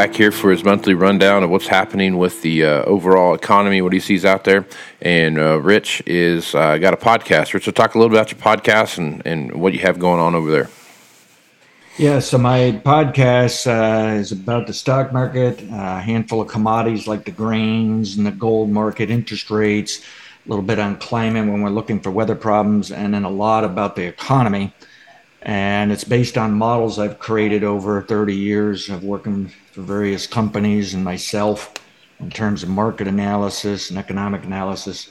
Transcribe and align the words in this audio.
back 0.00 0.14
here 0.14 0.32
for 0.32 0.50
his 0.50 0.64
monthly 0.64 0.94
rundown 0.94 1.42
of 1.42 1.50
what's 1.50 1.66
happening 1.66 2.16
with 2.16 2.40
the 2.40 2.64
uh, 2.64 2.82
overall 2.84 3.34
economy, 3.34 3.82
what 3.82 3.92
he 3.92 4.00
sees 4.00 4.24
out 4.24 4.44
there. 4.44 4.64
And 5.02 5.38
uh, 5.38 5.60
Rich 5.60 6.02
is 6.06 6.54
uh, 6.54 6.78
got 6.78 6.94
a 6.94 6.96
podcast. 6.96 7.52
Rich, 7.52 7.66
so 7.66 7.70
talk 7.70 7.94
a 7.94 7.98
little 7.98 8.08
bit 8.08 8.16
about 8.18 8.32
your 8.32 8.40
podcast 8.40 8.96
and, 8.96 9.20
and 9.26 9.60
what 9.60 9.74
you 9.74 9.80
have 9.80 9.98
going 9.98 10.18
on 10.18 10.34
over 10.34 10.50
there. 10.50 10.70
Yeah, 11.98 12.18
so 12.20 12.38
my 12.38 12.80
podcast 12.82 13.66
uh, 13.66 14.14
is 14.14 14.32
about 14.32 14.66
the 14.66 14.72
stock 14.72 15.12
market, 15.12 15.60
a 15.70 16.00
handful 16.00 16.40
of 16.40 16.48
commodities 16.48 17.06
like 17.06 17.26
the 17.26 17.30
grains 17.30 18.16
and 18.16 18.24
the 18.24 18.30
gold 18.30 18.70
market, 18.70 19.10
interest 19.10 19.50
rates, 19.50 20.02
a 20.46 20.48
little 20.48 20.64
bit 20.64 20.78
on 20.78 20.96
climate 20.96 21.46
when 21.46 21.60
we're 21.60 21.68
looking 21.68 22.00
for 22.00 22.10
weather 22.10 22.36
problems, 22.36 22.90
and 22.90 23.12
then 23.12 23.24
a 23.24 23.30
lot 23.30 23.64
about 23.64 23.96
the 23.96 24.06
economy. 24.06 24.72
And 25.42 25.90
it's 25.90 26.04
based 26.04 26.36
on 26.36 26.52
models 26.52 26.98
I've 26.98 27.18
created 27.18 27.64
over 27.64 28.02
30 28.02 28.34
years 28.34 28.90
of 28.90 29.04
working 29.04 29.50
for 29.72 29.82
various 29.82 30.26
companies 30.26 30.92
and 30.92 31.02
myself 31.02 31.72
in 32.20 32.30
terms 32.30 32.62
of 32.62 32.68
market 32.68 33.08
analysis 33.08 33.88
and 33.88 33.98
economic 33.98 34.44
analysis 34.44 35.10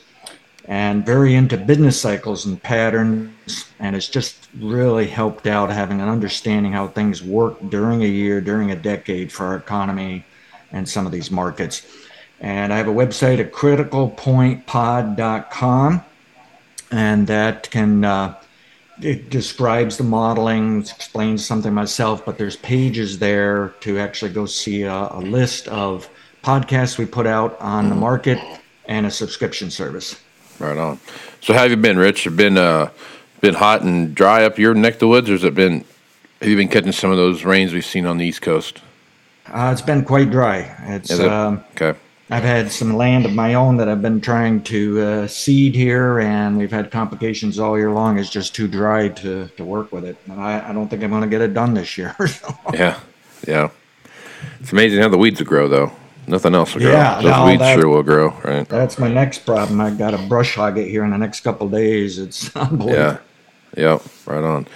and 0.65 1.03
very 1.05 1.33
into 1.33 1.57
business 1.57 1.99
cycles 1.99 2.45
and 2.45 2.61
patterns. 2.61 3.65
And 3.79 3.95
it's 3.95 4.07
just 4.07 4.49
really 4.59 5.07
helped 5.07 5.47
out 5.47 5.71
having 5.71 5.99
an 5.99 6.07
understanding 6.07 6.73
how 6.73 6.87
things 6.87 7.23
work 7.23 7.57
during 7.69 8.03
a 8.03 8.07
year, 8.07 8.39
during 8.39 8.69
a 8.69 8.75
decade 8.75 9.31
for 9.31 9.47
our 9.47 9.55
economy 9.55 10.23
and 10.71 10.87
some 10.87 11.07
of 11.07 11.11
these 11.11 11.31
markets. 11.31 11.87
And 12.39 12.71
I 12.71 12.77
have 12.77 12.87
a 12.87 12.93
website 12.93 13.39
at 13.39 13.51
criticalpointpod.com, 13.51 16.03
and 16.91 17.27
that 17.27 17.71
can. 17.71 18.05
Uh, 18.05 18.38
it 19.01 19.29
describes 19.29 19.97
the 19.97 20.03
modeling, 20.03 20.81
explains 20.81 21.45
something 21.45 21.73
myself, 21.73 22.25
but 22.25 22.37
there's 22.37 22.55
pages 22.57 23.19
there 23.19 23.69
to 23.81 23.99
actually 23.99 24.31
go 24.31 24.45
see 24.45 24.83
a, 24.83 25.09
a 25.11 25.19
list 25.19 25.67
of 25.67 26.09
podcasts 26.43 26.97
we 26.97 27.05
put 27.05 27.27
out 27.27 27.59
on 27.59 27.89
the 27.89 27.95
market 27.95 28.39
and 28.85 29.05
a 29.05 29.11
subscription 29.11 29.69
service. 29.69 30.21
Right 30.59 30.77
on. 30.77 30.99
So, 31.41 31.53
how 31.53 31.61
have 31.61 31.71
you 31.71 31.77
been, 31.77 31.97
Rich? 31.97 32.25
Have 32.25 32.35
been 32.35 32.57
uh, 32.57 32.89
been 33.39 33.53
hot 33.53 33.81
and 33.81 34.13
dry 34.13 34.43
up 34.43 34.59
your 34.59 34.73
neck 34.73 34.95
of 34.95 34.99
the 34.99 35.07
woods, 35.07 35.29
or 35.29 35.33
has 35.33 35.43
it 35.43 35.55
been? 35.55 35.85
Have 36.41 36.49
you 36.49 36.55
been 36.55 36.67
catching 36.67 36.91
some 36.91 37.11
of 37.11 37.17
those 37.17 37.43
rains 37.43 37.73
we've 37.73 37.85
seen 37.85 38.05
on 38.05 38.17
the 38.17 38.25
East 38.25 38.41
Coast? 38.41 38.81
Uh, 39.47 39.69
it's 39.71 39.81
been 39.81 40.03
quite 40.03 40.29
dry. 40.29 40.75
It's 40.87 41.11
it? 41.11 41.27
um, 41.27 41.63
okay. 41.71 41.97
I've 42.31 42.43
had 42.43 42.71
some 42.71 42.95
land 42.95 43.25
of 43.25 43.33
my 43.33 43.55
own 43.55 43.77
that 43.77 43.89
I've 43.89 44.03
been 44.03 44.21
trying 44.21 44.61
to 44.65 45.01
uh, 45.01 45.27
seed 45.27 45.73
here, 45.73 46.19
and 46.19 46.57
we've 46.57 46.71
had 46.71 46.91
complications 46.91 47.57
all 47.57 47.75
year 47.75 47.89
long. 47.91 48.19
It's 48.19 48.29
just 48.29 48.53
too 48.53 48.67
dry 48.67 49.09
to, 49.09 49.47
to 49.57 49.65
work 49.65 49.91
with 49.91 50.05
it, 50.05 50.15
and 50.27 50.39
I, 50.39 50.69
I 50.69 50.73
don't 50.73 50.87
think 50.89 51.03
I'm 51.03 51.09
going 51.09 51.23
to 51.23 51.27
get 51.27 51.41
it 51.41 51.55
done 51.55 51.73
this 51.73 51.97
year. 51.97 52.15
so. 52.27 52.55
Yeah, 52.71 52.99
yeah. 53.47 53.69
It's 54.59 54.71
amazing 54.71 55.01
how 55.01 55.09
the 55.09 55.17
weeds 55.17 55.39
will 55.39 55.47
grow, 55.47 55.67
though. 55.67 55.91
Nothing 56.27 56.53
else 56.53 56.75
will 56.75 56.81
grow. 56.81 56.91
Yeah, 56.91 57.15
Those 57.15 57.31
no, 57.31 57.45
weeds 57.47 57.59
that- 57.61 57.79
sure 57.79 57.89
will 57.89 58.03
grow, 58.03 58.29
right? 58.43 58.69
That's 58.69 58.99
my 58.99 59.07
next 59.11 59.39
problem. 59.39 59.81
I 59.81 59.89
got 59.89 60.11
to 60.11 60.19
brush 60.19 60.53
hog 60.53 60.77
it 60.77 60.87
here 60.87 61.03
in 61.03 61.09
the 61.09 61.17
next 61.17 61.39
couple 61.39 61.65
of 61.65 61.73
days. 61.73 62.19
It's 62.19 62.55
unbelievable. 62.55 62.93
Yeah, 62.93 63.17
yeah, 63.75 63.99
right 64.27 64.43
on. 64.43 64.67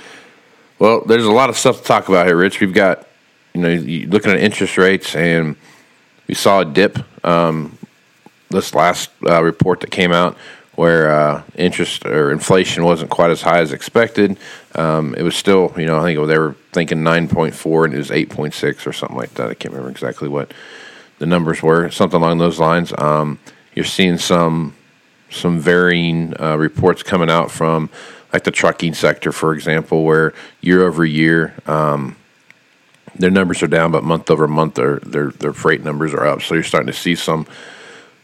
Well, 0.79 1.01
there's 1.05 1.25
a 1.25 1.31
lot 1.31 1.51
of 1.51 1.57
stuff 1.57 1.81
to 1.81 1.83
talk 1.83 2.09
about 2.09 2.25
here, 2.25 2.35
Rich. 2.35 2.59
We've 2.59 2.73
got, 2.73 3.07
you 3.53 3.61
know, 3.61 3.75
looking 4.09 4.31
at 4.31 4.39
interest 4.39 4.75
rates, 4.79 5.15
and 5.15 5.55
we 6.27 6.33
saw 6.33 6.61
a 6.61 6.65
dip 6.65 6.97
um, 7.23 7.77
this 8.49 8.73
last 8.73 9.09
uh, 9.27 9.43
report 9.43 9.81
that 9.81 9.91
came 9.91 10.11
out 10.11 10.37
where 10.75 11.11
uh, 11.11 11.43
interest 11.55 12.05
or 12.05 12.31
inflation 12.31 12.83
wasn't 12.83 13.09
quite 13.09 13.29
as 13.29 13.41
high 13.41 13.59
as 13.59 13.71
expected. 13.71 14.37
Um, 14.75 15.13
it 15.15 15.21
was 15.21 15.35
still, 15.35 15.71
you 15.77 15.85
know, 15.85 15.99
I 15.99 16.03
think 16.03 16.27
they 16.27 16.37
were 16.37 16.55
thinking 16.71 16.99
9.4 16.99 17.85
and 17.85 17.93
it 17.93 17.97
was 17.97 18.09
8.6 18.09 18.87
or 18.87 18.93
something 18.93 19.17
like 19.17 19.35
that. 19.35 19.49
I 19.49 19.53
can't 19.53 19.73
remember 19.73 19.91
exactly 19.91 20.27
what 20.27 20.51
the 21.19 21.25
numbers 21.27 21.61
were, 21.61 21.91
something 21.91 22.19
along 22.19 22.39
those 22.39 22.59
lines. 22.59 22.91
Um, 22.97 23.39
you're 23.75 23.85
seeing 23.85 24.17
some 24.17 24.75
some 25.29 25.59
varying 25.59 26.39
uh, 26.39 26.55
reports 26.57 27.01
coming 27.01 27.29
out 27.29 27.49
from 27.49 27.89
like 28.31 28.43
the 28.43 28.51
trucking 28.51 28.93
sector, 28.93 29.31
for 29.31 29.53
example, 29.53 30.03
where 30.03 30.33
year 30.61 30.83
over 30.83 31.03
year 31.03 31.55
um, 31.65 32.15
their 33.15 33.31
numbers 33.31 33.61
are 33.63 33.67
down, 33.67 33.91
but 33.91 34.03
month 34.03 34.29
over 34.29 34.47
month 34.47 34.75
their 34.75 34.99
their 34.99 35.31
their 35.31 35.53
freight 35.53 35.83
numbers 35.83 36.13
are 36.13 36.25
up. 36.25 36.41
So 36.41 36.53
you're 36.53 36.63
starting 36.63 36.91
to 36.91 36.97
see 36.97 37.15
some 37.15 37.45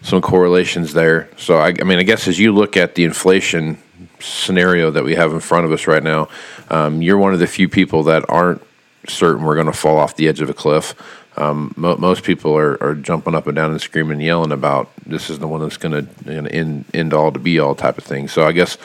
some 0.01 0.21
correlations 0.21 0.93
there. 0.93 1.29
So 1.37 1.57
I, 1.57 1.73
I 1.79 1.83
mean, 1.83 1.99
I 1.99 2.03
guess 2.03 2.27
as 2.27 2.39
you 2.39 2.53
look 2.53 2.77
at 2.77 2.95
the 2.95 3.03
inflation 3.03 3.77
scenario 4.19 4.91
that 4.91 5.03
we 5.03 5.15
have 5.15 5.33
in 5.33 5.39
front 5.39 5.65
of 5.65 5.71
us 5.71 5.87
right 5.87 6.03
now, 6.03 6.29
um, 6.69 7.01
you're 7.01 7.17
one 7.17 7.33
of 7.33 7.39
the 7.39 7.47
few 7.47 7.67
people 7.67 8.03
that 8.03 8.25
aren't 8.29 8.61
certain 9.07 9.43
we're 9.43 9.55
going 9.55 9.67
to 9.67 9.73
fall 9.73 9.97
off 9.97 10.15
the 10.15 10.27
edge 10.27 10.41
of 10.41 10.49
a 10.49 10.53
cliff. 10.53 10.95
Um, 11.37 11.73
mo- 11.77 11.97
most 11.97 12.23
people 12.23 12.57
are, 12.57 12.81
are 12.83 12.95
jumping 12.95 13.33
up 13.33 13.47
and 13.47 13.55
down 13.55 13.71
and 13.71 13.79
screaming 13.79 14.13
and 14.13 14.21
yelling 14.21 14.51
about 14.51 14.89
this 15.05 15.29
is 15.29 15.39
the 15.39 15.47
one 15.47 15.61
that's 15.61 15.77
going 15.77 16.05
to 16.05 16.31
end 16.31 16.85
end 16.93 17.13
all 17.13 17.31
to 17.31 17.39
be 17.39 17.59
all 17.59 17.75
type 17.75 17.97
of 17.97 18.03
thing. 18.03 18.27
So 18.27 18.45
I 18.45 18.51
guess 18.51 18.77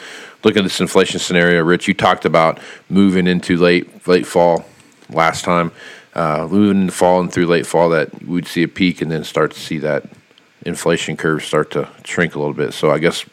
looking 0.43 0.59
at 0.59 0.63
this 0.63 0.79
inflation 0.79 1.19
scenario, 1.19 1.63
Rich, 1.63 1.87
you 1.87 1.93
talked 1.93 2.25
about 2.25 2.59
moving 2.89 3.27
into 3.27 3.57
late 3.57 4.07
late 4.07 4.25
fall 4.25 4.65
last 5.09 5.43
time, 5.43 5.71
uh, 6.15 6.47
moving 6.49 6.81
into 6.81 6.93
fall 6.93 7.19
and 7.19 7.31
through 7.31 7.47
late 7.47 7.65
fall 7.65 7.89
that 7.89 8.23
we'd 8.25 8.47
see 8.47 8.63
a 8.63 8.67
peak 8.67 9.01
and 9.01 9.11
then 9.11 9.23
start 9.23 9.51
to 9.53 9.59
see 9.59 9.77
that 9.79 10.03
inflation 10.65 11.17
curve 11.17 11.43
start 11.43 11.71
to 11.71 11.87
shrink 12.03 12.35
a 12.35 12.39
little 12.39 12.53
bit. 12.53 12.73
So 12.73 12.91
I 12.91 12.99
guess 12.99 13.25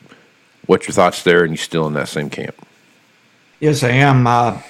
what's 0.66 0.86
your 0.86 0.94
thoughts 0.94 1.22
there? 1.22 1.44
And 1.44 1.52
you 1.52 1.56
still 1.56 1.86
in 1.86 1.94
that 1.94 2.08
same 2.08 2.28
camp? 2.28 2.54
Yes, 3.60 3.82
I 3.82 3.90
am. 3.90 4.26
Uh, 4.26 4.60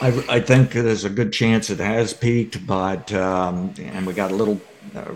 I, 0.00 0.24
I 0.28 0.40
think 0.40 0.72
there's 0.72 1.04
a 1.04 1.10
good 1.10 1.32
chance 1.32 1.70
it 1.70 1.78
has 1.78 2.14
peaked, 2.14 2.66
but 2.66 3.12
um, 3.12 3.74
and 3.78 4.06
we 4.06 4.12
got 4.12 4.30
a 4.30 4.34
little 4.34 4.60
uh, 4.94 5.12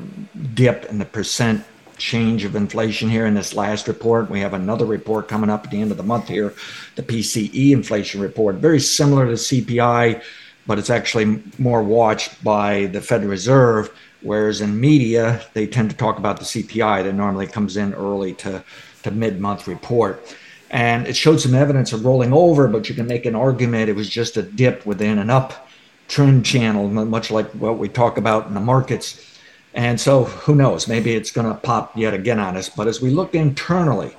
dip 0.54 0.86
in 0.86 0.98
the 0.98 1.04
percent 1.04 1.64
change 1.96 2.44
of 2.44 2.56
inflation 2.56 3.08
here 3.08 3.26
in 3.26 3.34
this 3.34 3.54
last 3.54 3.88
report. 3.88 4.28
We 4.28 4.40
have 4.40 4.52
another 4.52 4.84
report 4.84 5.28
coming 5.28 5.48
up 5.48 5.64
at 5.64 5.70
the 5.70 5.80
end 5.80 5.90
of 5.90 5.96
the 5.96 6.02
month 6.02 6.28
here, 6.28 6.54
the 6.96 7.02
PCE 7.02 7.72
inflation 7.72 8.20
report, 8.20 8.56
very 8.56 8.80
similar 8.80 9.26
to 9.26 9.32
CPI, 9.32 10.22
but 10.66 10.78
it's 10.78 10.90
actually 10.90 11.42
more 11.58 11.82
watched 11.82 12.42
by 12.42 12.86
the 12.86 13.00
Federal 13.00 13.30
Reserve. 13.30 13.90
Whereas 14.22 14.62
in 14.62 14.80
media, 14.80 15.44
they 15.52 15.66
tend 15.66 15.90
to 15.90 15.96
talk 15.96 16.18
about 16.18 16.38
the 16.38 16.44
CPI 16.44 17.04
that 17.04 17.12
normally 17.14 17.46
comes 17.46 17.76
in 17.76 17.92
early 17.94 18.32
to 18.34 18.64
to 19.04 19.10
mid 19.10 19.40
month 19.40 19.68
report. 19.68 20.36
And 20.70 21.06
it 21.06 21.14
showed 21.14 21.40
some 21.40 21.54
evidence 21.54 21.92
of 21.92 22.04
rolling 22.04 22.32
over, 22.32 22.66
but 22.66 22.88
you 22.88 22.94
can 22.94 23.06
make 23.06 23.26
an 23.26 23.36
argument 23.36 23.88
it 23.88 23.94
was 23.94 24.08
just 24.08 24.36
a 24.36 24.42
dip 24.42 24.84
within 24.84 25.18
an 25.18 25.30
up 25.30 25.68
trend 26.08 26.44
channel, 26.44 26.88
much 26.88 27.30
like 27.30 27.48
what 27.52 27.78
we 27.78 27.88
talk 27.88 28.18
about 28.18 28.46
in 28.48 28.54
the 28.54 28.60
markets. 28.60 29.38
And 29.74 30.00
so 30.00 30.24
who 30.24 30.54
knows? 30.54 30.88
Maybe 30.88 31.14
it's 31.14 31.30
going 31.30 31.46
to 31.46 31.54
pop 31.54 31.96
yet 31.96 32.14
again 32.14 32.40
on 32.40 32.56
us. 32.56 32.68
But 32.68 32.88
as 32.88 33.00
we 33.00 33.10
look 33.10 33.34
internally, 33.34 34.16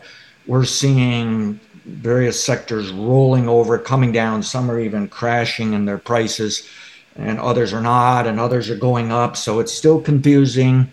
we're 0.48 0.66
seeing 0.66 1.60
various 1.86 2.44
sectors 2.44 2.92
rolling 2.92 3.48
over, 3.48 3.78
coming 3.78 4.12
down. 4.12 4.44
Some 4.44 4.70
are 4.70 4.80
even 4.80 5.08
crashing 5.08 5.74
in 5.74 5.86
their 5.86 5.98
prices, 5.98 6.68
and 7.16 7.40
others 7.40 7.74
are 7.74 7.82
not, 7.82 8.28
and 8.28 8.40
others 8.40 8.70
are 8.70 8.76
going 8.76 9.12
up. 9.12 9.38
So 9.38 9.60
it's 9.60 9.74
still 9.74 10.02
confusing 10.02 10.92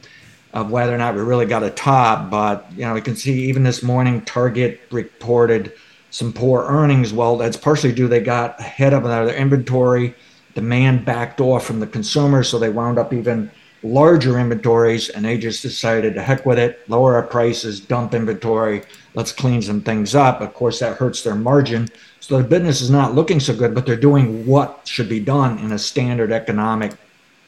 of 0.53 0.71
whether 0.71 0.94
or 0.94 0.99
not 0.99 1.15
we 1.15 1.23
really 1.23 1.47
got 1.47 1.62
a 1.62 1.71
top. 1.71 2.31
But 2.31 2.67
you 2.73 2.83
know, 2.83 2.94
we 2.94 3.00
can 3.00 3.17
see 3.17 3.44
even 3.44 3.62
this 3.62 3.83
morning, 3.83 4.21
Target 4.23 4.81
reported 4.91 5.73
some 6.11 6.33
poor 6.33 6.65
earnings. 6.69 7.12
Well, 7.12 7.39
that's 7.39 7.56
partially 7.56 7.93
due 7.93 8.06
they 8.06 8.21
got 8.21 8.61
ahead 8.61 8.93
of 8.93 9.05
their 9.05 9.35
inventory. 9.35 10.15
Demand 10.55 11.06
backed 11.06 11.41
off 11.41 11.65
from 11.65 11.81
the 11.81 11.87
consumer, 11.87 12.43
so 12.43 12.59
they 12.59 12.69
wound 12.69 12.99
up 12.99 13.15
even 13.15 13.50
larger 13.83 14.39
inventories, 14.39 15.09
and 15.09 15.25
they 15.25 15.39
just 15.39 15.62
decided 15.62 16.15
to 16.15 16.23
heck 16.23 16.44
with 16.44 16.59
it, 16.59 16.89
lower 16.89 17.15
our 17.15 17.23
prices, 17.23 17.81
dump 17.81 18.15
inventory, 18.15 18.83
let's 19.14 19.32
clean 19.32 19.62
some 19.62 19.81
things 19.81 20.14
up. 20.14 20.41
Of 20.41 20.55
course, 20.55 20.81
that 20.81 20.97
hurts 20.97 21.23
their 21.23 21.35
margin. 21.35 21.88
So 22.20 22.38
the 22.38 22.44
business 22.44 22.81
is 22.81 22.91
not 22.91 23.14
looking 23.14 23.41
so 23.41 23.55
good, 23.55 23.75
but 23.75 23.87
they're 23.87 23.97
doing 23.97 24.47
what 24.47 24.81
should 24.85 25.09
be 25.09 25.20
done 25.20 25.59
in 25.59 25.73
a 25.73 25.79
standard 25.79 26.32
economic 26.32 26.93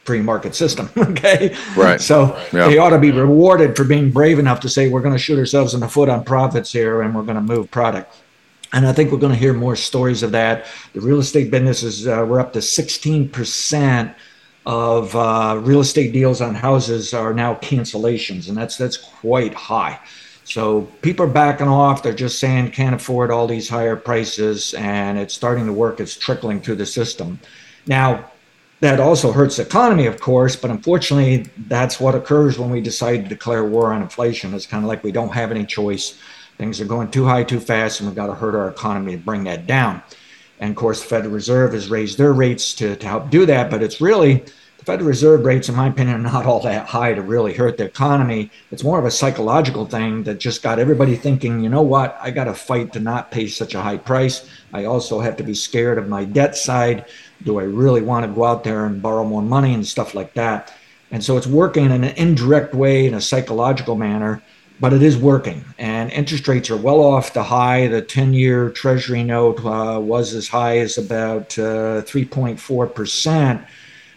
free 0.05 0.20
market 0.20 0.55
system. 0.55 0.90
okay. 0.96 1.56
Right. 1.76 2.00
So 2.00 2.37
Yeah. 2.52 2.69
they 2.69 2.78
ought 2.78 2.90
to 2.90 2.99
be 2.99 3.11
rewarded 3.11 3.76
for 3.76 3.84
being 3.84 4.11
brave 4.11 4.38
enough 4.38 4.61
to 4.61 4.69
say, 4.69 4.88
we're 4.88 5.00
going 5.00 5.14
to 5.14 5.19
shoot 5.19 5.38
ourselves 5.38 5.72
in 5.75 5.81
the 5.81 5.88
foot 5.88 6.08
on 6.08 6.25
profits 6.25 6.72
here 6.72 7.00
and 7.02 7.14
we're 7.14 7.22
going 7.22 7.37
to 7.37 7.40
move 7.40 7.70
product. 7.70 8.14
And 8.72 8.87
I 8.87 8.93
think 8.93 9.12
we're 9.12 9.19
going 9.19 9.32
to 9.32 9.38
hear 9.38 9.55
more 9.55 9.76
stories 9.76 10.22
of 10.22 10.32
that. 10.32 10.67
The 10.93 11.00
real 11.00 11.20
estate 11.20 11.50
business 11.50 11.82
is, 11.82 12.06
uh, 12.08 12.26
we're 12.28 12.40
up 12.40 12.52
to 12.55 12.58
16% 12.58 14.14
of 14.67 15.14
uh, 15.14 15.60
real 15.62 15.81
estate 15.81 16.12
deals 16.12 16.40
on 16.40 16.55
houses 16.55 17.12
are 17.12 17.34
now 17.34 17.55
cancellations, 17.56 18.49
and 18.49 18.56
that's 18.56 18.76
that's 18.76 18.96
quite 18.96 19.52
high. 19.55 20.00
So 20.44 20.82
people 21.00 21.25
are 21.25 21.31
backing 21.31 21.69
off. 21.69 22.02
They're 22.02 22.12
just 22.12 22.38
saying 22.38 22.70
can't 22.73 22.94
afford 22.94 23.31
all 23.31 23.46
these 23.46 23.69
higher 23.69 23.96
prices, 23.96 24.75
and 24.75 25.19
it's 25.19 25.35
starting 25.35 25.67
to 25.67 25.73
work. 25.73 26.00
It's 26.00 26.17
trickling 26.17 26.61
through 26.61 26.76
the 26.76 26.87
system. 26.87 27.41
Now, 27.87 28.31
that 28.81 29.00
also 29.00 29.32
hurts 29.32 29.56
the 29.56 29.62
economy, 29.62 30.05
of 30.06 30.20
course, 30.20 30.56
but 30.56 30.70
unfortunately, 30.70 31.46
that's 31.69 31.99
what 31.99 32.14
occurs 32.14 32.58
when 32.58 32.69
we 32.69 32.82
decide 32.82 33.23
to 33.23 33.29
declare 33.29 33.64
war 33.64 33.93
on 33.93 34.02
inflation. 34.02 34.52
It's 34.52 34.67
kind 34.67 34.85
of 34.85 34.88
like 34.88 35.02
we 35.02 35.12
don't 35.12 35.32
have 35.32 35.50
any 35.50 35.64
choice. 35.64 36.19
Things 36.58 36.81
are 36.81 36.85
going 36.85 37.11
too 37.11 37.25
high 37.25 37.44
too 37.44 37.61
fast, 37.61 38.00
and 38.00 38.08
we've 38.08 38.17
got 38.17 38.26
to 38.26 38.35
hurt 38.35 38.55
our 38.55 38.69
economy 38.69 39.12
to 39.12 39.23
bring 39.23 39.44
that 39.44 39.67
down. 39.67 40.02
And 40.61 40.70
of 40.70 40.76
course, 40.76 41.00
the 41.00 41.08
Federal 41.08 41.32
Reserve 41.32 41.73
has 41.73 41.88
raised 41.88 42.19
their 42.19 42.32
rates 42.35 42.75
to, 42.75 42.94
to 42.96 43.06
help 43.06 43.31
do 43.31 43.46
that, 43.46 43.70
but 43.70 43.82
it's 43.82 44.00
really 44.00 44.44
Federal 44.84 45.08
Reserve 45.08 45.46
rates, 45.46 45.70
in 45.70 45.75
my 45.75 45.88
opinion, 45.88 46.16
are 46.16 46.31
not 46.32 46.44
all 46.44 46.60
that 46.60 46.86
high 46.86 47.14
to 47.14 47.22
really 47.22 47.54
hurt 47.54 47.78
the 47.78 47.86
economy. 47.86 48.50
It's 48.70 48.84
more 48.84 48.98
of 48.98 49.06
a 49.06 49.10
psychological 49.10 49.86
thing 49.86 50.25
that 50.25 50.38
just 50.38 50.62
got 50.62 50.78
everybody 50.78 51.16
thinking, 51.16 51.60
you 51.60 51.70
know 51.70 51.81
what, 51.81 52.19
I 52.20 52.31
got 52.31 52.44
to 52.44 52.54
fight 52.54 52.92
to 52.92 53.00
not 53.00 53.31
pay 53.31 53.46
such 53.46 53.75
a 53.75 53.81
high 53.81 53.96
price. 53.96 54.46
I 54.75 54.84
also 54.84 55.20
have 55.20 55.36
to 55.38 55.42
be 55.42 55.54
scared 55.54 55.96
of 55.96 56.08
my 56.08 56.26
debt 56.26 56.54
side. 56.54 57.06
Do 57.44 57.58
I 57.58 57.62
really 57.62 58.02
want 58.02 58.26
to 58.26 58.32
go 58.32 58.44
out 58.44 58.62
there 58.62 58.84
and 58.84 59.00
borrow 59.00 59.25
more 59.25 59.40
money 59.40 59.72
and 59.72 59.86
stuff 59.86 60.14
like 60.14 60.34
that? 60.34 60.75
And 61.10 61.25
so 61.25 61.38
it's 61.38 61.46
working 61.46 61.86
in 61.86 62.04
an 62.04 62.04
indirect 62.04 62.75
way, 62.75 63.06
in 63.06 63.14
a 63.14 63.22
psychological 63.22 63.94
manner, 63.94 64.42
but 64.81 64.92
it 64.92 65.02
is 65.02 65.16
working. 65.16 65.64
And 65.78 66.10
interest 66.10 66.46
rates 66.46 66.69
are 66.69 66.76
well 66.76 67.00
off 67.00 67.32
the 67.32 67.44
high. 67.44 67.86
The 67.86 68.02
10 68.02 68.34
year 68.34 68.69
Treasury 68.69 69.22
note 69.22 69.64
uh, 69.64 69.98
was 69.98 70.34
as 70.34 70.48
high 70.48 70.78
as 70.78 70.98
about 70.98 71.58
uh, 71.58 72.02
3.4% 72.02 73.66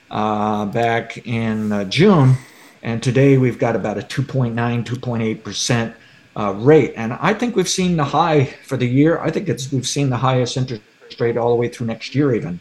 uh, 0.10 0.66
back 0.66 1.26
in 1.28 1.72
uh, 1.72 1.84
June. 1.86 2.36
And 2.84 3.02
today 3.02 3.38
we've 3.38 3.60
got 3.60 3.76
about 3.76 3.98
a 3.98 4.02
2.9, 4.02 4.54
2.8% 4.54 5.94
uh, 6.36 6.54
rate. 6.54 6.94
And 6.96 7.14
I 7.14 7.34
think 7.34 7.56
we've 7.56 7.70
seen 7.70 7.98
the 7.98 8.06
high 8.06 8.46
for 8.66 8.78
the 8.78 8.88
year. 8.88 9.20
I 9.20 9.32
think 9.32 9.50
it's 9.50 9.72
we've 9.72 9.88
seen 9.88 10.10
the 10.10 10.18
highest 10.18 10.56
interest 10.58 10.82
rate 11.20 11.38
all 11.38 11.50
the 11.50 11.56
way 11.56 11.68
through 11.68 11.88
next 11.88 12.14
year, 12.16 12.34
even. 12.34 12.60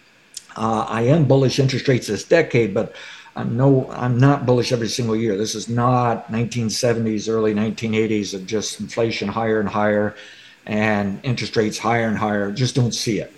Uh, 0.57 0.87
I 0.89 1.03
am 1.03 1.27
bullish 1.27 1.59
interest 1.59 1.87
rates 1.87 2.07
this 2.07 2.25
decade, 2.25 2.73
but 2.73 2.95
I'm 3.37 3.57
no, 3.57 3.91
I'm 3.91 4.19
not 4.19 4.47
bullish 4.47 4.73
every 4.73 4.89
single 4.89 5.15
year. 5.15 5.37
This 5.37 5.55
is 5.55 5.69
not 5.69 6.33
1970s, 6.33 7.29
early 7.29 7.53
1980s 7.53 8.33
of 8.33 8.47
just 8.47 8.81
inflation 8.81 9.29
higher 9.29 9.61
and 9.61 9.69
higher, 9.69 10.17
and 10.65 11.21
interest 11.23 11.55
rates 11.55 11.77
higher 11.77 12.09
and 12.09 12.17
higher. 12.17 12.51
Just 12.51 12.75
don't 12.75 12.93
see 12.93 13.19
it. 13.21 13.33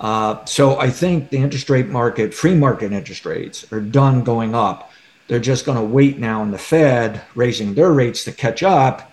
Uh, 0.00 0.42
so 0.46 0.80
I 0.80 0.88
think 0.88 1.28
the 1.28 1.36
interest 1.36 1.68
rate 1.68 1.88
market, 1.88 2.32
free 2.32 2.54
market 2.54 2.92
interest 2.92 3.26
rates, 3.26 3.70
are 3.70 3.80
done 3.80 4.24
going 4.24 4.54
up. 4.54 4.90
They're 5.28 5.38
just 5.38 5.64
going 5.66 5.78
to 5.78 5.84
wait 5.84 6.18
now 6.18 6.42
in 6.42 6.50
the 6.50 6.58
Fed 6.58 7.22
raising 7.34 7.74
their 7.74 7.92
rates 7.92 8.24
to 8.24 8.32
catch 8.32 8.62
up. 8.62 9.12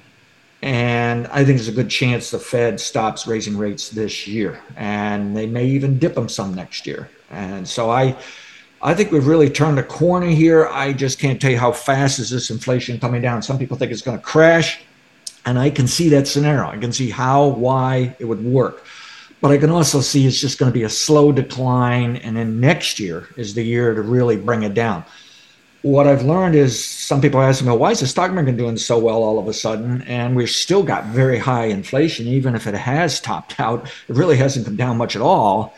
And 0.62 1.28
I 1.28 1.46
think 1.46 1.58
there's 1.58 1.68
a 1.68 1.74
good 1.74 1.90
chance 1.90 2.32
the 2.32 2.40
Fed 2.40 2.80
stops 2.80 3.28
raising 3.28 3.58
rates 3.58 3.90
this 3.90 4.26
year, 4.28 4.60
and 4.76 5.38
they 5.38 5.46
may 5.46 5.66
even 5.68 6.00
dip 6.00 6.16
them 6.16 6.28
some 6.30 6.56
next 6.56 6.88
year. 6.88 7.10
And 7.30 7.68
so 7.68 7.92
I, 7.92 8.18
I 8.82 8.96
think 8.96 9.12
we've 9.12 9.28
really 9.28 9.50
turned 9.50 9.78
a 9.78 9.84
corner 9.84 10.28
here. 10.28 10.68
I 10.70 10.94
just 10.94 11.20
can't 11.20 11.40
tell 11.40 11.52
you 11.52 11.60
how 11.60 11.74
fast 11.74 12.18
is 12.18 12.32
this 12.32 12.50
inflation 12.50 13.00
coming 13.00 13.22
down. 13.22 13.44
Some 13.44 13.60
people 13.60 13.78
think 13.78 13.92
it's 13.92 14.02
going 14.02 14.18
to 14.18 14.24
crash, 14.24 14.82
and 15.46 15.60
I 15.60 15.70
can 15.70 15.86
see 15.86 16.10
that 16.10 16.28
scenario. 16.28 16.68
I 16.68 16.78
can 16.78 16.92
see 16.92 17.12
how, 17.12 17.48
why 17.50 18.16
it 18.18 18.26
would 18.26 18.44
work. 18.44 18.84
But 19.40 19.52
I 19.52 19.58
can 19.58 19.70
also 19.70 20.02
see 20.02 20.26
it's 20.26 20.40
just 20.40 20.58
going 20.58 20.72
to 20.72 20.74
be 20.74 20.84
a 20.84 20.90
slow 20.90 21.32
decline, 21.32 22.16
and 22.18 22.36
then 22.36 22.60
next 22.60 23.00
year 23.00 23.28
is 23.38 23.54
the 23.54 23.64
year 23.64 23.94
to 23.94 24.02
really 24.02 24.36
bring 24.36 24.64
it 24.64 24.74
down. 24.74 25.06
What 25.84 26.08
I've 26.08 26.24
learned 26.24 26.56
is 26.56 26.84
some 26.84 27.22
people 27.22 27.40
ask 27.40 27.62
me, 27.62 27.68
well, 27.68 27.78
why 27.78 27.92
is 27.92 28.00
the 28.00 28.08
stock 28.08 28.32
market 28.32 28.58
doing 28.58 28.78
so 28.78 28.98
well 28.98 29.24
all 29.24 29.38
of 29.38 29.48
a 29.48 29.54
sudden? 29.54 30.02
And 30.02 30.36
we've 30.36 30.50
still 30.50 30.82
got 30.82 31.06
very 31.06 31.38
high 31.38 31.66
inflation, 31.66 32.26
even 32.28 32.56
if 32.56 32.66
it 32.66 32.74
has 32.74 33.22
topped 33.22 33.60
out. 33.60 33.86
It 33.86 34.16
really 34.16 34.38
hasn't 34.38 34.66
come 34.66 34.76
down 34.76 34.98
much 34.98 35.16
at 35.16 35.22
all. 35.22 35.76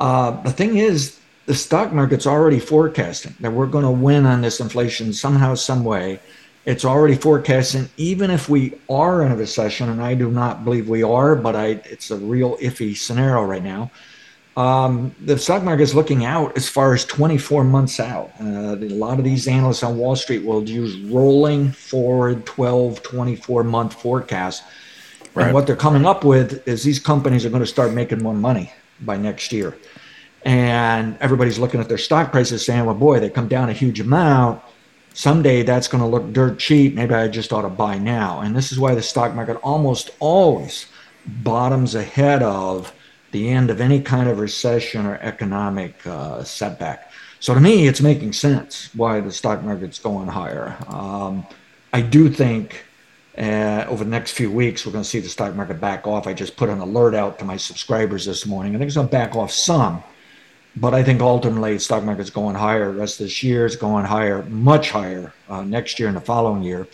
Uh, 0.00 0.40
the 0.42 0.50
thing 0.50 0.78
is, 0.78 1.20
the 1.46 1.54
stock 1.54 1.92
market's 1.92 2.26
already 2.26 2.58
forecasting 2.58 3.34
that 3.40 3.52
we're 3.52 3.66
going 3.66 3.84
to 3.84 3.90
win 3.90 4.24
on 4.24 4.40
this 4.40 4.60
inflation 4.60 5.12
somehow, 5.12 5.54
some 5.54 5.84
way. 5.84 6.20
It's 6.66 6.84
already 6.84 7.14
forecasting, 7.14 7.90
even 7.98 8.30
if 8.30 8.48
we 8.48 8.74
are 8.88 9.22
in 9.22 9.32
a 9.32 9.36
recession, 9.36 9.90
and 9.90 10.02
I 10.02 10.14
do 10.14 10.30
not 10.30 10.64
believe 10.64 10.88
we 10.88 11.02
are, 11.02 11.36
but 11.36 11.54
I, 11.54 11.66
it's 11.84 12.10
a 12.10 12.16
real 12.16 12.56
iffy 12.56 12.96
scenario 12.96 13.44
right 13.44 13.62
now. 13.62 13.90
Um, 14.56 15.14
the 15.20 15.36
stock 15.36 15.62
market 15.62 15.82
is 15.82 15.94
looking 15.94 16.24
out 16.24 16.56
as 16.56 16.68
far 16.68 16.94
as 16.94 17.04
24 17.04 17.64
months 17.64 17.98
out. 17.98 18.30
Uh, 18.40 18.76
a 18.76 18.88
lot 18.88 19.18
of 19.18 19.24
these 19.24 19.48
analysts 19.48 19.82
on 19.82 19.98
Wall 19.98 20.14
Street 20.14 20.44
will 20.44 20.66
use 20.66 20.96
rolling 21.10 21.72
forward 21.72 22.46
12, 22.46 23.02
24 23.02 23.64
month 23.64 24.00
forecasts. 24.00 24.62
Right. 25.34 25.46
And 25.46 25.54
what 25.54 25.66
they're 25.66 25.74
coming 25.74 26.06
up 26.06 26.24
with 26.24 26.66
is 26.68 26.84
these 26.84 27.00
companies 27.00 27.44
are 27.44 27.50
going 27.50 27.62
to 27.62 27.66
start 27.66 27.92
making 27.92 28.22
more 28.22 28.34
money 28.34 28.72
by 29.00 29.16
next 29.16 29.52
year. 29.52 29.76
And 30.44 31.18
everybody's 31.20 31.58
looking 31.58 31.80
at 31.80 31.88
their 31.88 31.98
stock 31.98 32.30
prices 32.30 32.64
saying, 32.64 32.84
well, 32.84 32.94
boy, 32.94 33.18
they 33.18 33.30
come 33.30 33.48
down 33.48 33.70
a 33.70 33.72
huge 33.72 33.98
amount. 33.98 34.62
Someday 35.14 35.62
that's 35.62 35.88
going 35.88 36.02
to 36.02 36.08
look 36.08 36.32
dirt 36.32 36.58
cheap. 36.58 36.94
Maybe 36.94 37.14
I 37.14 37.28
just 37.28 37.52
ought 37.52 37.62
to 37.62 37.68
buy 37.68 37.98
now. 37.98 38.40
And 38.40 38.54
this 38.54 38.72
is 38.72 38.78
why 38.78 38.94
the 38.94 39.02
stock 39.02 39.34
market 39.34 39.56
almost 39.62 40.10
always 40.18 40.86
bottoms 41.24 41.94
ahead 41.94 42.42
of 42.42 42.92
the 43.30 43.48
end 43.48 43.70
of 43.70 43.80
any 43.80 44.00
kind 44.00 44.28
of 44.28 44.38
recession 44.38 45.06
or 45.06 45.18
economic 45.22 46.04
uh, 46.06 46.42
setback. 46.44 47.10
So 47.40 47.54
to 47.54 47.60
me, 47.60 47.86
it's 47.86 48.00
making 48.00 48.32
sense 48.32 48.90
why 48.94 49.20
the 49.20 49.30
stock 49.30 49.62
market's 49.62 49.98
going 49.98 50.28
higher. 50.28 50.76
Um, 50.88 51.46
I 51.92 52.00
do 52.00 52.28
think 52.28 52.84
uh, 53.38 53.84
over 53.88 54.02
the 54.02 54.10
next 54.10 54.32
few 54.32 54.50
weeks, 54.50 54.84
we're 54.84 54.92
going 54.92 55.04
to 55.04 55.10
see 55.10 55.20
the 55.20 55.28
stock 55.28 55.54
market 55.54 55.80
back 55.80 56.06
off. 56.06 56.26
I 56.26 56.32
just 56.32 56.56
put 56.56 56.68
an 56.68 56.78
alert 56.78 57.14
out 57.14 57.38
to 57.38 57.44
my 57.44 57.56
subscribers 57.56 58.24
this 58.24 58.46
morning. 58.46 58.74
I 58.74 58.78
think 58.78 58.88
it's 58.88 58.96
going 58.96 59.08
to 59.08 59.12
back 59.12 59.36
off 59.36 59.50
some, 59.50 60.02
but 60.76 60.94
I 60.94 61.02
think 61.02 61.20
ultimately 61.20 61.78
stock 61.78 62.02
market's 62.02 62.30
going 62.30 62.56
higher. 62.56 62.90
Rest 62.90 63.20
of 63.20 63.26
this 63.26 63.42
year 63.42 63.64
is 63.64 63.76
going 63.76 64.04
higher, 64.04 64.42
much 64.44 64.90
higher 64.90 65.32
uh, 65.48 65.62
next 65.62 65.98
year 65.98 66.08
and 66.08 66.16
the 66.16 66.20
following 66.20 66.62
year. 66.62 66.86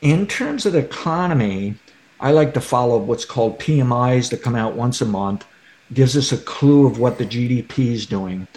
In 0.00 0.26
terms 0.26 0.66
of 0.66 0.72
the 0.72 0.80
economy, 0.80 1.74
I 2.20 2.32
like 2.32 2.54
to 2.54 2.60
follow 2.60 2.98
what's 2.98 3.24
called 3.24 3.60
PMIs 3.60 4.30
that 4.30 4.42
come 4.42 4.56
out 4.56 4.74
once 4.74 5.00
a 5.00 5.06
month, 5.06 5.44
gives 5.92 6.16
us 6.16 6.32
a 6.32 6.38
clue 6.38 6.86
of 6.86 6.98
what 6.98 7.18
the 7.18 7.24
GDP 7.24 7.92
is 7.92 8.06
doing. 8.06 8.48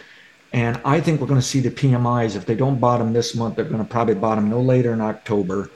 And 0.53 0.81
I 0.83 0.99
think 0.99 1.21
we're 1.21 1.27
going 1.27 1.39
to 1.39 1.45
see 1.45 1.59
the 1.59 1.71
PMIs. 1.71 2.35
If 2.35 2.45
they 2.45 2.55
don't 2.55 2.79
bottom 2.79 3.13
this 3.13 3.35
month, 3.35 3.55
they're 3.55 3.65
going 3.65 3.77
to 3.83 3.89
probably 3.89 4.15
bottom 4.15 4.49
no 4.49 4.59
later 4.59 4.91
in 4.91 5.01
October. 5.01 5.69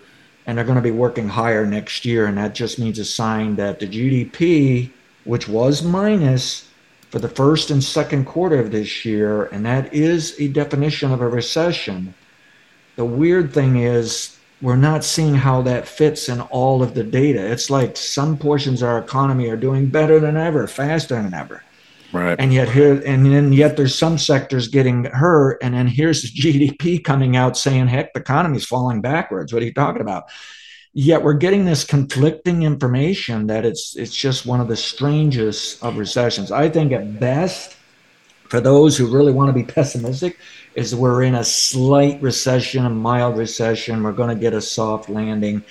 And 0.47 0.57
they're 0.57 0.65
going 0.65 0.75
to 0.75 0.81
be 0.81 0.91
working 0.91 1.29
higher 1.29 1.65
next 1.65 2.05
year. 2.05 2.25
And 2.25 2.37
that 2.37 2.53
just 2.53 2.77
means 2.77 2.99
a 2.99 3.05
sign 3.05 3.55
that 3.55 3.79
the 3.79 3.87
GDP, 3.87 4.91
which 5.23 5.47
was 5.47 5.81
minus 5.81 6.64
for 7.15 7.19
the 7.19 7.29
first 7.29 7.71
and 7.71 7.81
second 7.81 8.25
quarter 8.25 8.59
of 8.59 8.71
this 8.71 9.05
year, 9.05 9.45
and 9.45 9.65
that 9.65 9.93
is 9.93 10.37
a 10.37 10.49
definition 10.49 11.13
of 11.13 11.21
a 11.21 11.27
recession. 11.29 12.13
The 12.97 13.05
weird 13.05 13.53
thing 13.53 13.77
is, 13.77 14.37
we're 14.61 14.75
not 14.75 15.05
seeing 15.05 15.33
how 15.33 15.61
that 15.61 15.87
fits 15.87 16.27
in 16.27 16.41
all 16.41 16.83
of 16.83 16.93
the 16.93 17.05
data. 17.05 17.39
It's 17.39 17.69
like 17.69 17.95
some 17.95 18.37
portions 18.37 18.81
of 18.81 18.89
our 18.89 18.99
economy 18.99 19.47
are 19.47 19.55
doing 19.55 19.87
better 19.87 20.19
than 20.19 20.35
ever, 20.35 20.67
faster 20.67 21.15
than 21.15 21.33
ever. 21.33 21.63
Right. 22.11 22.37
And 22.37 22.53
yet 22.53 22.67
here 22.67 23.01
and 23.05 23.25
then 23.25 23.53
yet 23.53 23.77
there's 23.77 23.97
some 23.97 24.17
sectors 24.17 24.67
getting 24.67 25.05
hurt. 25.05 25.59
And 25.61 25.73
then 25.73 25.87
here's 25.87 26.21
the 26.21 26.27
GDP 26.41 27.01
coming 27.01 27.37
out 27.37 27.55
saying, 27.55 27.87
heck, 27.87 28.11
the 28.11 28.19
economy's 28.19 28.65
falling 28.65 28.99
backwards. 28.99 29.53
What 29.53 29.61
are 29.61 29.65
you 29.65 29.73
talking 29.73 30.01
about? 30.01 30.25
Yet 30.97 31.23
we're 31.23 31.33
getting 31.33 31.65
this 31.65 31.83
conflicting 31.83 32.63
information 32.63 33.47
that 33.47 33.65
it's 33.65 33.97
it's 33.97 34.15
just 34.15 34.45
one 34.45 34.61
of 34.61 34.69
the 34.69 34.77
strangest 34.77 35.83
of 35.83 35.97
recessions. 35.97 36.53
I 36.53 36.69
think 36.69 36.93
at 36.93 37.19
best, 37.19 37.75
for 38.47 38.61
those 38.61 38.95
who 38.95 39.13
really 39.13 39.33
want 39.33 39.49
to 39.49 39.53
be 39.53 39.69
pessimistic, 39.69 40.37
is 40.73 40.95
we're 40.95 41.23
in 41.23 41.35
a 41.35 41.43
slight 41.43 42.21
recession, 42.21 42.85
a 42.85 42.89
mild 42.89 43.37
recession. 43.37 44.03
We're 44.03 44.13
going 44.13 44.33
to 44.33 44.41
get 44.41 44.53
a 44.53 44.61
soft 44.61 45.09
landing. 45.09 45.65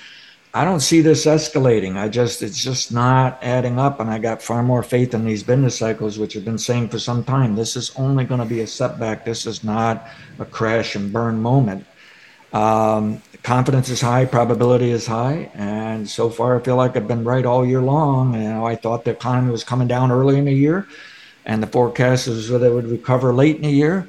I 0.52 0.62
don't 0.62 0.80
see 0.80 1.00
this 1.00 1.24
escalating. 1.24 1.96
I 1.96 2.10
just 2.10 2.42
it's 2.42 2.62
just 2.62 2.92
not 2.92 3.38
adding 3.42 3.78
up, 3.78 4.00
and 4.00 4.10
I 4.10 4.18
got 4.18 4.42
far 4.42 4.62
more 4.62 4.82
faith 4.82 5.14
in 5.14 5.24
these 5.24 5.42
business 5.42 5.78
cycles, 5.78 6.18
which 6.18 6.34
have 6.34 6.44
been 6.44 6.58
saying 6.58 6.90
for 6.90 6.98
some 6.98 7.24
time. 7.24 7.56
This 7.56 7.76
is 7.76 7.96
only 7.96 8.24
going 8.24 8.40
to 8.40 8.46
be 8.46 8.60
a 8.60 8.66
setback. 8.66 9.24
This 9.24 9.46
is 9.46 9.64
not 9.64 10.06
a 10.38 10.44
crash 10.44 10.96
and 10.96 11.10
burn 11.10 11.40
moment. 11.40 11.86
Um, 12.54 13.20
confidence 13.42 13.88
is 13.88 14.00
high, 14.00 14.24
probability 14.24 14.90
is 14.90 15.06
high, 15.06 15.50
and 15.54 16.08
so 16.08 16.30
far 16.30 16.58
I 16.58 16.62
feel 16.62 16.76
like 16.76 16.96
I've 16.96 17.08
been 17.08 17.24
right 17.24 17.44
all 17.44 17.66
year 17.66 17.82
long. 17.82 18.34
You 18.34 18.48
know, 18.48 18.64
I 18.64 18.76
thought 18.76 19.04
the 19.04 19.10
economy 19.10 19.50
was 19.50 19.64
coming 19.64 19.88
down 19.88 20.12
early 20.12 20.38
in 20.38 20.44
the 20.44 20.52
year, 20.52 20.86
and 21.44 21.60
the 21.60 21.66
forecast 21.66 22.28
was 22.28 22.48
that 22.48 22.62
it 22.62 22.72
would 22.72 22.86
recover 22.86 23.34
late 23.34 23.56
in 23.56 23.62
the 23.62 23.70
year, 23.70 24.08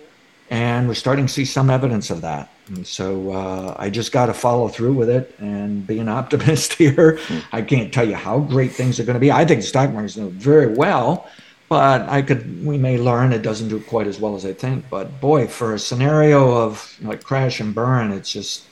and 0.51 0.87
we're 0.87 0.93
starting 0.93 1.25
to 1.25 1.33
see 1.33 1.43
some 1.43 1.71
evidence 1.71 2.11
of 2.11 2.21
that. 2.21 2.49
And 2.67 2.85
so 2.85 3.31
uh, 3.31 3.75
I 3.77 3.89
just 3.89 4.11
got 4.11 4.27
to 4.27 4.33
follow 4.33 4.67
through 4.67 4.93
with 4.93 5.09
it 5.09 5.35
and 5.39 5.85
be 5.85 5.99
an 5.99 6.09
optimist 6.19 6.73
here. 6.73 7.19
I 7.51 7.63
can't 7.63 7.91
tell 7.91 8.07
you 8.07 8.15
how 8.15 8.39
great 8.39 8.73
things 8.73 8.99
are 8.99 9.03
going 9.03 9.15
to 9.15 9.19
be. 9.19 9.31
I 9.31 9.43
think 9.43 9.61
the 9.61 9.67
stock 9.67 9.91
market's 9.91 10.15
doing 10.15 10.31
very 10.31 10.67
well, 10.67 11.29
but 11.69 12.01
I 12.07 12.21
could 12.21 12.65
we 12.65 12.77
may 12.77 12.97
learn 12.97 13.33
it 13.33 13.41
doesn't 13.41 13.69
do 13.69 13.79
quite 13.79 14.07
as 14.07 14.19
well 14.19 14.35
as 14.35 14.45
I 14.45 14.53
think. 14.53 14.85
But 14.89 15.19
boy, 15.19 15.47
for 15.47 15.73
a 15.73 15.79
scenario 15.79 16.55
of 16.55 16.97
like 17.01 17.23
crash 17.23 17.59
and 17.59 17.73
burn, 17.73 18.11
it's 18.11 18.31
just 18.31 18.65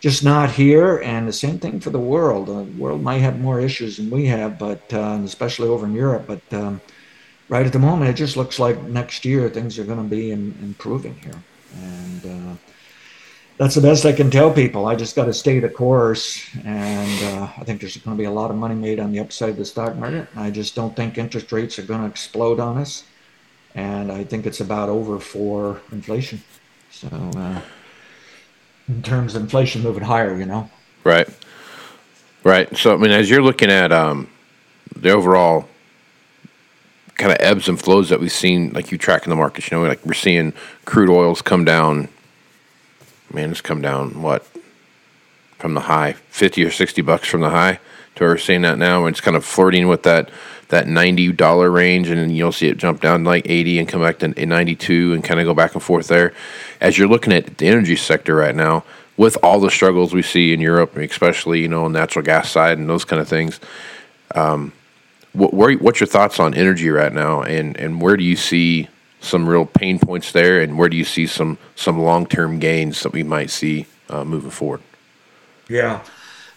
just 0.00 0.24
not 0.24 0.50
here. 0.50 0.98
And 0.98 1.28
the 1.28 1.32
same 1.32 1.58
thing 1.58 1.80
for 1.80 1.90
the 1.90 1.98
world. 1.98 2.46
The 2.46 2.62
world 2.78 3.02
might 3.02 3.18
have 3.18 3.40
more 3.40 3.60
issues 3.60 3.96
than 3.96 4.10
we 4.10 4.26
have, 4.26 4.58
but 4.58 4.92
uh, 4.92 5.18
especially 5.24 5.68
over 5.68 5.86
in 5.86 5.94
Europe. 5.94 6.24
But 6.26 6.42
um, 6.52 6.80
right 7.48 7.66
at 7.66 7.72
the 7.72 7.78
moment, 7.78 8.10
it 8.10 8.14
just 8.14 8.36
looks 8.36 8.58
like 8.58 8.80
next 8.82 9.24
year 9.24 9.48
things 9.48 9.78
are 9.78 9.84
going 9.84 10.02
to 10.02 10.16
be 10.16 10.32
in, 10.32 10.54
improving 10.62 11.14
here, 11.14 11.42
and 11.80 12.26
uh, 12.26 12.54
that's 13.58 13.74
the 13.74 13.80
best 13.80 14.04
I 14.04 14.12
can 14.12 14.30
tell 14.30 14.52
people. 14.52 14.86
I 14.86 14.94
just 14.94 15.16
got 15.16 15.24
to 15.26 15.32
stay 15.32 15.60
the 15.60 15.68
course, 15.68 16.46
and 16.64 17.38
uh, 17.38 17.48
I 17.56 17.64
think 17.64 17.80
there's 17.80 17.96
going 17.96 18.16
to 18.16 18.20
be 18.20 18.26
a 18.26 18.30
lot 18.30 18.50
of 18.50 18.56
money 18.56 18.74
made 18.74 19.00
on 19.00 19.12
the 19.12 19.20
upside 19.20 19.50
of 19.50 19.56
the 19.56 19.64
stock 19.64 19.96
market. 19.96 20.28
I 20.36 20.50
just 20.50 20.74
don't 20.74 20.94
think 20.94 21.18
interest 21.18 21.50
rates 21.52 21.78
are 21.78 21.82
going 21.82 22.00
to 22.00 22.06
explode 22.06 22.60
on 22.60 22.76
us, 22.76 23.04
and 23.74 24.12
I 24.12 24.24
think 24.24 24.46
it's 24.46 24.60
about 24.60 24.88
over 24.88 25.18
for 25.18 25.80
inflation. 25.90 26.42
So, 26.90 27.08
uh, 27.08 27.60
in 28.88 29.02
terms 29.02 29.34
of 29.34 29.42
inflation 29.42 29.82
moving 29.82 30.04
higher, 30.04 30.36
you 30.38 30.46
know. 30.46 30.70
Right. 31.04 31.28
Right. 32.44 32.76
So 32.76 32.94
I 32.94 32.96
mean, 32.96 33.10
as 33.10 33.28
you're 33.28 33.42
looking 33.42 33.70
at 33.70 33.90
um, 33.90 34.30
the 34.94 35.10
overall 35.10 35.68
kind 37.16 37.32
of 37.32 37.38
ebbs 37.40 37.68
and 37.68 37.80
flows 37.80 38.08
that 38.10 38.20
we've 38.20 38.30
seen, 38.30 38.72
like 38.72 38.92
you 38.92 38.98
tracking 38.98 39.30
the 39.30 39.36
markets, 39.36 39.70
you 39.70 39.76
know, 39.76 39.86
like 39.86 40.04
we're 40.04 40.12
seeing 40.12 40.52
crude 40.84 41.10
oils 41.10 41.42
come 41.42 41.64
down. 41.64 42.08
Man, 43.32 43.50
it's 43.50 43.60
come 43.60 43.82
down 43.82 44.22
what 44.22 44.46
from 45.58 45.74
the 45.74 45.80
high, 45.80 46.12
fifty 46.12 46.64
or 46.64 46.70
sixty 46.70 47.02
bucks 47.02 47.28
from 47.28 47.40
the 47.40 47.50
high 47.50 47.80
to 48.14 48.24
where 48.24 48.30
we're 48.30 48.38
seeing 48.38 48.62
that 48.62 48.78
now, 48.78 49.06
and 49.06 49.14
it's 49.14 49.20
kind 49.20 49.36
of 49.36 49.44
flirting 49.44 49.88
with 49.88 50.02
that 50.04 50.30
that 50.68 50.86
ninety 50.86 51.30
dollar 51.32 51.70
range, 51.70 52.08
and 52.08 52.36
you'll 52.36 52.52
see 52.52 52.68
it 52.68 52.76
jump 52.76 53.00
down 53.00 53.24
like 53.24 53.48
eighty 53.48 53.78
and 53.78 53.88
come 53.88 54.00
back 54.00 54.18
to 54.20 54.28
ninety 54.46 54.74
two, 54.74 55.12
and 55.12 55.24
kind 55.24 55.40
of 55.40 55.46
go 55.46 55.54
back 55.54 55.74
and 55.74 55.82
forth 55.82 56.08
there. 56.08 56.32
As 56.80 56.98
you're 56.98 57.08
looking 57.08 57.32
at 57.32 57.58
the 57.58 57.66
energy 57.66 57.96
sector 57.96 58.34
right 58.34 58.54
now, 58.54 58.84
with 59.16 59.36
all 59.42 59.60
the 59.60 59.70
struggles 59.70 60.14
we 60.14 60.22
see 60.22 60.52
in 60.52 60.60
Europe, 60.60 60.96
especially 60.96 61.60
you 61.60 61.68
know 61.68 61.84
on 61.84 61.92
natural 61.92 62.24
gas 62.24 62.50
side 62.50 62.78
and 62.78 62.88
those 62.88 63.04
kind 63.04 63.20
of 63.20 63.28
things. 63.28 63.60
Um, 64.34 64.72
what, 65.32 65.52
what's 65.82 66.00
your 66.00 66.06
thoughts 66.06 66.40
on 66.40 66.54
energy 66.54 66.88
right 66.88 67.12
now, 67.12 67.42
and, 67.42 67.76
and 67.76 68.00
where 68.00 68.16
do 68.16 68.24
you 68.24 68.36
see 68.36 68.88
some 69.26 69.48
real 69.48 69.66
pain 69.66 69.98
points 69.98 70.32
there, 70.32 70.60
and 70.60 70.78
where 70.78 70.88
do 70.88 70.96
you 70.96 71.04
see 71.04 71.26
some 71.26 71.58
some 71.74 72.00
long 72.00 72.26
term 72.26 72.58
gains 72.58 73.02
that 73.02 73.12
we 73.12 73.22
might 73.22 73.50
see 73.50 73.86
uh, 74.08 74.24
moving 74.24 74.50
forward? 74.50 74.80
Yeah, 75.68 76.02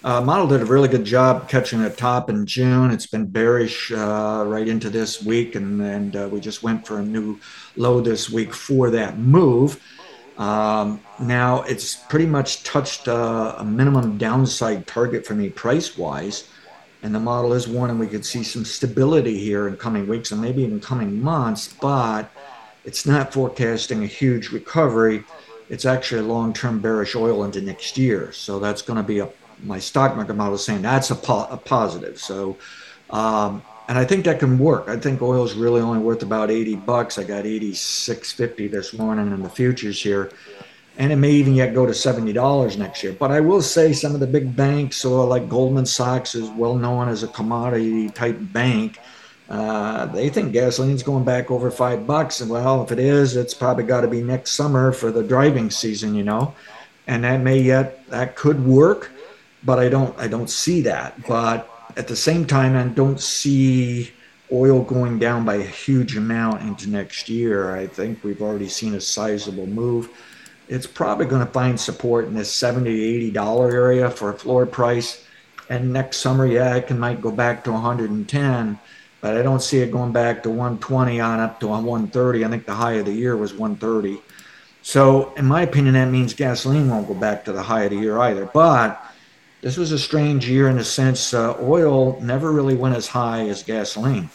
uh, 0.04 0.22
model 0.22 0.48
did 0.48 0.62
a 0.62 0.66
really 0.66 0.88
good 0.88 1.06
job 1.06 1.50
catching 1.50 1.82
a 1.82 1.90
top 1.90 2.30
in 2.30 2.46
June. 2.46 2.92
It's 2.92 3.08
been 3.08 3.26
bearish 3.26 3.92
uh, 3.92 4.44
right 4.48 4.68
into 4.68 4.90
this 4.90 5.24
week, 5.24 5.56
and 5.56 5.82
and 5.82 6.16
uh, 6.16 6.30
we 6.32 6.40
just 6.40 6.64
went 6.64 6.88
for 6.88 7.00
a 7.00 7.04
new 7.04 7.40
low 7.76 8.02
this 8.02 8.30
week 8.30 8.54
for 8.54 8.90
that 8.92 9.18
move. 9.18 9.82
Um, 10.38 11.02
now 11.20 11.64
it's 11.64 11.96
pretty 11.96 12.26
much 12.26 12.64
touched 12.64 13.10
uh, 13.10 13.56
a 13.58 13.66
minimum 13.66 14.18
downside 14.18 14.88
target 14.88 15.26
for 15.26 15.36
me 15.36 15.50
price 15.50 15.98
wise 15.98 16.48
and 17.02 17.16
the 17.16 17.20
model 17.20 17.54
is 17.54 17.68
one, 17.68 17.90
and 17.90 18.00
we 18.00 18.08
could 18.08 18.26
see 18.26 18.44
some 18.44 18.66
stability 18.66 19.38
here 19.38 19.68
in 19.68 19.78
coming 19.78 20.08
weeks 20.08 20.32
and 20.32 20.42
maybe 20.42 20.64
even 20.64 20.80
coming 20.80 21.22
months, 21.22 21.74
but 21.82 22.30
it's 22.86 23.06
not 23.06 23.34
forecasting 23.34 24.04
a 24.04 24.08
huge 24.08 24.52
recovery. 24.52 25.24
It's 25.70 25.86
actually 25.86 26.22
a 26.22 26.26
long 26.26 26.54
term 26.54 26.80
bearish 26.80 27.16
oil 27.16 27.44
into 27.44 27.62
next 27.62 27.98
year. 27.98 28.32
So 28.32 28.60
that's 28.60 28.82
going 28.82 28.98
to 28.98 29.04
be 29.04 29.20
a, 29.20 29.30
my 29.64 29.80
stock 29.80 30.16
market 30.16 30.34
model 30.34 30.56
is 30.56 30.64
saying 30.64 30.82
that's 30.82 31.12
a, 31.12 31.16
po- 31.16 31.48
a 31.50 31.58
positive. 31.58 32.20
So, 32.20 32.58
um, 33.10 33.62
and 33.88 33.98
I 33.98 34.06
think 34.06 34.26
that 34.26 34.40
can 34.40 34.60
work. 34.60 34.88
I 34.88 34.98
think 34.98 35.22
oil 35.22 35.44
is 35.44 35.54
really 35.54 35.82
only 35.82 36.00
worth 36.00 36.24
about 36.24 36.52
80 36.52 36.76
bucks. 36.76 37.18
I 37.18 37.24
got 37.24 37.46
86.50 37.46 38.70
this 38.72 38.94
morning 38.94 39.32
in 39.32 39.42
the 39.42 39.50
futures 39.50 40.02
here 40.02 40.32
and 41.00 41.14
it 41.14 41.16
may 41.16 41.32
even 41.32 41.56
yet 41.56 41.74
go 41.74 41.86
to 41.86 41.94
$70 41.94 42.78
next 42.78 43.04
year. 43.04 43.14
But 43.14 43.32
I 43.32 43.40
will 43.40 43.62
say 43.62 43.94
some 43.94 44.14
of 44.14 44.20
the 44.20 44.28
big 44.28 44.54
banks, 44.54 45.06
or 45.06 45.26
like 45.26 45.48
Goldman 45.48 45.86
Sachs 45.86 46.36
is 46.36 46.50
well 46.50 46.76
known 46.76 47.08
as 47.08 47.24
a 47.24 47.30
commodity 47.30 48.10
type 48.10 48.38
bank, 48.40 49.00
uh, 49.50 50.06
they 50.08 50.30
think 50.30 50.54
gasoline's 50.54 51.04
going 51.04 51.24
back 51.24 51.50
over 51.50 51.72
five 51.72 52.06
bucks. 52.06 52.40
And 52.42 52.50
well, 52.50 52.84
if 52.84 52.92
it 52.92 53.00
is, 53.00 53.36
it's 53.36 53.54
probably 53.54 53.84
got 53.84 54.02
to 54.02 54.08
be 54.08 54.22
next 54.22 54.52
summer 54.52 54.92
for 54.92 55.12
the 55.12 55.24
driving 55.24 55.72
season, 55.72 56.14
you 56.16 56.24
know, 56.24 56.54
and 57.08 57.24
that 57.24 57.42
may 57.42 57.60
yet 57.60 58.08
that 58.10 58.36
could 58.36 58.66
work, 58.66 59.12
but 59.64 59.80
I 59.80 59.90
don't 59.90 60.18
I 60.20 60.28
don't 60.28 60.50
see 60.50 60.82
that. 60.82 61.28
But 61.28 61.70
at 61.98 62.08
the 62.08 62.16
same 62.16 62.46
time, 62.46 62.76
I 62.76 62.94
don't 62.94 63.20
see 63.20 64.12
oil 64.52 64.84
going 64.84 65.20
down 65.20 65.46
by 65.46 65.56
a 65.56 65.64
huge 65.64 66.16
amount 66.16 66.62
into 66.62 66.90
next 66.90 67.30
year. 67.30 67.76
I 67.76 67.88
think 67.88 68.24
we've 68.24 68.42
already 68.42 68.70
seen 68.70 68.94
a 68.96 69.02
sizable 69.02 69.68
move 69.68 70.10
it's 70.70 70.86
probably 70.86 71.26
going 71.26 71.46
to 71.46 71.52
find 71.52 71.80
support 71.80 72.26
in 72.26 72.36
this 72.36 72.54
70 72.54 72.92
to 72.92 73.04
80 73.04 73.32
dollar 73.32 73.72
area 73.72 74.10
for 74.10 74.30
a 74.30 74.38
floor 74.38 74.66
price 74.66 75.26
and 75.68 75.92
next 75.92 76.18
summer 76.18 76.46
yeah 76.46 76.76
it 76.76 76.88
can 76.88 77.00
might 77.00 77.22
go 77.22 77.32
back 77.32 77.64
to 77.64 77.72
110 77.72 78.80
but 79.22 79.38
i 79.38 79.42
don't 79.42 79.62
see 79.62 79.80
it 79.80 79.92
going 79.92 80.12
back 80.12 80.44
to 80.44 80.50
120 80.50 81.20
on 81.20 81.40
up 81.40 81.60
to 81.60 81.68
130 81.68 82.46
i 82.46 82.48
think 82.48 82.66
the 82.66 82.74
high 82.74 82.94
of 82.94 83.06
the 83.06 83.12
year 83.12 83.36
was 83.36 83.54
130 83.54 84.22
so 84.82 85.34
in 85.36 85.46
my 85.46 85.62
opinion 85.62 85.94
that 85.94 86.10
means 86.10 86.34
gasoline 86.34 86.90
won't 86.90 87.08
go 87.08 87.14
back 87.14 87.46
to 87.46 87.52
the 87.52 87.64
high 87.64 87.84
of 87.84 87.92
the 87.92 87.98
year 87.98 88.18
either 88.20 88.46
but 88.46 89.04
this 89.62 89.76
was 89.76 89.92
a 89.92 90.00
strange 90.00 90.48
year 90.48 90.70
in 90.70 90.78
a 90.78 90.84
sense 90.84 91.34
uh, 91.34 91.58
oil 91.62 92.20
never 92.22 92.52
really 92.52 92.76
went 92.76 92.96
as 92.96 93.08
high 93.08 93.48
as 93.48 93.64
gasoline 93.64 94.30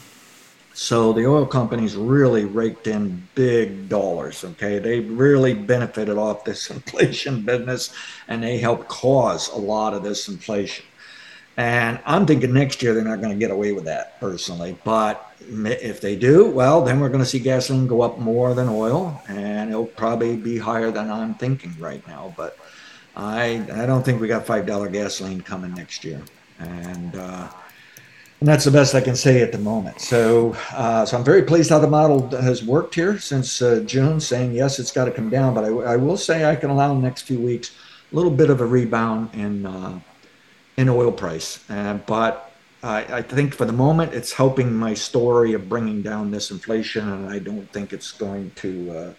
so 0.76 1.12
the 1.12 1.24
oil 1.24 1.46
companies 1.46 1.94
really 1.94 2.44
raked 2.44 2.88
in 2.88 3.28
big 3.36 3.88
dollars. 3.88 4.42
Okay, 4.42 4.80
they 4.80 4.98
really 4.98 5.54
benefited 5.54 6.18
off 6.18 6.44
this 6.44 6.68
inflation 6.70 7.42
business, 7.42 7.94
and 8.26 8.42
they 8.42 8.58
helped 8.58 8.88
cause 8.88 9.48
a 9.50 9.56
lot 9.56 9.94
of 9.94 10.02
this 10.02 10.28
inflation. 10.28 10.84
And 11.56 12.00
I'm 12.04 12.26
thinking 12.26 12.52
next 12.52 12.82
year 12.82 12.94
they're 12.94 13.04
not 13.04 13.20
going 13.20 13.32
to 13.32 13.38
get 13.38 13.50
away 13.50 13.72
with 13.72 13.84
that 13.84 14.18
personally. 14.18 14.76
But 14.84 15.30
if 15.40 16.00
they 16.00 16.16
do, 16.16 16.50
well, 16.50 16.82
then 16.84 16.98
we're 16.98 17.08
going 17.08 17.20
to 17.22 17.26
see 17.26 17.38
gasoline 17.38 17.86
go 17.86 18.02
up 18.02 18.18
more 18.18 18.54
than 18.54 18.68
oil, 18.68 19.22
and 19.28 19.70
it'll 19.70 19.86
probably 19.86 20.36
be 20.36 20.58
higher 20.58 20.90
than 20.90 21.10
I'm 21.10 21.34
thinking 21.34 21.74
right 21.78 22.06
now. 22.08 22.34
But 22.36 22.58
I 23.16 23.64
I 23.72 23.86
don't 23.86 24.04
think 24.04 24.20
we 24.20 24.26
got 24.26 24.46
five 24.46 24.66
dollar 24.66 24.88
gasoline 24.88 25.40
coming 25.40 25.74
next 25.74 26.04
year, 26.04 26.22
and. 26.58 27.14
Uh, 27.14 27.48
and 28.40 28.48
that's 28.50 28.66
the 28.66 28.70
best 28.70 28.94
I 28.94 29.00
can 29.00 29.16
say 29.16 29.40
at 29.40 29.52
the 29.52 29.58
moment. 29.58 30.02
So, 30.02 30.54
uh, 30.72 31.06
so 31.06 31.16
I'm 31.16 31.24
very 31.24 31.44
pleased 31.44 31.70
how 31.70 31.78
the 31.78 31.88
model 31.88 32.28
has 32.42 32.62
worked 32.62 32.94
here 32.94 33.18
since 33.18 33.62
uh, 33.62 33.82
June, 33.86 34.20
saying 34.20 34.52
yes, 34.52 34.78
it's 34.78 34.92
got 34.92 35.06
to 35.06 35.12
come 35.12 35.30
down. 35.30 35.54
But 35.54 35.64
I, 35.64 35.68
I, 35.68 35.96
will 35.96 36.18
say 36.18 36.44
I 36.44 36.54
can 36.54 36.68
allow 36.68 36.92
the 36.92 37.00
next 37.00 37.22
few 37.22 37.38
weeks 37.40 37.74
a 38.12 38.14
little 38.14 38.30
bit 38.30 38.50
of 38.50 38.60
a 38.60 38.66
rebound 38.66 39.30
in 39.32 39.64
uh, 39.64 39.98
in 40.76 40.88
oil 40.88 41.12
price. 41.12 41.68
Uh, 41.70 41.98
but 42.06 42.52
I, 42.82 43.18
I, 43.18 43.22
think 43.22 43.54
for 43.54 43.64
the 43.64 43.72
moment, 43.72 44.12
it's 44.12 44.32
helping 44.32 44.74
my 44.74 44.94
story 44.94 45.54
of 45.54 45.68
bringing 45.68 46.02
down 46.02 46.30
this 46.30 46.50
inflation, 46.50 47.08
and 47.08 47.28
I 47.30 47.38
don't 47.38 47.70
think 47.72 47.92
it's 47.92 48.12
going 48.12 48.50
to 48.56 48.90
uh, 48.90 49.12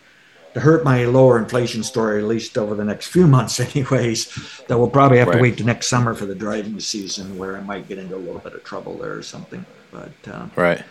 to 0.53 0.59
hurt 0.61 0.85
my 0.85 1.03
lower 1.05 1.37
inflation 1.37 1.83
story, 1.83 2.21
at 2.21 2.27
least 2.27 2.57
over 2.57 2.75
the 2.75 2.85
next 2.85 3.07
few 3.07 3.27
months, 3.27 3.59
anyways. 3.75 4.61
That 4.67 4.77
we'll 4.77 4.89
probably 4.89 5.17
have 5.17 5.27
Right. 5.27 5.37
to 5.37 5.41
wait 5.41 5.57
to 5.57 5.63
next 5.63 5.87
summer 5.87 6.13
for 6.13 6.25
the 6.25 6.35
driving 6.35 6.79
season, 6.79 7.37
where 7.37 7.57
I 7.57 7.61
might 7.61 7.87
get 7.87 7.97
into 7.97 8.15
a 8.15 8.17
little 8.17 8.39
bit 8.39 8.53
of 8.53 8.63
trouble 8.63 8.97
there 8.97 9.13
or 9.13 9.23
something. 9.23 9.65
But 9.91 10.13
um, 10.31 10.51
Right. 10.55 10.83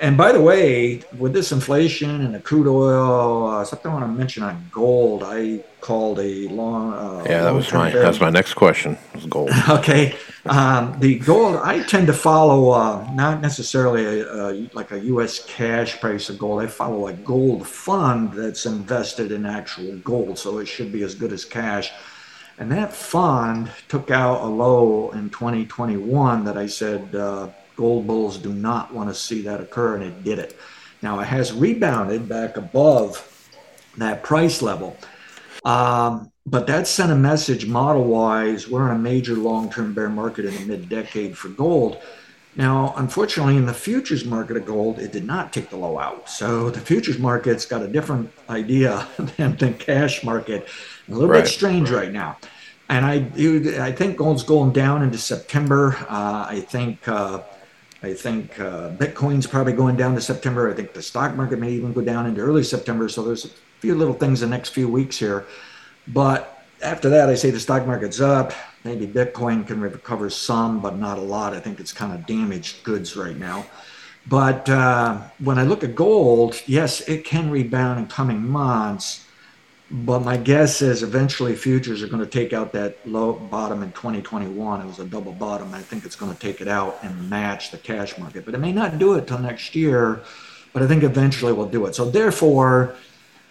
And 0.00 0.16
by 0.16 0.32
the 0.32 0.40
way, 0.40 1.02
with 1.18 1.32
this 1.32 1.52
inflation 1.52 2.20
and 2.20 2.34
the 2.34 2.40
crude 2.40 2.66
oil, 2.68 3.46
uh, 3.46 3.64
something 3.64 3.90
I 3.90 3.94
want 3.94 4.04
to 4.06 4.12
mention 4.12 4.42
on 4.42 4.68
gold, 4.70 5.22
I 5.24 5.64
called 5.80 6.18
a 6.20 6.48
long. 6.48 6.92
Uh, 6.92 7.24
Yeah, 7.26 7.42
that 7.42 7.54
was 7.54 7.72
my 7.72 7.90
bear 7.90 8.02
that's 8.02 8.20
my 8.20 8.30
next 8.30 8.54
question. 8.54 8.98
Was 9.14 9.26
gold. 9.26 9.50
Okay. 9.68 10.16
Um, 10.44 11.00
the 11.00 11.18
gold, 11.18 11.56
I 11.56 11.82
tend 11.82 12.06
to 12.06 12.12
follow 12.12 12.70
uh, 12.70 13.08
not 13.14 13.40
necessarily 13.40 14.20
a, 14.20 14.50
a, 14.50 14.70
like 14.74 14.92
a 14.92 15.00
U.S. 15.06 15.44
cash 15.44 16.00
price 16.00 16.28
of 16.28 16.38
gold. 16.38 16.62
I 16.62 16.66
follow 16.66 17.08
a 17.08 17.12
gold 17.12 17.66
fund 17.66 18.32
that's 18.32 18.64
invested 18.64 19.32
in 19.32 19.44
actual 19.44 19.96
gold, 19.98 20.38
so 20.38 20.58
it 20.58 20.66
should 20.66 20.92
be 20.92 21.02
as 21.02 21.14
good 21.14 21.32
as 21.32 21.44
cash. 21.44 21.90
And 22.58 22.70
that 22.72 22.92
fund 22.92 23.70
took 23.88 24.10
out 24.10 24.42
a 24.42 24.46
low 24.46 25.10
in 25.10 25.30
2021 25.30 26.44
that 26.44 26.56
I 26.56 26.66
said 26.66 27.14
uh, 27.14 27.48
gold 27.76 28.06
bulls 28.06 28.38
do 28.38 28.52
not 28.52 28.92
want 28.92 29.08
to 29.08 29.14
see 29.14 29.42
that 29.42 29.60
occur, 29.60 29.96
and 29.96 30.04
it 30.04 30.24
did 30.24 30.38
it. 30.38 30.58
Now 31.02 31.20
it 31.20 31.26
has 31.26 31.52
rebounded 31.52 32.28
back 32.28 32.56
above 32.56 33.22
that 33.98 34.22
price 34.22 34.62
level. 34.62 34.96
Um, 35.64 36.30
but 36.46 36.66
that 36.68 36.86
sent 36.86 37.10
a 37.10 37.16
message 37.16 37.66
model 37.66 38.04
wise 38.04 38.68
we're 38.68 38.88
in 38.90 38.94
a 38.96 38.98
major 38.98 39.34
long 39.34 39.70
term 39.70 39.94
bear 39.94 40.08
market 40.08 40.44
in 40.44 40.54
the 40.54 40.64
mid 40.64 40.88
decade 40.88 41.36
for 41.36 41.48
gold. 41.48 41.98
Now, 42.54 42.94
unfortunately, 42.96 43.56
in 43.58 43.66
the 43.66 43.74
futures 43.74 44.24
market 44.24 44.56
of 44.56 44.64
gold, 44.64 44.98
it 44.98 45.12
did 45.12 45.24
not 45.26 45.52
take 45.52 45.68
the 45.68 45.76
low 45.76 45.98
out. 45.98 46.30
So 46.30 46.70
the 46.70 46.80
futures 46.80 47.18
market's 47.18 47.66
got 47.66 47.82
a 47.82 47.88
different 47.88 48.30
idea 48.48 49.06
than 49.36 49.56
the 49.56 49.72
cash 49.72 50.24
market. 50.24 50.66
A 51.08 51.12
little 51.12 51.28
Right. 51.28 51.42
bit 51.44 51.50
strange 51.50 51.90
right 51.90 52.12
now. 52.12 52.38
And 52.88 53.04
I 53.04 53.28
I 53.84 53.92
think 53.92 54.16
gold's 54.16 54.44
going 54.44 54.72
down 54.72 55.02
into 55.02 55.18
September. 55.18 55.96
Uh, 56.08 56.46
I 56.48 56.60
think 56.60 57.06
uh, 57.08 57.40
I 58.06 58.14
think 58.14 58.60
uh, 58.60 58.90
Bitcoin's 58.90 59.48
probably 59.48 59.72
going 59.72 59.96
down 59.96 60.14
to 60.14 60.20
September. 60.20 60.70
I 60.70 60.74
think 60.74 60.92
the 60.92 61.02
stock 61.02 61.34
market 61.34 61.58
may 61.58 61.72
even 61.72 61.92
go 61.92 62.02
down 62.02 62.26
into 62.26 62.40
early 62.40 62.62
September. 62.62 63.08
So 63.08 63.24
there's 63.24 63.46
a 63.46 63.50
few 63.80 63.96
little 63.96 64.14
things 64.14 64.38
the 64.40 64.46
next 64.46 64.68
few 64.68 64.88
weeks 64.88 65.18
here. 65.18 65.44
But 66.06 66.64
after 66.82 67.08
that, 67.08 67.28
I 67.28 67.34
say 67.34 67.50
the 67.50 67.58
stock 67.58 67.84
market's 67.84 68.20
up. 68.20 68.52
Maybe 68.84 69.08
Bitcoin 69.08 69.66
can 69.66 69.80
recover 69.80 70.30
some, 70.30 70.80
but 70.80 70.96
not 70.96 71.18
a 71.18 71.20
lot. 71.20 71.52
I 71.52 71.58
think 71.58 71.80
it's 71.80 71.92
kind 71.92 72.12
of 72.12 72.26
damaged 72.26 72.84
goods 72.84 73.16
right 73.16 73.36
now. 73.36 73.66
But 74.28 74.68
uh, 74.68 75.22
when 75.40 75.58
I 75.58 75.64
look 75.64 75.82
at 75.82 75.96
gold, 75.96 76.62
yes, 76.66 77.00
it 77.08 77.24
can 77.24 77.50
rebound 77.50 77.98
in 77.98 78.06
coming 78.06 78.40
months. 78.40 79.25
But 79.90 80.20
my 80.20 80.36
guess 80.36 80.82
is 80.82 81.02
eventually 81.02 81.54
futures 81.54 82.02
are 82.02 82.08
going 82.08 82.24
to 82.24 82.26
take 82.26 82.52
out 82.52 82.72
that 82.72 82.98
low 83.06 83.34
bottom 83.34 83.82
in 83.82 83.92
2021. 83.92 84.80
It 84.80 84.86
was 84.86 84.98
a 84.98 85.04
double 85.04 85.32
bottom. 85.32 85.72
I 85.72 85.80
think 85.80 86.04
it's 86.04 86.16
going 86.16 86.32
to 86.32 86.38
take 86.38 86.60
it 86.60 86.66
out 86.66 86.98
and 87.02 87.30
match 87.30 87.70
the 87.70 87.78
cash 87.78 88.18
market. 88.18 88.44
But 88.44 88.54
it 88.54 88.58
may 88.58 88.72
not 88.72 88.98
do 88.98 89.14
it 89.14 89.28
till 89.28 89.38
next 89.38 89.76
year. 89.76 90.22
But 90.72 90.82
I 90.82 90.88
think 90.88 91.04
eventually 91.04 91.52
we'll 91.52 91.68
do 91.68 91.86
it. 91.86 91.94
So 91.94 92.10
therefore, 92.10 92.96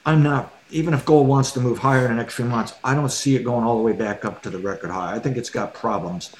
I'm 0.06 0.22
not 0.24 0.54
even 0.72 0.94
if 0.94 1.06
gold 1.06 1.28
wants 1.28 1.52
to 1.54 1.60
move 1.60 1.78
higher 1.78 2.06
in 2.06 2.12
the 2.12 2.18
next 2.18 2.36
few 2.36 2.46
months, 2.46 2.74
I 2.84 2.96
don't 2.96 3.12
see 3.12 3.36
it 3.36 3.44
going 3.44 3.64
all 3.64 3.78
the 3.78 3.84
way 3.84 3.94
back 3.94 4.26
up 4.26 4.42
to 4.44 4.50
the 4.50 4.58
record 4.58 4.90
high. 4.90 5.16
I 5.16 5.20
think 5.20 5.38
it's 5.38 5.50
got 5.50 5.74
problems. 5.74 6.36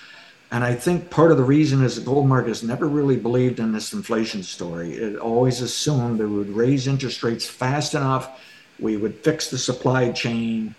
And 0.52 0.64
I 0.64 0.74
think 0.74 1.10
part 1.10 1.32
of 1.32 1.38
the 1.38 1.44
reason 1.44 1.84
is 1.84 1.96
the 1.96 2.02
gold 2.02 2.28
market 2.28 2.50
has 2.50 2.64
never 2.64 2.88
really 2.88 3.18
believed 3.18 3.60
in 3.60 3.72
this 3.72 3.94
inflation 3.94 4.44
story. 4.44 4.94
It 4.94 5.18
always 5.18 5.62
assumed 5.62 6.20
they 6.20 6.26
would 6.26 6.50
raise 6.50 6.88
interest 6.88 7.24
rates 7.24 7.46
fast 7.46 7.94
enough, 7.94 8.42
we 8.80 8.98
would 8.98 9.16
fix 9.24 9.50
the 9.50 9.58
supply 9.58 10.12
chain, 10.12 10.76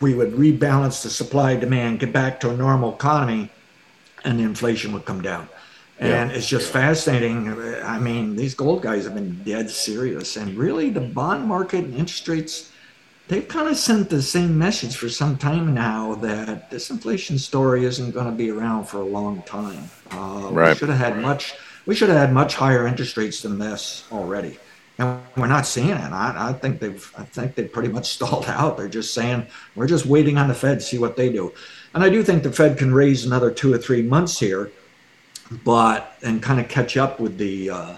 we 0.00 0.14
would 0.14 0.32
rebalance 0.32 1.02
the 1.02 1.10
supply 1.10 1.56
demand, 1.56 2.00
get 2.00 2.12
back 2.12 2.38
to 2.40 2.50
a 2.50 2.56
normal 2.56 2.94
economy, 2.94 3.50
and 4.24 4.38
the 4.38 4.44
inflation 4.44 4.92
would 4.92 5.04
come 5.04 5.22
down. 5.22 5.48
And 5.98 6.30
it's 6.30 6.46
just 6.46 6.70
fascinating. 6.72 7.48
I 7.82 7.98
mean, 7.98 8.36
these 8.36 8.54
gold 8.54 8.82
guys 8.82 9.04
have 9.04 9.14
been 9.14 9.42
dead 9.44 9.70
serious. 9.70 10.36
And 10.36 10.54
really, 10.54 10.90
the 10.90 11.00
bond 11.00 11.46
market 11.46 11.84
and 11.84 11.94
interest 11.94 12.28
rates, 12.28 12.70
they've 13.28 13.48
kind 13.48 13.66
of 13.66 13.78
sent 13.78 14.10
the 14.10 14.20
same 14.20 14.58
message 14.58 14.94
for 14.96 15.08
some 15.08 15.38
time 15.38 15.72
now 15.72 16.14
that 16.16 16.70
this 16.70 16.90
inflation 16.90 17.38
story 17.38 17.86
isn't 17.86 18.10
going 18.10 18.26
to 18.26 18.32
be 18.32 18.50
around 18.50 18.84
for 18.84 18.98
a 19.00 19.06
long 19.06 19.42
time. 19.44 19.84
Uh, 20.10 20.50
We 20.72 20.74
should 20.78 20.90
have 20.90 20.98
had 20.98 21.16
much. 21.22 21.54
We 21.86 21.94
should 21.94 22.10
have 22.10 22.18
had 22.18 22.32
much 22.32 22.56
higher 22.56 22.86
interest 22.86 23.16
rates 23.16 23.40
than 23.40 23.58
this 23.58 24.04
already, 24.12 24.58
and 24.98 25.20
we're 25.36 25.46
not 25.46 25.66
seeing 25.66 25.90
it. 25.90 26.12
I, 26.12 26.48
I 26.48 26.52
think 26.52 26.80
they've. 26.80 27.12
I 27.16 27.24
think 27.24 27.54
they've 27.54 27.70
pretty 27.70 27.88
much 27.88 28.08
stalled 28.14 28.46
out. 28.46 28.76
They're 28.76 28.88
just 28.88 29.14
saying 29.14 29.46
we're 29.74 29.86
just 29.86 30.06
waiting 30.06 30.38
on 30.38 30.48
the 30.48 30.54
Fed 30.54 30.80
to 30.80 30.84
see 30.84 30.98
what 30.98 31.16
they 31.16 31.30
do, 31.30 31.52
and 31.94 32.02
I 32.02 32.08
do 32.08 32.22
think 32.22 32.42
the 32.42 32.52
Fed 32.52 32.78
can 32.78 32.94
raise 32.94 33.24
another 33.24 33.50
two 33.50 33.72
or 33.72 33.78
three 33.78 34.02
months 34.02 34.38
here 34.38 34.70
but 35.64 36.16
and 36.22 36.42
kind 36.42 36.60
of 36.60 36.68
catch 36.68 36.96
up 36.96 37.20
with 37.20 37.38
the 37.38 37.70
uh, 37.70 37.96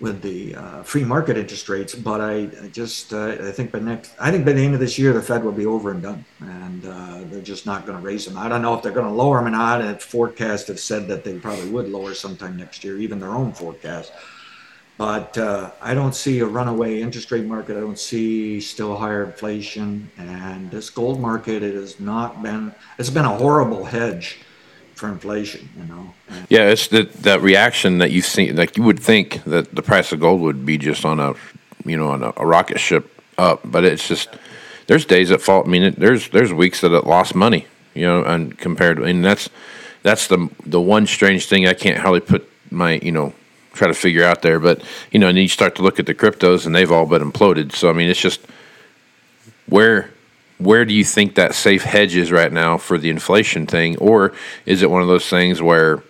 with 0.00 0.20
the 0.22 0.54
uh, 0.54 0.82
free 0.82 1.04
market 1.04 1.36
interest 1.36 1.68
rates. 1.68 1.94
But 1.94 2.20
I, 2.20 2.48
I 2.62 2.68
just 2.72 3.12
uh, 3.12 3.36
I 3.40 3.52
think 3.52 3.72
by 3.72 3.78
next 3.78 4.14
I 4.20 4.30
think 4.30 4.44
by 4.44 4.52
the 4.52 4.62
end 4.62 4.74
of 4.74 4.80
this 4.80 4.98
year 4.98 5.12
the 5.12 5.22
Fed 5.22 5.44
will 5.44 5.52
be 5.52 5.66
over 5.66 5.90
and 5.90 6.02
done, 6.02 6.24
and 6.40 6.84
uh, 6.84 7.20
they're 7.30 7.40
just 7.40 7.66
not 7.66 7.86
going 7.86 7.98
to 7.98 8.04
raise 8.04 8.26
them. 8.26 8.36
I 8.36 8.48
don't 8.48 8.62
know 8.62 8.74
if 8.74 8.82
they're 8.82 8.92
going 8.92 9.06
to 9.06 9.12
lower 9.12 9.38
them 9.38 9.46
or 9.46 9.50
not. 9.50 9.80
And 9.80 10.00
forecasts 10.00 10.68
have 10.68 10.80
said 10.80 11.08
that 11.08 11.24
they 11.24 11.38
probably 11.38 11.68
would 11.70 11.88
lower 11.88 12.14
sometime 12.14 12.56
next 12.56 12.84
year, 12.84 12.98
even 12.98 13.18
their 13.18 13.30
own 13.30 13.52
forecast. 13.52 14.12
But 14.96 15.36
uh, 15.36 15.72
I 15.82 15.94
don't 15.94 16.14
see 16.14 16.38
a 16.38 16.46
runaway 16.46 17.00
interest 17.00 17.32
rate 17.32 17.44
market. 17.44 17.76
I 17.76 17.80
don't 17.80 17.98
see 17.98 18.60
still 18.60 18.96
higher 18.96 19.24
inflation, 19.24 20.10
and 20.16 20.70
this 20.70 20.88
gold 20.88 21.20
market 21.20 21.64
it 21.64 21.74
has 21.74 21.98
not 21.98 22.42
been. 22.42 22.72
It's 22.98 23.10
been 23.10 23.24
a 23.24 23.36
horrible 23.36 23.84
hedge 23.84 24.38
for 24.94 25.08
inflation. 25.08 25.68
You 25.76 25.84
know. 25.86 26.14
Yeah, 26.48 26.68
it's 26.68 26.86
that 26.88 27.12
that 27.24 27.40
reaction 27.42 27.98
that 27.98 28.12
you've 28.12 28.24
seen. 28.24 28.54
Like 28.54 28.76
you 28.76 28.84
would 28.84 29.00
think 29.00 29.42
that 29.44 29.74
the 29.74 29.82
price 29.82 30.12
of 30.12 30.20
gold 30.20 30.40
would 30.42 30.64
be 30.64 30.78
just 30.78 31.04
on 31.04 31.18
a, 31.18 31.34
you 31.84 31.96
know, 31.96 32.10
on 32.10 32.22
a, 32.22 32.32
a 32.36 32.46
rocket 32.46 32.78
ship 32.78 33.10
up, 33.36 33.62
but 33.64 33.84
it's 33.84 34.06
just 34.06 34.28
there's 34.86 35.04
days 35.04 35.30
that 35.30 35.40
fall. 35.40 35.64
I 35.64 35.68
mean, 35.68 35.82
it, 35.82 35.96
there's 35.96 36.28
there's 36.28 36.52
weeks 36.52 36.82
that 36.82 36.92
it 36.92 37.04
lost 37.04 37.34
money. 37.34 37.66
You 37.94 38.06
know, 38.06 38.24
and 38.24 38.56
compared, 38.58 38.98
and 39.00 39.24
that's 39.24 39.48
that's 40.02 40.28
the 40.28 40.50
the 40.64 40.80
one 40.80 41.06
strange 41.06 41.46
thing 41.46 41.66
I 41.66 41.74
can't 41.74 41.98
hardly 41.98 42.20
put 42.20 42.48
my 42.70 42.94
you 43.02 43.12
know 43.12 43.32
try 43.74 43.88
to 43.88 43.94
figure 43.94 44.24
out 44.24 44.42
there. 44.42 44.58
But 44.58 44.82
you 45.10 45.18
know, 45.18 45.28
and 45.28 45.36
then 45.36 45.42
you 45.42 45.48
start 45.48 45.74
to 45.76 45.82
look 45.82 45.98
at 45.98 46.06
the 46.06 46.14
cryptos, 46.14 46.66
and 46.66 46.74
they've 46.74 46.90
all 46.90 47.06
but 47.06 47.20
imploded. 47.20 47.72
So 47.72 47.90
I 47.90 47.92
mean, 47.92 48.08
it's 48.08 48.20
just 48.20 48.40
where 49.66 50.10
where 50.58 50.84
do 50.84 50.94
you 50.94 51.04
think 51.04 51.34
that 51.34 51.54
safe 51.54 51.82
hedge 51.82 52.14
is 52.16 52.30
right 52.30 52.52
now 52.52 52.78
for 52.78 52.98
the 52.98 53.10
inflation 53.10 53.66
thing, 53.66 53.96
or 53.98 54.32
is 54.66 54.82
it 54.82 54.90
one 54.90 55.02
of 55.02 55.08
those 55.08 55.28
things 55.28 55.60
where 55.60 56.02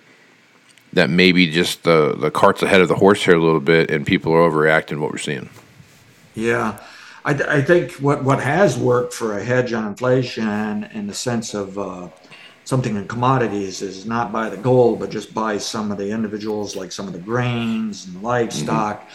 that 0.92 1.10
maybe 1.10 1.50
just 1.50 1.82
the 1.82 2.14
the 2.14 2.30
cart's 2.30 2.62
ahead 2.62 2.80
of 2.80 2.88
the 2.88 2.96
horse 2.96 3.24
here 3.24 3.36
a 3.36 3.40
little 3.40 3.60
bit, 3.60 3.90
and 3.90 4.06
people 4.06 4.32
are 4.32 4.48
overreacting 4.48 5.00
what 5.00 5.10
we're 5.10 5.18
seeing? 5.18 5.48
Yeah, 6.34 6.80
I, 7.24 7.32
I 7.32 7.62
think 7.62 7.92
what, 7.92 8.22
what 8.22 8.40
has 8.40 8.76
worked 8.76 9.14
for 9.14 9.38
a 9.38 9.42
hedge 9.42 9.72
on 9.72 9.86
inflation 9.86 10.84
in 10.92 11.06
the 11.06 11.14
sense 11.14 11.54
of 11.54 11.78
uh, 11.78 12.08
something 12.64 12.96
in 12.96 13.06
commodities 13.06 13.82
is 13.82 14.06
not 14.06 14.32
buy 14.32 14.48
the 14.48 14.56
gold, 14.56 14.98
but 14.98 15.10
just 15.10 15.34
buy 15.34 15.58
some 15.58 15.92
of 15.92 15.98
the 15.98 16.10
individuals, 16.10 16.74
like 16.74 16.92
some 16.92 17.06
of 17.06 17.12
the 17.12 17.18
grains 17.18 18.06
and 18.06 18.22
livestock. 18.22 19.08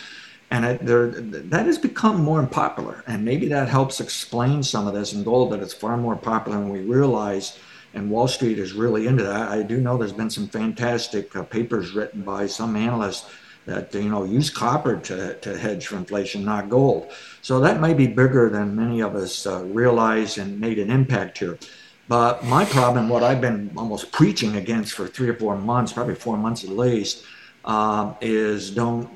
And 0.51 0.65
it, 0.65 0.85
there, 0.85 1.07
that 1.07 1.65
has 1.65 1.77
become 1.77 2.23
more 2.23 2.45
popular. 2.45 3.03
And 3.07 3.23
maybe 3.25 3.47
that 3.49 3.69
helps 3.69 3.99
explain 3.99 4.63
some 4.63 4.88
of 4.88 4.93
this 4.93 5.13
in 5.13 5.23
gold, 5.23 5.51
that 5.51 5.62
it's 5.62 5.73
far 5.73 5.97
more 5.97 6.15
popular 6.15 6.57
than 6.57 6.69
we 6.69 6.81
realize. 6.81 7.59
And 7.93 8.09
Wall 8.09 8.27
Street 8.27 8.59
is 8.59 8.73
really 8.73 9.07
into 9.07 9.23
that. 9.23 9.49
I 9.49 9.63
do 9.63 9.79
know 9.81 9.97
there's 9.97 10.13
been 10.13 10.29
some 10.29 10.47
fantastic 10.47 11.35
uh, 11.35 11.43
papers 11.43 11.93
written 11.93 12.21
by 12.21 12.45
some 12.47 12.75
analysts 12.75 13.29
that 13.65 13.93
you 13.93 14.09
know 14.09 14.23
use 14.23 14.49
copper 14.49 14.97
to, 14.97 15.35
to 15.35 15.57
hedge 15.57 15.88
for 15.88 15.97
inflation, 15.97 16.43
not 16.43 16.69
gold. 16.69 17.12
So 17.41 17.59
that 17.59 17.79
may 17.79 17.93
be 17.93 18.07
bigger 18.07 18.49
than 18.49 18.75
many 18.75 19.01
of 19.01 19.15
us 19.15 19.45
uh, 19.45 19.63
realize 19.65 20.38
and 20.38 20.59
made 20.59 20.79
an 20.79 20.89
impact 20.89 21.38
here. 21.38 21.57
But 22.10 22.43
my 22.43 22.65
problem, 22.65 23.08
what 23.08 23.22
I've 23.22 23.39
been 23.39 23.72
almost 23.78 24.12
preaching 24.12 24.56
against 24.56 24.93
for 24.93 25.08
three 25.08 25.30
or 25.30 25.36
four 25.36 25.56
months, 25.56 25.93
probably 25.93 26.15
four 26.15 26.38
months 26.38 26.63
at 26.63 26.72
least, 26.72 27.24
um, 27.65 28.15
is 28.19 28.72
don't 28.72 29.08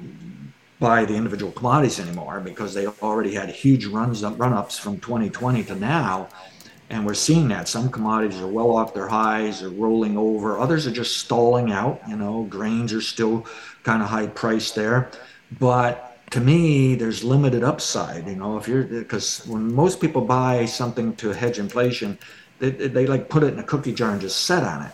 buy 0.79 1.03
the 1.03 1.15
individual 1.15 1.51
commodities 1.51 1.99
anymore 1.99 2.39
because 2.39 2.75
they 2.75 2.85
already 2.85 3.33
had 3.33 3.49
huge 3.49 3.87
runs 3.87 4.23
up, 4.23 4.39
run 4.39 4.53
ups 4.53 4.77
from 4.77 4.99
2020 4.99 5.63
to 5.63 5.75
now. 5.75 6.29
And 6.91 7.03
we're 7.03 7.15
seeing 7.15 7.47
that 7.47 7.67
some 7.67 7.89
commodities 7.89 8.39
are 8.39 8.47
well 8.47 8.69
off 8.69 8.93
their 8.93 9.07
highs 9.07 9.63
or 9.63 9.69
rolling 9.69 10.15
over. 10.15 10.59
Others 10.59 10.85
are 10.85 10.91
just 10.91 11.17
stalling 11.17 11.71
out. 11.71 11.99
You 12.07 12.15
know, 12.15 12.43
grains 12.43 12.93
are 12.93 13.01
still 13.01 13.47
kind 13.81 14.03
of 14.03 14.09
high 14.09 14.27
priced 14.27 14.75
there. 14.75 15.09
But 15.59 16.13
to 16.31 16.41
me, 16.41 16.93
there's 16.93 17.23
limited 17.23 17.63
upside. 17.63 18.27
You 18.27 18.35
know, 18.35 18.57
if 18.57 18.67
you're 18.67 18.83
because 18.83 19.47
when 19.47 19.73
most 19.73 19.99
people 19.99 20.21
buy 20.21 20.65
something 20.65 21.15
to 21.15 21.29
hedge 21.29 21.57
inflation, 21.57 22.19
they, 22.69 22.87
they 22.87 23.07
like 23.07 23.29
put 23.29 23.43
it 23.43 23.53
in 23.53 23.59
a 23.59 23.63
cookie 23.63 23.93
jar 23.93 24.11
and 24.11 24.21
just 24.21 24.45
set 24.45 24.63
on 24.63 24.83
it. 24.83 24.91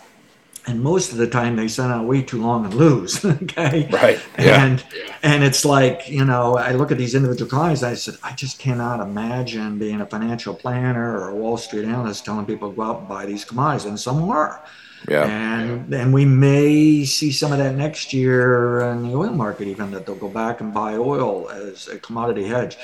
and 0.66 0.82
most 0.82 1.12
of 1.12 1.18
the 1.18 1.26
time 1.26 1.56
they 1.56 1.68
send 1.68 1.90
out 1.92 2.06
way 2.06 2.22
too 2.22 2.40
long 2.40 2.64
and 2.64 2.74
lose. 2.74 3.24
okay. 3.42 3.88
Right. 3.90 4.20
Yeah. 4.38 4.64
And 4.64 4.84
and 5.22 5.42
it's 5.44 5.64
like, 5.64 6.08
you 6.08 6.24
know, 6.24 6.56
I 6.56 6.72
look 6.72 6.92
at 6.92 6.98
these 6.98 7.14
individual 7.14 7.48
clients, 7.50 7.82
I 7.82 7.94
said, 7.94 8.16
I 8.22 8.32
just 8.34 8.58
cannot 8.58 9.00
imagine 9.00 9.78
being 9.78 10.00
a 10.00 10.06
financial 10.06 10.54
planner 10.54 11.18
or 11.18 11.30
a 11.30 11.34
Wall 11.34 11.56
Street 11.56 11.84
analyst 11.84 12.24
telling 12.24 12.46
people 12.46 12.70
to 12.70 12.76
go 12.76 12.82
out 12.82 12.98
and 13.00 13.08
buy 13.08 13.26
these 13.26 13.44
commodities. 13.44 13.86
And 13.86 13.98
some 13.98 14.28
are. 14.30 14.62
Yeah. 15.08 15.24
And 15.24 15.94
and 15.94 16.12
we 16.12 16.24
may 16.26 17.04
see 17.06 17.32
some 17.32 17.52
of 17.52 17.58
that 17.58 17.74
next 17.74 18.12
year 18.12 18.80
in 18.82 19.08
the 19.08 19.14
oil 19.14 19.32
market, 19.32 19.66
even 19.66 19.90
that 19.92 20.04
they'll 20.04 20.14
go 20.16 20.28
back 20.28 20.60
and 20.60 20.74
buy 20.74 20.94
oil 20.96 21.48
as 21.50 21.88
a 21.88 21.98
commodity 21.98 22.44
hedge. 22.44 22.76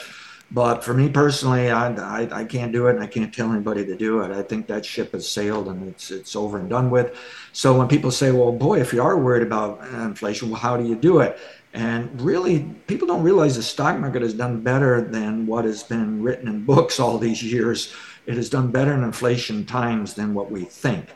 But 0.51 0.85
for 0.85 0.95
me 0.95 1.09
personally, 1.09 1.71
I, 1.71 1.93
I, 1.93 2.41
I, 2.41 2.45
can't 2.45 2.73
do 2.73 2.87
it, 2.87 2.95
and 2.95 3.03
I 3.03 3.09
can't 3.09 3.35
tell 3.35 3.51
anybody 3.51 3.85
to 3.85 3.97
do 3.97 4.21
it. 4.21 4.31
I 4.31 4.43
think 4.43 4.69
that 4.69 4.87
ship 4.87 5.11
has 5.13 5.29
sailed 5.29 5.67
and 5.67 5.89
it's 5.89 6.13
it's 6.13 6.37
over 6.37 6.59
and 6.59 6.71
done 6.71 6.89
with. 6.89 7.17
So 7.53 7.77
when 7.77 7.89
people 7.89 8.13
say, 8.13 8.31
"Well, 8.31 8.53
boy, 8.53 8.81
if 8.81 8.93
you 8.93 9.03
are 9.03 9.19
worried 9.19 9.43
about 9.43 9.81
uh, 9.83 10.03
inflation, 10.03 10.51
well, 10.51 10.61
how 10.61 10.77
do 10.77 10.87
you 10.87 10.95
do 10.95 11.19
it?" 11.19 11.39
And 11.73 12.21
really, 12.21 12.61
people 12.87 13.09
don't 13.09 13.25
realize 13.25 13.57
the 13.57 13.63
stock 13.63 13.99
market 13.99 14.23
has 14.23 14.35
done 14.35 14.61
better 14.61 15.01
than 15.03 15.47
what 15.47 15.65
has 15.65 15.83
been 15.83 16.23
written 16.23 16.47
in 16.49 16.65
books 16.65 17.01
all 17.01 17.19
these 17.19 17.43
years. 17.43 17.93
It 18.25 18.37
has 18.37 18.49
done 18.49 18.71
better 18.71 18.95
in 18.95 19.03
inflation 19.03 19.67
times 19.67 20.15
than 20.15 20.33
what 20.33 20.51
we 20.51 20.65
think. 20.65 21.09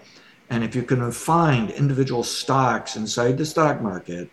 And 0.51 0.65
if 0.65 0.75
you 0.75 0.83
can 0.83 1.11
find 1.13 1.71
individual 1.71 2.25
stocks 2.25 2.97
inside 2.97 3.39
the 3.39 3.47
stock 3.47 3.81
market 3.81 4.29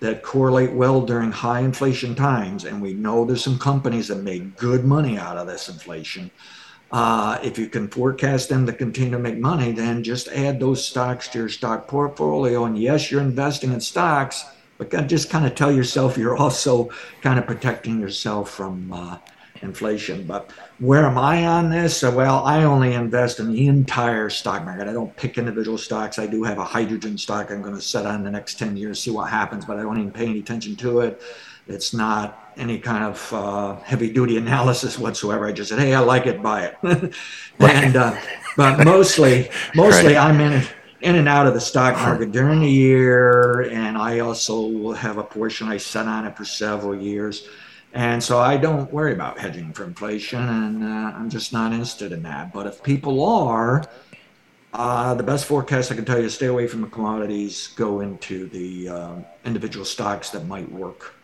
that 0.00 0.22
correlate 0.22 0.72
well 0.72 1.00
during 1.00 1.32
high 1.32 1.60
inflation 1.60 2.14
times, 2.14 2.64
and 2.64 2.80
we 2.80 2.94
know 2.94 3.24
there's 3.24 3.42
some 3.42 3.58
companies 3.58 4.08
that 4.08 4.16
make 4.18 4.56
good 4.56 4.84
money 4.84 5.18
out 5.18 5.36
of 5.36 5.46
this 5.46 5.68
inflation. 5.68 6.30
Uh, 6.90 7.38
if 7.42 7.58
you 7.58 7.66
can 7.68 7.88
forecast 7.88 8.48
them 8.48 8.64
to 8.64 8.72
continue 8.72 9.10
to 9.10 9.18
make 9.18 9.36
money, 9.36 9.72
then 9.72 10.02
just 10.02 10.28
add 10.28 10.58
those 10.58 10.86
stocks 10.86 11.28
to 11.28 11.38
your 11.38 11.48
stock 11.48 11.86
portfolio. 11.86 12.64
And 12.64 12.78
yes, 12.78 13.10
you're 13.10 13.20
investing 13.20 13.72
in 13.72 13.80
stocks, 13.80 14.44
but 14.78 15.06
just 15.06 15.28
kind 15.28 15.44
of 15.44 15.54
tell 15.54 15.72
yourself 15.72 16.16
you're 16.16 16.36
also 16.36 16.90
kind 17.20 17.38
of 17.38 17.46
protecting 17.46 18.00
yourself 18.00 18.50
from 18.50 18.92
uh, 18.92 19.18
inflation. 19.62 20.24
But 20.24 20.50
where 20.78 21.04
am 21.06 21.18
I 21.18 21.46
on 21.46 21.70
this? 21.70 22.02
well, 22.02 22.44
I 22.44 22.64
only 22.64 22.94
invest 22.94 23.40
in 23.40 23.52
the 23.52 23.66
entire 23.66 24.30
stock 24.30 24.64
market. 24.64 24.88
I 24.88 24.92
don't 24.92 25.14
pick 25.16 25.38
individual 25.38 25.78
stocks. 25.78 26.18
I 26.18 26.26
do 26.26 26.42
have 26.44 26.58
a 26.58 26.64
hydrogen 26.64 27.18
stock 27.18 27.50
I'm 27.50 27.62
going 27.62 27.74
to 27.74 27.80
set 27.80 28.06
on 28.06 28.24
the 28.24 28.30
next 28.30 28.58
10 28.58 28.76
years, 28.76 29.00
see 29.00 29.10
what 29.10 29.30
happens, 29.30 29.64
but 29.64 29.78
I 29.78 29.82
don't 29.82 29.98
even 29.98 30.12
pay 30.12 30.26
any 30.26 30.40
attention 30.40 30.76
to 30.76 31.00
it. 31.00 31.22
It's 31.66 31.92
not 31.92 32.52
any 32.56 32.78
kind 32.78 33.04
of 33.04 33.32
uh, 33.32 33.76
heavy 33.80 34.10
duty 34.10 34.38
analysis 34.38 34.98
whatsoever. 34.98 35.46
I 35.46 35.52
just 35.52 35.68
said, 35.68 35.78
hey, 35.78 35.94
I 35.94 36.00
like 36.00 36.26
it, 36.26 36.42
buy 36.42 36.64
it. 36.66 36.76
and 37.60 37.96
uh, 37.96 38.18
but 38.56 38.84
mostly, 38.84 39.50
mostly 39.74 40.14
right. 40.14 40.16
I'm 40.16 40.40
in 40.40 40.66
in 41.00 41.14
and 41.14 41.28
out 41.28 41.46
of 41.46 41.54
the 41.54 41.60
stock 41.60 41.94
market 41.94 42.32
during 42.32 42.60
the 42.60 42.70
year, 42.70 43.62
and 43.70 43.96
I 43.96 44.18
also 44.18 44.92
have 44.92 45.18
a 45.18 45.22
portion 45.22 45.68
I 45.68 45.76
set 45.76 46.06
on 46.06 46.26
it 46.26 46.36
for 46.36 46.44
several 46.44 46.94
years. 46.94 47.46
And 47.94 48.22
so 48.22 48.38
I 48.38 48.58
don't 48.58 48.92
worry 48.92 49.12
about 49.12 49.38
hedging 49.38 49.72
for 49.72 49.84
inflation, 49.84 50.40
and 50.40 50.84
uh, 50.84 51.16
I'm 51.16 51.30
just 51.30 51.52
not 51.52 51.72
interested 51.72 52.12
in 52.12 52.22
that. 52.22 52.52
But 52.52 52.66
if 52.66 52.82
people 52.82 53.24
are, 53.24 53.84
uh, 54.74 55.14
the 55.14 55.22
best 55.22 55.46
forecast 55.46 55.90
I 55.90 55.94
can 55.94 56.04
tell 56.04 56.18
you 56.18 56.26
is 56.26 56.34
stay 56.34 56.46
away 56.46 56.66
from 56.66 56.82
the 56.82 56.88
commodities, 56.88 57.68
go 57.68 58.00
into 58.00 58.46
the 58.48 58.88
uh, 58.88 59.14
individual 59.44 59.86
stocks 59.86 60.28
that 60.30 60.46
might 60.46 60.70
work 60.70 61.14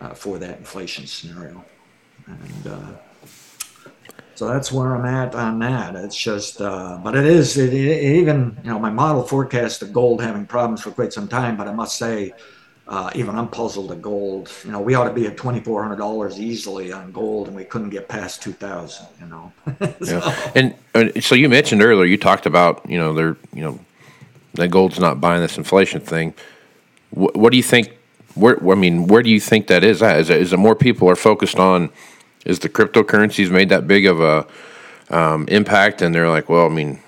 uh, 0.00 0.14
for 0.14 0.38
that 0.38 0.58
inflation 0.58 1.06
scenario. 1.06 1.62
And 2.26 2.66
uh, 2.66 2.92
so 4.34 4.48
that's 4.48 4.72
where 4.72 4.94
I'm 4.96 5.04
at 5.04 5.34
on 5.34 5.58
that. 5.60 5.94
It's 5.96 6.16
just, 6.16 6.60
uh, 6.60 6.98
but 7.02 7.14
it 7.14 7.26
is, 7.26 7.56
it, 7.58 7.72
it, 7.72 8.02
even, 8.02 8.58
you 8.64 8.70
know, 8.70 8.78
my 8.78 8.90
model 8.90 9.22
forecasts 9.22 9.78
the 9.78 9.86
gold 9.86 10.22
having 10.22 10.46
problems 10.46 10.82
for 10.82 10.90
quite 10.90 11.12
some 11.12 11.28
time, 11.28 11.56
but 11.56 11.68
I 11.68 11.72
must 11.72 11.98
say, 11.98 12.32
uh, 12.88 13.10
even 13.16 13.34
I'm 13.34 13.48
puzzled 13.48 13.90
at 13.90 14.00
gold. 14.00 14.50
You 14.64 14.70
know, 14.70 14.80
we 14.80 14.94
ought 14.94 15.08
to 15.08 15.12
be 15.12 15.26
at 15.26 15.36
twenty 15.36 15.60
four 15.60 15.82
hundred 15.82 15.96
dollars 15.96 16.38
easily 16.38 16.92
on 16.92 17.10
gold, 17.10 17.48
and 17.48 17.56
we 17.56 17.64
couldn't 17.64 17.90
get 17.90 18.08
past 18.08 18.42
two 18.42 18.52
thousand. 18.52 19.06
You 19.20 19.26
know. 19.26 19.52
so. 20.02 20.18
Yeah. 20.18 20.50
And, 20.54 20.74
and 20.94 21.24
so 21.24 21.34
you 21.34 21.48
mentioned 21.48 21.82
earlier, 21.82 22.04
you 22.04 22.16
talked 22.16 22.46
about 22.46 22.88
you 22.88 22.98
know 22.98 23.12
they're 23.12 23.36
you 23.52 23.62
know 23.62 23.80
that 24.54 24.68
gold's 24.68 25.00
not 25.00 25.20
buying 25.20 25.40
this 25.40 25.58
inflation 25.58 26.00
thing. 26.00 26.32
What, 27.10 27.36
what 27.36 27.50
do 27.50 27.56
you 27.56 27.62
think? 27.62 27.90
Where 28.34 28.56
I 28.70 28.76
mean, 28.76 29.08
where 29.08 29.22
do 29.22 29.30
you 29.30 29.40
think 29.40 29.66
that 29.66 29.82
is 29.82 30.00
at? 30.00 30.20
Is 30.20 30.30
it, 30.30 30.40
is 30.40 30.52
it 30.52 30.58
more 30.58 30.76
people 30.76 31.08
are 31.08 31.16
focused 31.16 31.58
on? 31.58 31.90
Is 32.44 32.60
the 32.60 32.68
cryptocurrencies 32.68 33.50
made 33.50 33.70
that 33.70 33.88
big 33.88 34.06
of 34.06 34.20
a 34.20 34.46
um, 35.10 35.48
impact? 35.48 36.02
And 36.02 36.14
they're 36.14 36.28
like, 36.28 36.48
well, 36.48 36.66
I 36.66 36.68
mean, 36.68 37.00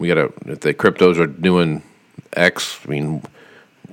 we 0.00 0.08
got 0.08 0.14
to 0.14 0.32
if 0.46 0.60
the 0.60 0.74
cryptos 0.74 1.18
are 1.18 1.28
doing 1.28 1.84
X. 2.32 2.80
I 2.84 2.90
mean 2.90 3.22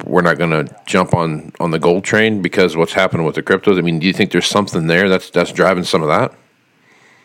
we're 0.03 0.21
not 0.21 0.37
going 0.37 0.51
to 0.51 0.75
jump 0.85 1.13
on 1.13 1.51
on 1.59 1.71
the 1.71 1.79
gold 1.79 2.03
train 2.03 2.41
because 2.41 2.75
what's 2.75 2.93
happening 2.93 3.25
with 3.25 3.35
the 3.35 3.43
cryptos. 3.43 3.77
I 3.77 3.81
mean, 3.81 3.99
do 3.99 4.07
you 4.07 4.13
think 4.13 4.31
there's 4.31 4.47
something 4.47 4.87
there 4.87 5.07
that's 5.07 5.29
that's 5.29 5.51
driving 5.51 5.83
some 5.83 6.01
of 6.01 6.09
that? 6.09 6.33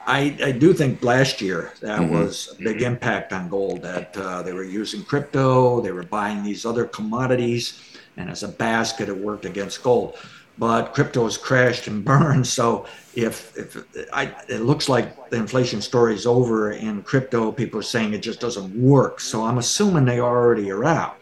I, 0.07 0.37
I 0.43 0.53
do 0.53 0.73
think 0.73 1.05
last 1.05 1.41
year 1.41 1.73
that 1.83 2.01
mm-hmm. 2.01 2.15
was 2.15 2.57
a 2.59 2.63
big 2.63 2.83
impact 2.83 3.33
on 3.33 3.49
gold. 3.49 3.83
That 3.83 4.17
uh, 4.17 4.43
they 4.43 4.53
were 4.53 4.65
using 4.65 5.03
crypto, 5.03 5.81
they 5.81 5.93
were 5.93 6.05
buying 6.05 6.43
these 6.43 6.65
other 6.65 6.85
commodities, 6.85 7.81
and 8.17 8.31
as 8.31 8.43
a 8.43 8.49
basket, 8.49 9.09
it 9.09 9.17
worked 9.17 9.45
against 9.45 9.83
gold. 9.83 10.17
But 10.59 10.95
crypto 10.95 11.25
has 11.25 11.39
crashed 11.39 11.87
and 11.87 12.05
burned. 12.11 12.47
So 12.47 12.87
if 13.15 13.57
if 13.57 13.85
I, 14.13 14.35
it 14.49 14.61
looks 14.61 14.89
like 14.89 15.31
the 15.31 15.37
inflation 15.37 15.81
story 15.81 16.15
is 16.15 16.27
over 16.27 16.73
in 16.73 17.03
crypto, 17.03 17.53
people 17.53 17.81
are 17.81 17.85
saying 17.85 18.15
it 18.15 18.23
just 18.23 18.41
doesn't 18.41 18.75
work. 18.81 19.21
So 19.21 19.45
I'm 19.45 19.59
assuming 19.59 20.05
they 20.05 20.21
already 20.21 20.71
are 20.71 20.85
out 20.85 21.19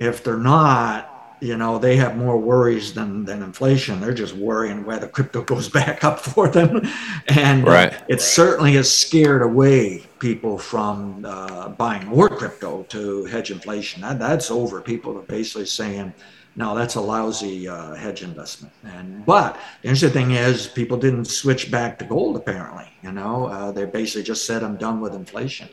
if 0.00 0.24
they're 0.24 0.36
not, 0.36 1.36
you 1.40 1.56
know, 1.56 1.78
they 1.78 1.96
have 1.96 2.16
more 2.16 2.36
worries 2.38 2.92
than, 2.92 3.24
than 3.24 3.42
inflation. 3.42 4.00
They're 4.00 4.14
just 4.14 4.34
worrying 4.34 4.84
whether 4.84 5.06
crypto 5.06 5.42
goes 5.52 5.68
back 5.68 6.02
up 6.02 6.18
for 6.18 6.48
them. 6.48 6.82
And 7.28 7.66
uh, 7.66 7.70
right. 7.70 7.92
it 7.92 8.10
right. 8.10 8.20
certainly 8.20 8.72
has 8.74 8.92
scared 8.92 9.42
away 9.42 10.06
people 10.18 10.58
from 10.58 11.24
uh, 11.24 11.68
buying 11.68 12.06
more 12.06 12.28
crypto 12.28 12.82
to 12.84 13.24
hedge 13.26 13.50
inflation. 13.50 14.02
That, 14.02 14.18
that's 14.18 14.50
over. 14.50 14.80
People 14.80 15.16
are 15.18 15.22
basically 15.22 15.66
saying, 15.66 16.12
no, 16.56 16.74
that's 16.74 16.96
a 16.96 17.00
lousy 17.00 17.68
uh, 17.68 17.94
hedge 17.94 18.22
investment. 18.22 18.74
And 18.84 19.24
but 19.24 19.58
the 19.82 19.88
interesting 19.88 20.10
thing 20.10 20.30
is, 20.32 20.66
people 20.66 20.98
didn't 20.98 21.26
switch 21.26 21.70
back 21.70 21.98
to 22.00 22.04
gold. 22.04 22.36
Apparently, 22.36 22.86
you 23.02 23.12
know, 23.12 23.46
uh, 23.46 23.70
they 23.70 23.84
basically 23.84 24.24
just 24.24 24.46
said, 24.46 24.64
"I'm 24.64 24.76
done 24.76 25.00
with 25.00 25.14
inflation." 25.14 25.68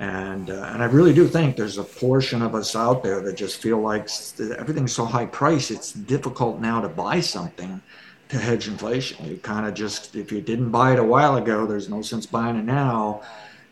And, 0.00 0.48
uh, 0.48 0.70
and 0.72 0.82
I 0.82 0.86
really 0.86 1.12
do 1.12 1.28
think 1.28 1.56
there's 1.56 1.76
a 1.76 1.84
portion 1.84 2.40
of 2.40 2.54
us 2.54 2.74
out 2.74 3.02
there 3.02 3.20
that 3.20 3.34
just 3.34 3.60
feel 3.60 3.82
like 3.82 4.08
everything's 4.56 4.94
so 4.94 5.04
high 5.04 5.26
price, 5.26 5.70
it's 5.70 5.92
difficult 5.92 6.58
now 6.58 6.80
to 6.80 6.88
buy 6.88 7.20
something 7.20 7.82
to 8.30 8.38
hedge 8.38 8.66
inflation. 8.66 9.28
You 9.28 9.36
kind 9.36 9.66
of 9.66 9.74
just, 9.74 10.16
if 10.16 10.32
you 10.32 10.40
didn't 10.40 10.70
buy 10.70 10.94
it 10.94 10.98
a 10.98 11.04
while 11.04 11.36
ago, 11.36 11.66
there's 11.66 11.90
no 11.90 12.00
sense 12.00 12.24
buying 12.24 12.56
it 12.56 12.64
now. 12.64 13.20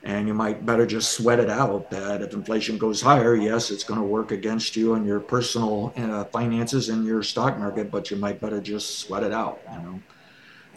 And 0.05 0.29
you 0.29 0.35
might 0.35 0.67
better 0.67 0.87
just 0.87 1.13
sweat 1.13 1.41
it 1.41 1.49
out 1.49 1.91
that 1.91 2.21
if 2.21 2.35
inflation 2.35 2.77
goes 2.77 3.01
higher, 3.01 3.35
yes, 3.35 3.71
it's 3.71 3.83
going 3.83 3.99
to 3.99 4.07
work 4.07 4.31
against 4.31 4.77
you 4.77 4.95
and 4.95 5.07
your 5.07 5.21
personal 5.21 5.95
uh, 5.97 6.25
finances 6.25 6.91
and 6.91 7.07
your 7.07 7.23
stock 7.23 7.59
market, 7.59 7.91
but 7.91 8.11
you 8.11 8.19
might 8.19 8.39
better 8.39 8.61
just 8.61 8.99
sweat 8.99 9.23
it 9.23 9.33
out, 9.33 9.61
you 9.73 9.79
know? 9.79 10.01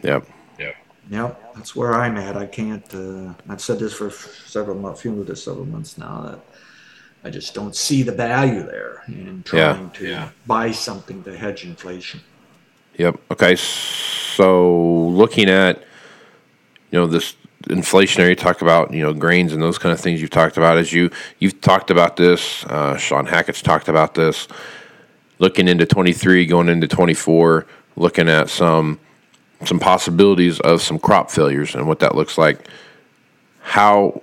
Yep. 0.02 0.28
Yep, 1.10 1.56
that's 1.56 1.76
where 1.76 1.94
I'm 1.94 2.18
at. 2.18 2.38
I 2.38 2.46
can't. 2.46 2.86
Uh, 2.94 3.34
I've 3.50 3.62
said 3.62 3.80
this 3.80 3.94
for 3.94 4.12
several 4.12 4.78
months, 4.78 5.02
few 5.02 5.24
to 5.26 5.36
several 5.36 5.66
months 5.66 5.98
now 5.98 6.22
that 6.22 6.40
I 7.24 7.30
just 7.30 7.54
don't 7.54 7.76
see 7.76 8.04
the 8.04 8.12
value 8.12 8.64
there 8.64 9.04
in 9.08 9.44
trying 9.44 9.84
yeah. 9.84 9.90
to 9.94 10.08
yeah. 10.08 10.30
buy 10.48 10.72
something 10.72 11.24
to 11.24 11.36
hedge 11.36 11.66
inflation. 11.66 12.22
Yep. 12.98 13.20
Okay. 13.32 13.56
So 13.56 15.08
looking 15.08 15.50
at 15.50 15.80
you 16.92 17.00
know 17.00 17.08
this 17.08 17.36
inflationary 17.64 18.38
talk 18.38 18.62
about 18.62 18.94
you 18.94 19.04
know 19.04 19.14
grains 19.14 19.54
and 19.54 19.62
those 19.62 19.78
kind 19.78 19.94
of 19.94 20.00
things 20.00 20.20
you've 20.20 20.32
talked 20.32 20.58
about 20.58 20.78
as 20.78 20.92
you 20.92 21.12
you've 21.40 21.62
talked 21.62 21.92
about 21.92 22.18
this 22.18 22.66
uh, 22.66 22.98
Shawn 22.98 23.26
Hackett's 23.26 23.62
talked 23.62 23.88
about 23.88 24.16
this 24.16 24.48
looking 25.38 25.68
into 25.68 25.86
23 25.86 26.48
going 26.48 26.70
into 26.70 26.88
24 26.88 27.68
looking 27.96 28.28
at 28.30 28.50
some 28.50 29.00
some 29.66 29.80
possibilities 29.80 30.60
of 30.60 30.82
some 30.82 31.00
crop 31.00 31.32
failures 31.32 31.76
and 31.76 31.88
what 31.88 32.00
that 32.00 32.16
looks 32.16 32.38
like. 32.38 32.68
How 33.62 34.22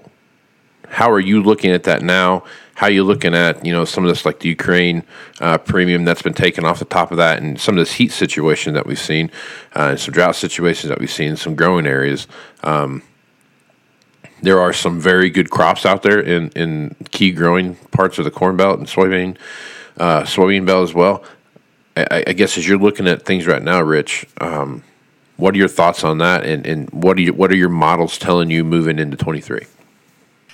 how 0.88 1.10
are 1.10 1.20
you 1.20 1.42
looking 1.42 1.70
at 1.70 1.84
that 1.84 2.02
now? 2.02 2.44
How 2.74 2.86
are 2.86 2.90
you 2.90 3.04
looking 3.04 3.34
at 3.34 3.64
you 3.64 3.72
know 3.72 3.84
some 3.84 4.04
of 4.04 4.08
this 4.08 4.24
like 4.24 4.40
the 4.40 4.48
Ukraine 4.48 5.02
uh, 5.40 5.58
premium 5.58 6.04
that's 6.04 6.22
been 6.22 6.34
taken 6.34 6.64
off 6.64 6.78
the 6.78 6.84
top 6.84 7.10
of 7.10 7.16
that, 7.18 7.42
and 7.42 7.60
some 7.60 7.76
of 7.76 7.80
this 7.80 7.92
heat 7.92 8.12
situation 8.12 8.74
that 8.74 8.86
we've 8.86 8.98
seen, 8.98 9.30
uh, 9.76 9.88
and 9.90 10.00
some 10.00 10.12
drought 10.12 10.36
situations 10.36 10.88
that 10.88 10.98
we've 10.98 11.10
seen 11.10 11.30
in 11.30 11.36
some 11.36 11.54
growing 11.54 11.86
areas. 11.86 12.26
Um, 12.62 13.02
there 14.42 14.60
are 14.60 14.72
some 14.72 15.00
very 15.00 15.30
good 15.30 15.50
crops 15.50 15.84
out 15.84 16.02
there 16.02 16.20
in, 16.20 16.50
in 16.50 16.94
key 17.10 17.32
growing 17.32 17.74
parts 17.90 18.18
of 18.18 18.24
the 18.24 18.30
corn 18.30 18.56
belt 18.56 18.78
and 18.78 18.86
soybean 18.86 19.36
uh, 19.98 20.22
soybean 20.22 20.64
belt 20.64 20.84
as 20.84 20.94
well. 20.94 21.24
I, 21.96 22.22
I, 22.28 22.32
guess 22.32 22.56
as 22.56 22.68
you're 22.68 22.78
looking 22.78 23.08
at 23.08 23.24
things 23.24 23.46
right 23.46 23.62
now, 23.62 23.82
Rich, 23.82 24.26
um, 24.40 24.84
what 25.38 25.54
are 25.54 25.58
your 25.58 25.68
thoughts 25.68 26.04
on 26.04 26.18
that, 26.18 26.44
and, 26.44 26.66
and 26.66 26.90
what 26.90 27.16
are 27.16 27.20
you, 27.22 27.32
what 27.32 27.50
are 27.50 27.56
your 27.56 27.68
models 27.68 28.18
telling 28.18 28.50
you 28.50 28.64
moving 28.64 28.98
into 28.98 29.16
twenty 29.16 29.40
three? 29.40 29.66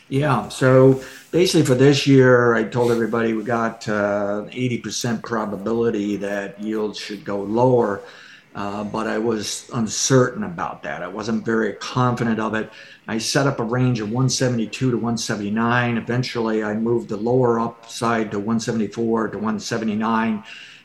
Yeah. 0.09 0.49
So 0.51 1.03
basically, 1.31 1.65
for 1.65 1.75
this 1.75 2.07
year, 2.07 2.55
I 2.55 2.65
told 2.65 2.93
everybody 2.93 3.33
we 3.33 3.43
got 3.43 3.89
uh, 3.89 4.45
80% 4.51 5.23
probability 5.23 6.17
that 6.17 6.61
yields 6.61 6.99
should 6.99 7.25
go 7.25 7.43
lower. 7.43 8.03
Uh, 8.55 8.85
but 8.85 9.09
I 9.09 9.19
was 9.19 9.69
uncertain 9.75 10.45
about 10.45 10.85
that. 10.85 11.03
I 11.03 11.09
wasn't 11.09 11.45
very 11.45 11.73
confident 11.73 12.39
of 12.39 12.55
it. 12.55 12.71
I 13.09 13.19
set 13.19 13.49
up 13.49 13.59
a 13.59 13.65
range 13.65 13.99
of 13.99 14.07
172 14.09 14.93
to 14.93 14.97
179. 14.97 15.97
Eventually, 15.97 16.63
I 16.63 16.75
moved 16.75 17.09
the 17.09 17.17
lower 17.17 17.59
upside 17.59 18.31
to 18.31 18.39
174 18.39 19.29
to 19.29 19.39
179 19.39 20.45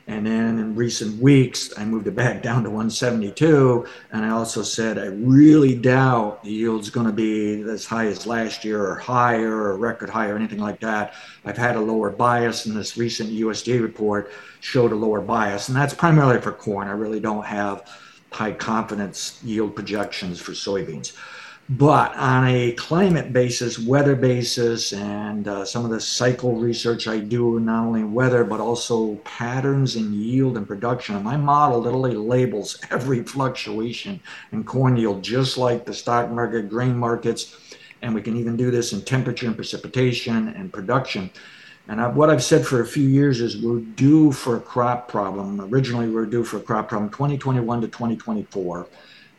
and 0.10 0.26
then 0.26 0.58
in 0.58 0.76
recent 0.76 1.22
weeks, 1.22 1.72
I 1.78 1.86
moved 1.86 2.08
it 2.08 2.16
back 2.16 2.42
down 2.42 2.64
to 2.64 2.70
172. 2.72 3.86
And 4.12 4.26
I 4.26 4.30
also 4.30 4.64
said, 4.64 4.98
I 4.98 5.06
really 5.06 5.76
doubt 5.76 6.44
the 6.44 6.50
yield's 6.50 6.90
going 6.90 7.06
to 7.06 7.14
be 7.14 7.62
as 7.62 7.86
high 7.86 8.08
as 8.08 8.26
last 8.26 8.66
year 8.66 8.84
or 8.84 8.96
higher 8.96 9.56
or 9.56 9.78
record 9.78 10.10
high 10.10 10.30
or 10.30 10.36
anything 10.36 10.58
like 10.58 10.80
that. 10.80 11.14
I've 11.46 11.60
had 11.60 11.76
a 11.76 11.80
lower 11.80 12.10
bias, 12.10 12.66
and 12.66 12.76
this 12.76 12.98
recent 12.98 13.30
USDA 13.30 13.84
report 13.84 14.32
showed 14.62 14.92
a 14.92 14.96
lower 14.96 15.22
bias. 15.22 15.68
And 15.68 15.78
that's 15.78 15.94
primarily 15.94 16.42
for 16.42 16.54
corn. 16.54 16.88
I 16.88 16.94
really 16.94 17.20
don't 17.20 17.46
have 17.46 17.88
high 18.32 18.54
confidence 18.54 19.40
yield 19.44 19.76
projections 19.76 20.42
for 20.42 20.54
soybeans. 20.54 21.16
But 21.72 22.16
on 22.16 22.48
a 22.48 22.72
climate 22.72 23.32
basis, 23.32 23.78
weather 23.78 24.16
basis, 24.16 24.92
and 24.92 25.48
uh, 25.48 25.64
some 25.66 25.86
of 25.86 25.92
the 25.92 26.02
cycle 26.02 26.56
research 26.56 27.08
I 27.08 27.20
do, 27.20 27.60
not 27.60 27.86
only 27.86 28.04
weather, 28.04 28.44
but 28.44 28.60
also 28.60 29.18
patterns 29.18 29.96
in 29.96 30.12
yield 30.12 30.58
and 30.58 30.68
production. 30.68 31.14
And 31.14 31.24
my 31.24 31.38
model 31.38 31.80
literally 31.80 32.16
labels 32.16 32.80
every 32.90 33.22
fluctuation 33.22 34.20
in 34.52 34.64
corn 34.64 34.98
yield, 34.98 35.24
just 35.24 35.60
like 35.60 35.86
the 35.86 35.94
stock 35.94 36.32
market, 36.32 36.70
grain 36.70 36.98
markets. 36.98 37.56
And 38.02 38.16
we 38.16 38.24
can 38.24 38.36
even 38.36 38.58
do 38.58 38.72
this 38.72 38.92
in 38.92 39.04
temperature 39.04 39.46
and 39.46 39.56
precipitation 39.56 40.48
and 40.48 40.74
production. 40.74 41.30
And 41.88 42.02
I, 42.02 42.08
what 42.08 42.32
I've 42.32 42.44
said 42.44 42.66
for 42.66 42.82
a 42.82 42.88
few 42.88 43.08
years 43.08 43.42
is 43.42 43.62
we're 43.62 43.82
due 43.82 44.32
for 44.32 44.58
a 44.58 44.60
crop 44.60 45.08
problem. 45.08 45.62
Originally, 45.62 46.08
we 46.10 46.16
are 46.16 46.26
due 46.26 46.44
for 46.44 46.58
a 46.58 46.62
crop 46.62 46.90
problem 46.90 47.12
2021 47.12 47.82
to 47.82 47.88
2024 47.88 48.88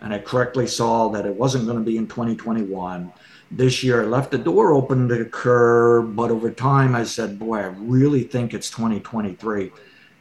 and 0.00 0.14
I 0.14 0.18
correctly 0.18 0.66
saw 0.66 1.08
that 1.08 1.26
it 1.26 1.34
wasn't 1.34 1.66
going 1.66 1.78
to 1.78 1.84
be 1.84 1.96
in 1.96 2.06
2021. 2.06 3.12
This 3.50 3.82
year, 3.82 4.02
I 4.02 4.06
left 4.06 4.30
the 4.30 4.38
door 4.38 4.72
open 4.72 5.08
to 5.08 5.20
occur, 5.20 6.02
but 6.02 6.30
over 6.30 6.50
time, 6.50 6.94
I 6.94 7.04
said, 7.04 7.38
boy, 7.38 7.58
I 7.58 7.66
really 7.66 8.22
think 8.22 8.54
it's 8.54 8.70
2023. 8.70 9.72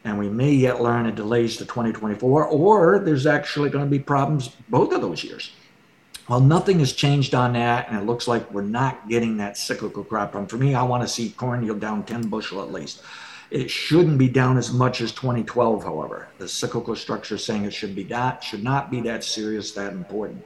And 0.04 0.18
we 0.18 0.30
may 0.30 0.52
yet 0.52 0.82
learn 0.82 1.06
it 1.06 1.16
delays 1.16 1.58
to 1.58 1.66
2024, 1.66 2.46
or 2.46 3.00
there's 3.00 3.28
actually 3.28 3.70
going 3.70 3.86
to 3.86 3.90
be 3.90 4.00
problems 4.00 4.56
both 4.70 4.94
of 4.94 5.02
those 5.02 5.24
years. 5.24 5.52
Well, 6.28 6.40
nothing 6.40 6.80
has 6.80 6.94
changed 6.94 7.34
on 7.34 7.54
that, 7.54 7.90
and 7.90 7.98
it 7.98 8.06
looks 8.06 8.28
like 8.28 8.52
we're 8.52 8.62
not 8.62 9.10
getting 9.10 9.38
that 9.38 9.58
cyclical 9.58 10.04
crop 10.04 10.32
problem. 10.32 10.48
For 10.48 10.58
me, 10.58 10.76
I 10.76 10.84
want 10.84 11.04
to 11.04 11.08
see 11.08 11.32
corn 11.32 11.64
yield 11.64 11.80
down 11.80 12.04
10 12.04 12.30
bushel 12.30 12.62
at 12.62 12.72
least. 12.72 13.02
It 13.52 13.72
shouldn't 13.72 14.18
be 14.18 14.28
down 14.30 14.58
as 14.58 14.72
much 14.72 15.02
as 15.02 15.12
2012, 15.12 15.84
however. 15.84 16.28
The 16.38 16.48
cyclical 16.48 16.96
structure 16.96 17.38
saying 17.38 17.66
it 17.66 17.74
should 17.74 17.96
be 17.96 18.04
that, 18.04 18.44
should 18.44 18.64
not 18.64 18.92
be 18.92 19.02
that 19.02 19.24
serious, 19.24 19.72
that 19.72 19.92
important. 19.94 20.46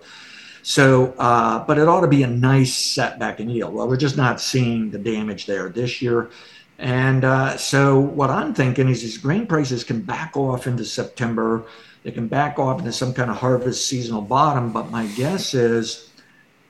So, 0.62 1.13
uh, 1.18 1.66
but 1.66 1.78
it 1.78 1.89
ought 1.89 2.02
to 2.02 2.08
be 2.08 2.24
a 2.24 2.28
nice 2.28 2.74
setback 2.74 3.42
in 3.42 3.50
yield. 3.50 3.74
Well, 3.74 3.88
we're 3.88 3.98
just 3.98 4.16
not 4.16 4.39
seeing 4.39 4.89
the 4.89 4.98
damage 4.98 5.46
there 5.46 5.68
this 5.68 6.02
year. 6.02 6.30
And 6.80 7.26
uh, 7.26 7.58
so, 7.58 8.00
what 8.00 8.30
I'm 8.30 8.54
thinking 8.54 8.88
is 8.88 9.02
these 9.02 9.18
grain 9.18 9.46
prices 9.46 9.84
can 9.84 10.02
back 10.02 10.38
off 10.38 10.66
into 10.66 10.86
September. 10.86 11.66
They 12.04 12.12
can 12.12 12.28
back 12.28 12.58
off 12.58 12.80
into 12.80 12.94
some 12.94 13.13
kind 13.13 13.30
of 13.30 13.38
harvest 13.38 13.88
seasonal 13.88 14.22
bottom. 14.22 14.72
But 14.72 14.89
my 14.89 15.06
guess 15.08 15.54
is 15.54 16.10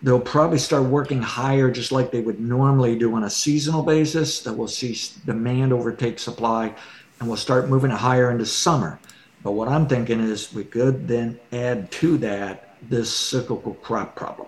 they'll 0.03 0.19
probably 0.19 0.59
start 0.59 0.83
working 0.83 1.21
higher 1.21 1.71
just 1.71 1.91
like 1.91 2.11
they 2.11 2.21
would 2.21 2.39
normally 2.39 2.95
do 2.97 3.15
on 3.15 3.23
a 3.23 3.29
seasonal 3.29 3.81
basis 3.81 4.41
that 4.41 4.53
we'll 4.53 4.67
see 4.67 4.95
demand 5.25 5.73
overtake 5.73 6.19
supply 6.19 6.73
and 7.19 7.27
we'll 7.27 7.37
start 7.37 7.69
moving 7.69 7.89
higher 7.89 8.29
into 8.29 8.45
summer 8.45 8.99
but 9.43 9.53
what 9.53 9.67
i'm 9.67 9.87
thinking 9.87 10.19
is 10.19 10.53
we 10.53 10.63
could 10.63 11.07
then 11.07 11.39
add 11.53 11.89
to 11.91 12.17
that 12.17 12.75
this 12.89 13.13
cyclical 13.13 13.73
crop 13.75 14.15
problem 14.15 14.47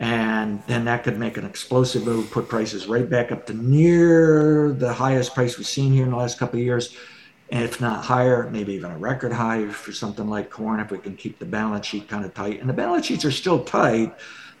and 0.00 0.62
then 0.66 0.84
that 0.84 1.04
could 1.04 1.18
make 1.18 1.36
an 1.36 1.46
explosive 1.46 2.04
move 2.04 2.30
put 2.30 2.48
prices 2.48 2.86
right 2.86 3.08
back 3.08 3.32
up 3.32 3.46
to 3.46 3.54
near 3.54 4.72
the 4.72 4.92
highest 4.92 5.34
price 5.34 5.56
we've 5.56 5.66
seen 5.66 5.92
here 5.92 6.04
in 6.04 6.10
the 6.10 6.16
last 6.16 6.38
couple 6.38 6.58
of 6.58 6.64
years 6.64 6.94
And 7.50 7.62
if 7.62 7.80
not 7.80 8.04
higher, 8.04 8.48
maybe 8.50 8.72
even 8.72 8.90
a 8.90 8.98
record 8.98 9.32
high 9.32 9.68
for 9.68 9.92
something 9.92 10.28
like 10.28 10.50
corn 10.50 10.80
if 10.80 10.90
we 10.90 10.98
can 10.98 11.14
keep 11.16 11.38
the 11.38 11.44
balance 11.44 11.86
sheet 11.86 12.08
kind 12.08 12.24
of 12.24 12.34
tight. 12.34 12.60
And 12.60 12.68
the 12.68 12.72
balance 12.72 13.06
sheets 13.06 13.24
are 13.24 13.30
still 13.30 13.62
tight, 13.62 14.14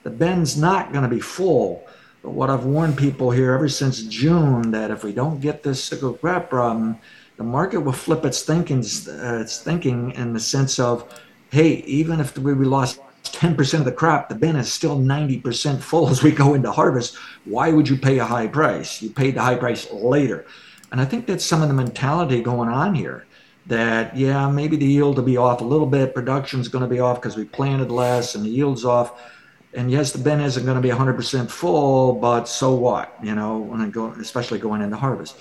the 0.04 0.10
bend's 0.10 0.56
not 0.56 0.92
going 0.92 1.02
to 1.02 1.08
be 1.08 1.20
full. 1.20 1.84
But 2.22 2.30
what 2.30 2.48
I've 2.48 2.64
warned 2.64 2.96
people 2.96 3.30
here 3.30 3.52
ever 3.52 3.68
since 3.68 4.02
June 4.02 4.70
that 4.70 4.90
if 4.90 5.02
we 5.02 5.12
don't 5.12 5.40
get 5.40 5.62
this 5.62 5.82
cyclical 5.82 6.14
crop 6.14 6.48
problem, 6.48 6.98
the 7.36 7.44
market 7.44 7.80
will 7.80 7.92
flip 7.92 8.24
its 8.24 8.42
thinking, 8.42 8.78
uh, 8.78 9.40
its 9.40 9.60
thinking 9.60 10.12
in 10.12 10.32
the 10.32 10.40
sense 10.40 10.78
of, 10.78 11.20
hey, 11.50 11.82
even 11.86 12.20
if 12.20 12.38
we 12.38 12.54
lost 12.54 13.00
10% 13.24 13.78
of 13.80 13.84
the 13.84 13.92
crop, 13.92 14.28
the 14.28 14.34
bin 14.34 14.56
is 14.56 14.72
still 14.72 14.98
90% 14.98 15.80
full 15.80 16.08
as 16.08 16.22
we 16.22 16.30
go 16.30 16.54
into 16.54 16.70
harvest. 16.70 17.16
Why 17.44 17.72
would 17.72 17.88
you 17.88 17.96
pay 17.96 18.18
a 18.18 18.24
high 18.24 18.46
price? 18.46 19.02
You 19.02 19.10
paid 19.10 19.34
the 19.34 19.42
high 19.42 19.56
price 19.56 19.90
later. 19.90 20.46
And 20.92 21.00
I 21.00 21.04
think 21.04 21.26
that's 21.26 21.44
some 21.44 21.62
of 21.62 21.68
the 21.68 21.74
mentality 21.74 22.40
going 22.42 22.68
on 22.68 22.94
here 22.94 23.26
that, 23.66 24.16
yeah, 24.16 24.48
maybe 24.48 24.76
the 24.76 24.86
yield 24.86 25.16
will 25.16 25.24
be 25.24 25.38
off 25.38 25.60
a 25.60 25.64
little 25.64 25.86
bit, 25.86 26.14
production's 26.14 26.68
going 26.68 26.84
to 26.84 26.88
be 26.88 27.00
off 27.00 27.20
because 27.20 27.36
we 27.36 27.44
planted 27.44 27.90
less 27.90 28.34
and 28.34 28.44
the 28.44 28.50
yield's 28.50 28.84
off 28.84 29.20
and 29.76 29.90
yes, 29.90 30.12
the 30.12 30.18
bin 30.18 30.40
isn't 30.40 30.64
going 30.64 30.76
to 30.76 30.80
be 30.80 30.94
100% 30.94 31.50
full, 31.50 32.14
but 32.14 32.44
so 32.44 32.74
what? 32.74 33.16
You 33.22 33.34
know, 33.34 33.58
when 33.58 33.80
I 33.80 33.88
go, 33.88 34.12
especially 34.12 34.58
going 34.58 34.82
into 34.82 34.96
harvest. 34.96 35.38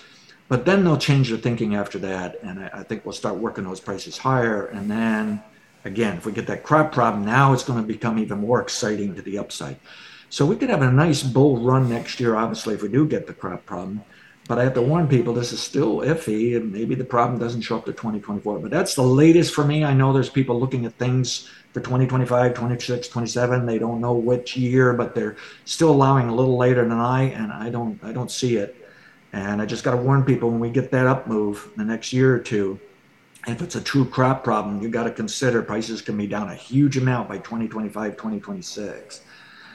But 0.47 0.65
then 0.65 0.83
they'll 0.83 0.97
change 0.97 1.29
their 1.29 1.37
thinking 1.37 1.75
after 1.75 1.97
that, 1.99 2.39
and 2.43 2.59
I, 2.59 2.69
I 2.73 2.83
think 2.83 3.05
we'll 3.05 3.13
start 3.13 3.35
working 3.35 3.63
those 3.63 3.79
prices 3.79 4.17
higher. 4.17 4.67
And 4.67 4.89
then, 4.89 5.41
again, 5.85 6.17
if 6.17 6.25
we 6.25 6.31
get 6.31 6.47
that 6.47 6.63
crop 6.63 6.91
problem, 6.91 7.25
now 7.25 7.53
it's 7.53 7.63
going 7.63 7.81
to 7.81 7.87
become 7.87 8.19
even 8.19 8.39
more 8.39 8.61
exciting 8.61 9.15
to 9.15 9.21
the 9.21 9.37
upside. 9.37 9.77
So 10.29 10.45
we 10.45 10.55
could 10.55 10.69
have 10.69 10.81
a 10.81 10.91
nice 10.91 11.23
bull 11.23 11.57
run 11.57 11.89
next 11.89 12.19
year, 12.19 12.35
obviously, 12.35 12.73
if 12.73 12.81
we 12.81 12.89
do 12.89 13.07
get 13.07 13.27
the 13.27 13.33
crop 13.33 13.65
problem. 13.65 14.03
But 14.47 14.59
I 14.59 14.63
have 14.63 14.73
to 14.73 14.81
warn 14.81 15.07
people 15.07 15.33
this 15.33 15.53
is 15.53 15.61
still 15.61 15.99
iffy, 15.99 16.57
and 16.57 16.71
maybe 16.71 16.95
the 16.95 17.05
problem 17.05 17.39
doesn't 17.39 17.61
show 17.61 17.77
up 17.77 17.85
to 17.85 17.93
2024. 17.93 18.59
But 18.59 18.71
that's 18.71 18.95
the 18.95 19.03
latest 19.03 19.53
for 19.53 19.63
me. 19.63 19.85
I 19.85 19.93
know 19.93 20.11
there's 20.11 20.29
people 20.29 20.59
looking 20.59 20.85
at 20.85 20.93
things 20.93 21.49
for 21.73 21.79
2025, 21.79 22.53
26, 22.53 23.07
27. 23.07 23.65
They 23.65 23.79
don't 23.79 23.99
know 23.99 24.13
which 24.13 24.55
year, 24.55 24.93
but 24.93 25.15
they're 25.15 25.35
still 25.65 25.89
allowing 25.89 26.29
a 26.29 26.35
little 26.35 26.55
later 26.55 26.87
than 26.87 26.99
I, 26.99 27.23
and 27.23 27.51
I 27.51 27.69
don't, 27.69 27.99
I 28.03 28.11
don't 28.11 28.29
see 28.29 28.57
it. 28.57 28.75
And 29.33 29.59
I 29.59 29.65
just 29.65 29.83
got 29.83 29.91
to 29.91 29.97
warn 29.97 30.23
people 30.23 30.51
when 30.51 30.59
we 30.59 30.69
get 30.69 30.91
that 30.91 31.07
up 31.07 31.25
move 31.25 31.71
the 31.75 31.83
next 31.83 32.13
year 32.13 32.35
or 32.35 32.39
two, 32.39 32.79
if 33.47 33.61
it's 33.61 33.75
a 33.75 33.81
true 33.81 34.05
crop 34.05 34.43
problem, 34.43 34.81
you 34.81 34.87
got 34.87 35.03
to 35.03 35.11
consider 35.11 35.63
prices 35.63 36.01
can 36.01 36.15
be 36.15 36.27
down 36.27 36.49
a 36.49 36.55
huge 36.55 36.95
amount 36.95 37.27
by 37.27 37.39
2025, 37.39 38.11
2026. 38.13 39.21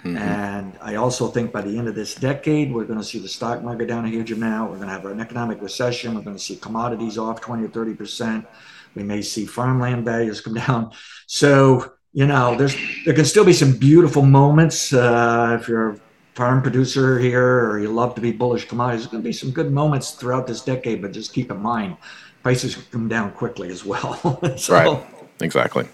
Mm-hmm. 0.05 0.17
And 0.17 0.79
I 0.81 0.95
also 0.95 1.27
think 1.27 1.51
by 1.51 1.61
the 1.61 1.77
end 1.77 1.89
of 1.89 1.97
this 1.97 2.15
decade, 2.15 2.73
we're 2.73 2.85
going 2.85 3.01
to 3.01 3.05
see 3.05 3.19
the 3.19 3.29
stock 3.29 3.63
market 3.65 3.89
down 3.89 4.05
a 4.05 4.09
huge 4.09 4.31
amount. 4.31 4.71
We're 4.71 4.77
going 4.77 4.89
to 4.89 4.95
have 4.95 5.05
an 5.07 5.21
economic 5.21 5.61
recession. 5.61 6.15
We're 6.15 6.23
going 6.23 6.37
to 6.37 6.43
see 6.43 6.57
commodities 6.57 7.19
off 7.19 7.41
20 7.41 7.65
or 7.65 7.69
30 7.69 7.95
percent. 7.95 8.47
We 8.95 9.03
may 9.03 9.23
see 9.23 9.47
farmland 9.47 10.05
values 10.05 10.41
come 10.41 10.55
down. 10.67 10.93
So, 11.27 11.93
you 12.13 12.27
know, 12.27 12.57
there's 12.57 12.77
there 13.05 13.15
can 13.15 13.25
still 13.25 13.45
be 13.45 13.53
some 13.53 13.77
beautiful 13.77 14.23
moments 14.23 14.93
uh, 14.93 15.59
if 15.61 15.69
you're 15.69 15.91
a 15.91 16.01
farm 16.35 16.63
producer 16.63 17.19
here 17.19 17.69
or 17.69 17.81
you 17.81 17.89
love 17.89 18.15
to 18.15 18.21
be 18.21 18.33
bullish 18.33 18.67
commodities. 18.67 19.03
There's 19.03 19.11
going 19.11 19.23
to 19.23 19.29
be 19.29 19.33
some 19.33 19.51
good 19.51 19.73
moments 19.73 20.13
throughout 20.13 20.47
this 20.47 20.63
decade, 20.63 21.03
but 21.03 21.13
just 21.13 21.33
keep 21.33 21.51
in 21.51 21.61
mind 21.61 21.97
prices 22.43 22.77
come 22.91 23.09
down 23.09 23.33
quickly 23.33 23.71
as 23.71 23.85
well. 23.85 24.41
so, 24.57 24.73
right. 24.73 25.07
Exactly. 25.41 25.89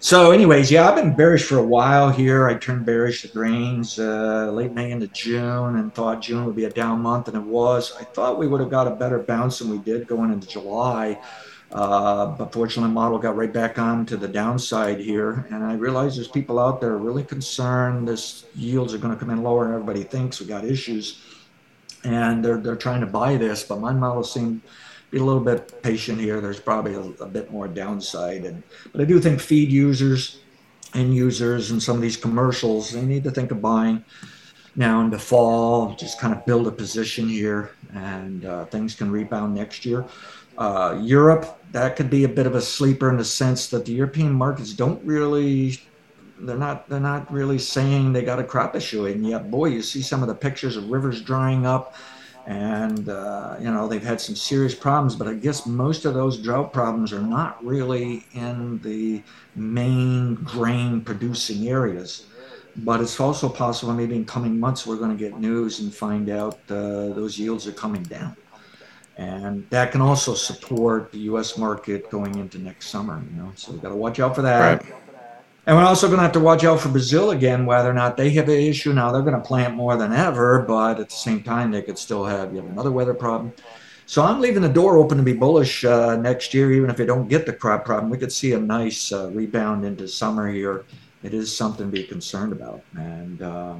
So, 0.00 0.32
anyways, 0.32 0.70
yeah, 0.70 0.88
I've 0.88 0.96
been 0.96 1.16
bearish 1.16 1.44
for 1.44 1.56
a 1.56 1.62
while 1.62 2.10
here. 2.10 2.46
I 2.46 2.54
turned 2.54 2.84
bearish 2.84 3.22
to 3.22 3.28
grains 3.28 3.98
uh, 3.98 4.50
late 4.52 4.72
May 4.72 4.90
into 4.90 5.06
June 5.08 5.76
and 5.76 5.94
thought 5.94 6.20
June 6.20 6.44
would 6.44 6.56
be 6.56 6.66
a 6.66 6.70
down 6.70 7.00
month, 7.00 7.28
and 7.28 7.36
it 7.36 7.42
was. 7.42 7.94
I 7.98 8.04
thought 8.04 8.38
we 8.38 8.46
would 8.46 8.60
have 8.60 8.68
got 8.68 8.86
a 8.86 8.90
better 8.90 9.18
bounce 9.18 9.60
than 9.60 9.70
we 9.70 9.78
did 9.78 10.06
going 10.06 10.30
into 10.30 10.46
July. 10.46 11.18
Uh, 11.72 12.26
but 12.26 12.52
fortunately, 12.52 12.92
model 12.92 13.18
got 13.18 13.36
right 13.36 13.52
back 13.52 13.78
on 13.78 14.06
to 14.06 14.16
the 14.16 14.28
downside 14.28 15.00
here. 15.00 15.46
And 15.50 15.64
I 15.64 15.74
realize 15.74 16.14
there's 16.14 16.28
people 16.28 16.60
out 16.60 16.80
there 16.80 16.96
really 16.96 17.24
concerned 17.24 18.06
this 18.06 18.46
yields 18.54 18.94
are 18.94 18.98
going 18.98 19.12
to 19.12 19.18
come 19.18 19.30
in 19.30 19.42
lower 19.42 19.64
and 19.64 19.74
everybody 19.74 20.04
thinks 20.04 20.40
we 20.40 20.46
got 20.46 20.64
issues. 20.64 21.20
And 22.04 22.44
they're, 22.44 22.58
they're 22.58 22.76
trying 22.76 23.00
to 23.00 23.06
buy 23.06 23.36
this, 23.36 23.64
but 23.64 23.80
my 23.80 23.92
model 23.92 24.22
seemed 24.22 24.60
be 25.14 25.20
a 25.20 25.24
little 25.24 25.42
bit 25.42 25.80
patient 25.80 26.20
here. 26.20 26.40
There's 26.40 26.58
probably 26.58 26.94
a, 26.94 27.22
a 27.22 27.28
bit 27.28 27.50
more 27.52 27.68
downside. 27.68 28.44
And, 28.44 28.62
but 28.90 29.00
I 29.00 29.04
do 29.04 29.20
think 29.20 29.40
feed 29.40 29.70
users 29.70 30.40
and 30.92 31.14
users 31.14 31.70
and 31.70 31.80
some 31.80 31.94
of 31.96 32.02
these 32.02 32.16
commercials, 32.16 32.90
they 32.90 33.02
need 33.02 33.22
to 33.24 33.30
think 33.30 33.52
of 33.52 33.62
buying 33.62 34.04
now 34.76 35.00
in 35.02 35.10
the 35.10 35.18
fall, 35.18 35.94
just 35.94 36.18
kind 36.18 36.34
of 36.34 36.44
build 36.44 36.66
a 36.66 36.72
position 36.72 37.28
here 37.28 37.70
and 37.94 38.44
uh, 38.44 38.64
things 38.66 38.96
can 38.96 39.08
rebound 39.08 39.54
next 39.54 39.86
year. 39.86 40.04
Uh, 40.56 40.98
Europe, 41.02 41.60
that 41.72 41.96
could 41.96 42.08
be 42.08 42.24
a 42.24 42.28
bit 42.28 42.46
of 42.46 42.54
a 42.54 42.60
sleeper 42.60 43.10
in 43.10 43.16
the 43.16 43.24
sense 43.24 43.68
that 43.68 43.84
the 43.84 43.92
European 43.92 44.32
markets 44.32 44.72
don't 44.72 45.04
really 45.04 45.80
they're 46.40 46.56
not 46.56 46.88
they're 46.88 47.00
not 47.00 47.30
really 47.32 47.58
saying 47.58 48.12
they 48.12 48.22
got 48.22 48.38
a 48.38 48.44
crop 48.44 48.74
issue, 48.74 49.06
and 49.06 49.26
yet, 49.26 49.50
boy, 49.50 49.66
you 49.66 49.82
see 49.82 50.02
some 50.02 50.22
of 50.22 50.28
the 50.28 50.34
pictures 50.34 50.76
of 50.76 50.90
rivers 50.90 51.20
drying 51.20 51.66
up, 51.66 51.94
and 52.46 53.08
uh, 53.08 53.56
you 53.60 53.70
know 53.70 53.88
they've 53.88 54.02
had 54.02 54.20
some 54.20 54.34
serious 54.34 54.74
problems. 54.74 55.16
But 55.16 55.28
I 55.28 55.34
guess 55.34 55.66
most 55.66 56.04
of 56.04 56.14
those 56.14 56.38
drought 56.38 56.72
problems 56.72 57.12
are 57.12 57.22
not 57.22 57.64
really 57.64 58.24
in 58.32 58.80
the 58.82 59.22
main 59.54 60.34
grain 60.36 61.00
producing 61.00 61.68
areas. 61.68 62.26
But 62.78 63.00
it's 63.00 63.20
also 63.20 63.48
possible 63.48 63.94
maybe 63.94 64.16
in 64.16 64.24
coming 64.24 64.58
months 64.58 64.84
we're 64.84 64.96
going 64.96 65.16
to 65.16 65.16
get 65.16 65.38
news 65.38 65.78
and 65.78 65.94
find 65.94 66.28
out 66.28 66.54
uh, 66.68 67.14
those 67.14 67.38
yields 67.38 67.68
are 67.68 67.72
coming 67.72 68.02
down 68.02 68.36
and 69.16 69.68
that 69.70 69.92
can 69.92 70.00
also 70.00 70.34
support 70.34 71.12
the 71.12 71.18
U.S. 71.18 71.56
market 71.56 72.10
going 72.10 72.36
into 72.38 72.58
next 72.58 72.88
summer. 72.88 73.22
You 73.30 73.42
know, 73.42 73.52
so 73.54 73.72
we've 73.72 73.82
got 73.82 73.90
to 73.90 73.94
watch 73.94 74.18
out 74.20 74.34
for 74.34 74.42
that. 74.42 74.82
Right. 74.82 74.94
And 75.66 75.76
we're 75.76 75.84
also 75.84 76.08
going 76.08 76.18
to 76.18 76.24
have 76.24 76.32
to 76.32 76.40
watch 76.40 76.62
out 76.62 76.80
for 76.80 76.90
Brazil 76.90 77.30
again, 77.30 77.64
whether 77.64 77.90
or 77.90 77.94
not 77.94 78.18
they 78.18 78.30
have 78.30 78.48
an 78.48 78.56
issue. 78.56 78.92
Now 78.92 79.10
they're 79.10 79.22
going 79.22 79.40
to 79.40 79.40
plant 79.40 79.74
more 79.74 79.96
than 79.96 80.12
ever, 80.12 80.60
but 80.60 81.00
at 81.00 81.08
the 81.08 81.14
same 81.14 81.42
time, 81.42 81.70
they 81.70 81.80
could 81.80 81.98
still 81.98 82.24
have 82.24 82.54
yet 82.54 82.64
another 82.64 82.90
weather 82.90 83.14
problem. 83.14 83.52
So 84.04 84.22
I'm 84.22 84.40
leaving 84.40 84.60
the 84.60 84.68
door 84.68 84.98
open 84.98 85.16
to 85.16 85.24
be 85.24 85.32
bullish 85.32 85.82
uh, 85.84 86.16
next 86.16 86.52
year, 86.52 86.70
even 86.72 86.90
if 86.90 86.98
they 86.98 87.06
don't 87.06 87.28
get 87.28 87.46
the 87.46 87.54
crop 87.54 87.86
problem. 87.86 88.10
We 88.10 88.18
could 88.18 88.32
see 88.32 88.52
a 88.52 88.58
nice 88.58 89.10
uh, 89.10 89.30
rebound 89.30 89.86
into 89.86 90.06
summer 90.06 90.52
here. 90.52 90.84
It 91.22 91.32
is 91.32 91.56
something 91.56 91.86
to 91.86 91.92
be 91.92 92.04
concerned 92.04 92.52
about, 92.52 92.82
and. 92.96 93.40
Uh, 93.40 93.76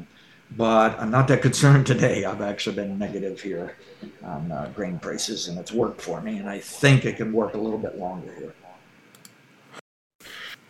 but 0.56 0.98
I'm 1.00 1.10
not 1.10 1.28
that 1.28 1.42
concerned 1.42 1.86
today. 1.94 2.24
I've 2.24 2.40
actually 2.40 2.76
been 2.76 2.98
negative 2.98 3.40
here 3.40 3.76
on 4.22 4.50
uh, 4.52 4.70
grain 4.74 4.98
prices, 4.98 5.48
and 5.48 5.58
it's 5.58 5.72
worked 5.72 6.00
for 6.00 6.20
me. 6.20 6.38
And 6.38 6.48
I 6.48 6.58
think 6.58 7.04
it 7.04 7.16
can 7.16 7.32
work 7.32 7.54
a 7.54 7.58
little 7.58 7.78
bit 7.78 7.98
longer 7.98 8.32
here. 8.34 8.54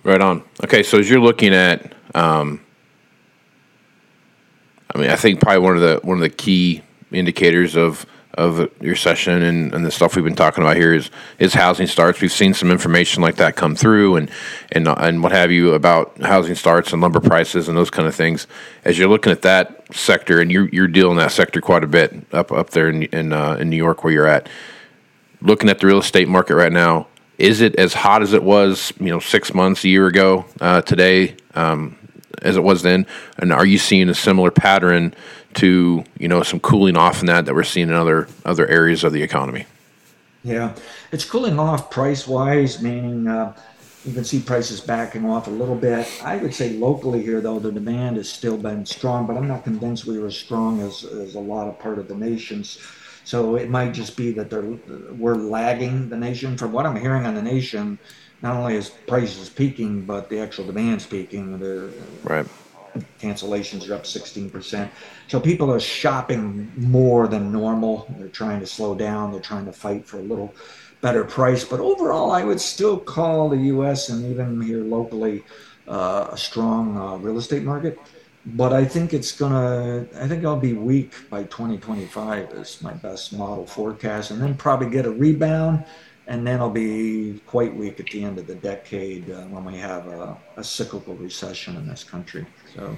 Right 0.03 0.21
on. 0.21 0.45
Okay, 0.63 0.83
so 0.83 0.99
as 0.99 1.09
you're 1.09 1.21
looking 1.21 1.55
at, 1.55 1.95
um, 2.15 2.61
I 4.95 4.99
mean, 4.99 5.11
I 5.11 5.17
think 5.17 5.41
probably 5.41 5.61
one 5.61 5.77
of 5.77 5.81
the 5.81 6.01
one 6.03 6.19
of 6.19 6.23
the 6.23 6.29
key 6.29 6.83
indicators 7.11 7.75
of 7.75 8.05
of 8.35 8.71
your 8.83 8.97
session 8.97 9.43
and, 9.43 9.75
and 9.75 9.85
the 9.85 9.91
stuff 9.91 10.17
we've 10.17 10.25
been 10.25 10.35
talking 10.35 10.63
about 10.63 10.77
here 10.77 10.95
is 10.95 11.11
is 11.39 11.55
housing 11.55 11.87
starts. 11.87 12.21
We've 12.21 12.33
seen 12.33 12.55
some 12.55 12.71
information 12.71 13.23
like 13.23 13.37
that 13.37 13.57
come 13.57 13.77
through 13.77 14.17
and 14.17 14.31
and 14.73 14.89
and 14.89 15.23
what 15.23 15.33
have 15.33 15.51
you 15.51 15.75
about 15.75 16.21
housing 16.21 16.55
starts 16.55 16.93
and 16.93 17.01
lumber 17.01 17.21
prices 17.21 17.69
and 17.69 17.77
those 17.77 17.91
kind 17.91 18.09
of 18.09 18.15
things. 18.15 18.47
As 18.85 18.99
you're 18.99 19.09
looking 19.09 19.33
at 19.33 19.43
that 19.43 19.95
sector 19.95 20.41
and 20.41 20.51
you're 20.51 20.69
you're 20.69 20.89
dealing 20.89 21.17
that 21.19 21.33
sector 21.33 21.61
quite 21.61 21.85
a 21.85 21.89
bit 21.89 22.15
up 22.33 22.53
up 22.53 22.71
there 22.71 22.89
in 22.89 23.05
in, 23.05 23.33
uh, 23.33 23.55
in 23.55 23.71
New 23.71 23.77
York 23.77 24.05
where 24.05 24.13
you're 24.13 24.27
at, 24.27 24.49
looking 25.41 25.69
at 25.69 25.79
the 25.79 25.87
real 25.87 25.99
estate 25.99 26.29
market 26.29 26.55
right 26.57 26.73
now, 26.73 27.07
is 27.39 27.61
it 27.61 27.77
as 27.77 27.95
hot 27.95 28.23
as 28.23 28.33
it 28.33 28.43
was 28.43 28.93
you 28.99 29.11
know 29.11 29.21
six 29.21 29.55
months 29.55 29.85
a 29.85 29.89
year 29.89 30.07
ago 30.07 30.45
uh, 30.61 30.83
today? 30.83 31.37
Um, 31.55 31.97
as 32.43 32.57
it 32.57 32.63
was 32.63 32.83
then, 32.83 33.07
and 33.39 33.53
are 33.53 33.67
you 33.67 33.79
seeing 33.79 34.09
a 34.09 34.15
similar 34.15 34.51
pattern 34.51 35.15
to 35.55 36.05
you 36.19 36.29
know 36.29 36.43
some 36.43 36.61
cooling 36.61 36.97
off 36.97 37.21
in 37.21 37.27
that 37.27 37.47
that 37.47 37.55
we're 37.55 37.63
seeing 37.63 37.89
in 37.89 37.95
other 37.95 38.29
other 38.45 38.67
areas 38.69 39.05
of 39.05 39.13
the 39.13 39.23
economy. 39.23 39.67
Yeah, 40.43 40.75
it's 41.11 41.25
cooling 41.25 41.59
off 41.59 41.91
price 41.91 42.29
wise, 42.29 42.83
meaning 42.83 43.27
uh, 43.27 43.57
you 44.05 44.13
can 44.13 44.25
see 44.25 44.41
prices 44.41 44.81
backing 44.81 45.25
off 45.25 45.47
a 45.47 45.51
little 45.51 45.75
bit. 45.75 46.07
I 46.23 46.37
would 46.37 46.55
say 46.55 46.75
locally 46.75 47.23
here, 47.23 47.41
though, 47.41 47.59
the 47.59 47.73
demand 47.73 48.19
has 48.19 48.31
still 48.31 48.59
been 48.59 48.85
strong, 48.85 49.27
but 49.27 49.39
I'm 49.39 49.49
not 49.49 49.65
convinced 49.65 50.05
we 50.05 50.19
were 50.19 50.27
as 50.27 50.37
strong 50.37 50.83
as, 50.83 51.05
as 51.05 51.35
a 51.37 51.41
lot 51.41 51.69
of 51.69 51.79
part 51.79 51.99
of 51.99 52.09
the 52.09 52.15
nations. 52.15 52.79
So 53.25 53.57
it 53.57 53.71
might 53.71 53.93
just 53.93 54.19
be 54.19 54.33
that 54.33 54.53
we're 55.17 55.37
lagging 55.37 56.11
the 56.11 56.17
nation. 56.19 56.59
From 56.59 56.73
what 56.73 56.85
I'm 56.85 56.97
hearing 56.97 57.25
on 57.25 57.35
the 57.35 57.41
nation, 57.41 57.99
not 58.43 58.57
only 58.57 58.77
is 58.77 58.91
prices 58.91 59.49
peaking, 59.49 60.03
but 60.03 60.29
the 60.29 60.41
actual 60.41 60.67
demand's 60.67 61.07
peaking. 61.07 61.59
The, 61.59 61.93
right 62.23 62.47
cancellations 63.21 63.89
are 63.89 63.95
up 63.95 64.05
16%. 64.05 64.89
So 65.29 65.41
people 65.41 65.73
are 65.73 65.81
shopping 65.81 66.71
more 66.77 67.27
than 67.27 67.53
normal. 67.53 68.07
They're 68.19 68.29
trying 68.29 68.61
to 68.61 68.67
slow 68.67 68.95
down, 68.95 69.33
they're 69.33 69.41
trying 69.41 69.67
to 69.67 69.73
fight 69.73 70.07
for 70.07 70.19
a 70.19 70.23
little 70.23 70.55
better 71.01 71.25
price. 71.25 71.65
But 71.65 71.81
overall, 71.81 72.31
I 72.31 72.45
would 72.45 72.61
still 72.61 72.99
call 72.99 73.49
the 73.49 73.59
US 73.75 74.09
and 74.09 74.25
even 74.31 74.61
here 74.61 74.83
locally 74.83 75.45
uh, 75.87 76.29
a 76.33 76.39
strong 76.39 76.97
uh, 76.97 77.17
real 77.17 77.39
estate 77.39 77.63
market. 77.63 77.99
But 78.47 78.75
I 78.75 78.85
think 78.85 79.15
it's 79.15 79.33
gonna, 79.33 80.07
I 80.17 80.29
think 80.29 80.45
I'll 80.45 80.61
be 80.61 80.75
weak 80.75 81.15
by 81.31 81.45
2025 81.45 82.51
is 82.53 82.83
my 82.83 82.93
best 82.93 83.33
model 83.33 83.67
forecast, 83.67 84.31
and 84.31 84.41
then 84.41 84.55
probably 84.55 84.91
get 84.91 85.07
a 85.07 85.11
rebound 85.11 85.85
and 86.27 86.47
then 86.47 86.57
it'll 86.57 86.71
be 86.71 87.41
quite 87.47 87.75
weak 87.75 88.01
at 88.01 88.07
the 88.07 88.25
end 88.25 88.39
of 88.39 88.47
the 88.47 88.55
decade 88.55 89.31
uh, 89.31 89.43
when 89.43 89.65
we 89.65 89.77
have 89.77 90.07
a, 90.07 90.37
a, 90.57 90.65
cyclical 90.65 91.15
recession 91.15 91.77
in 91.77 91.87
this 91.87 92.03
country. 92.03 92.47
So, 92.75 92.97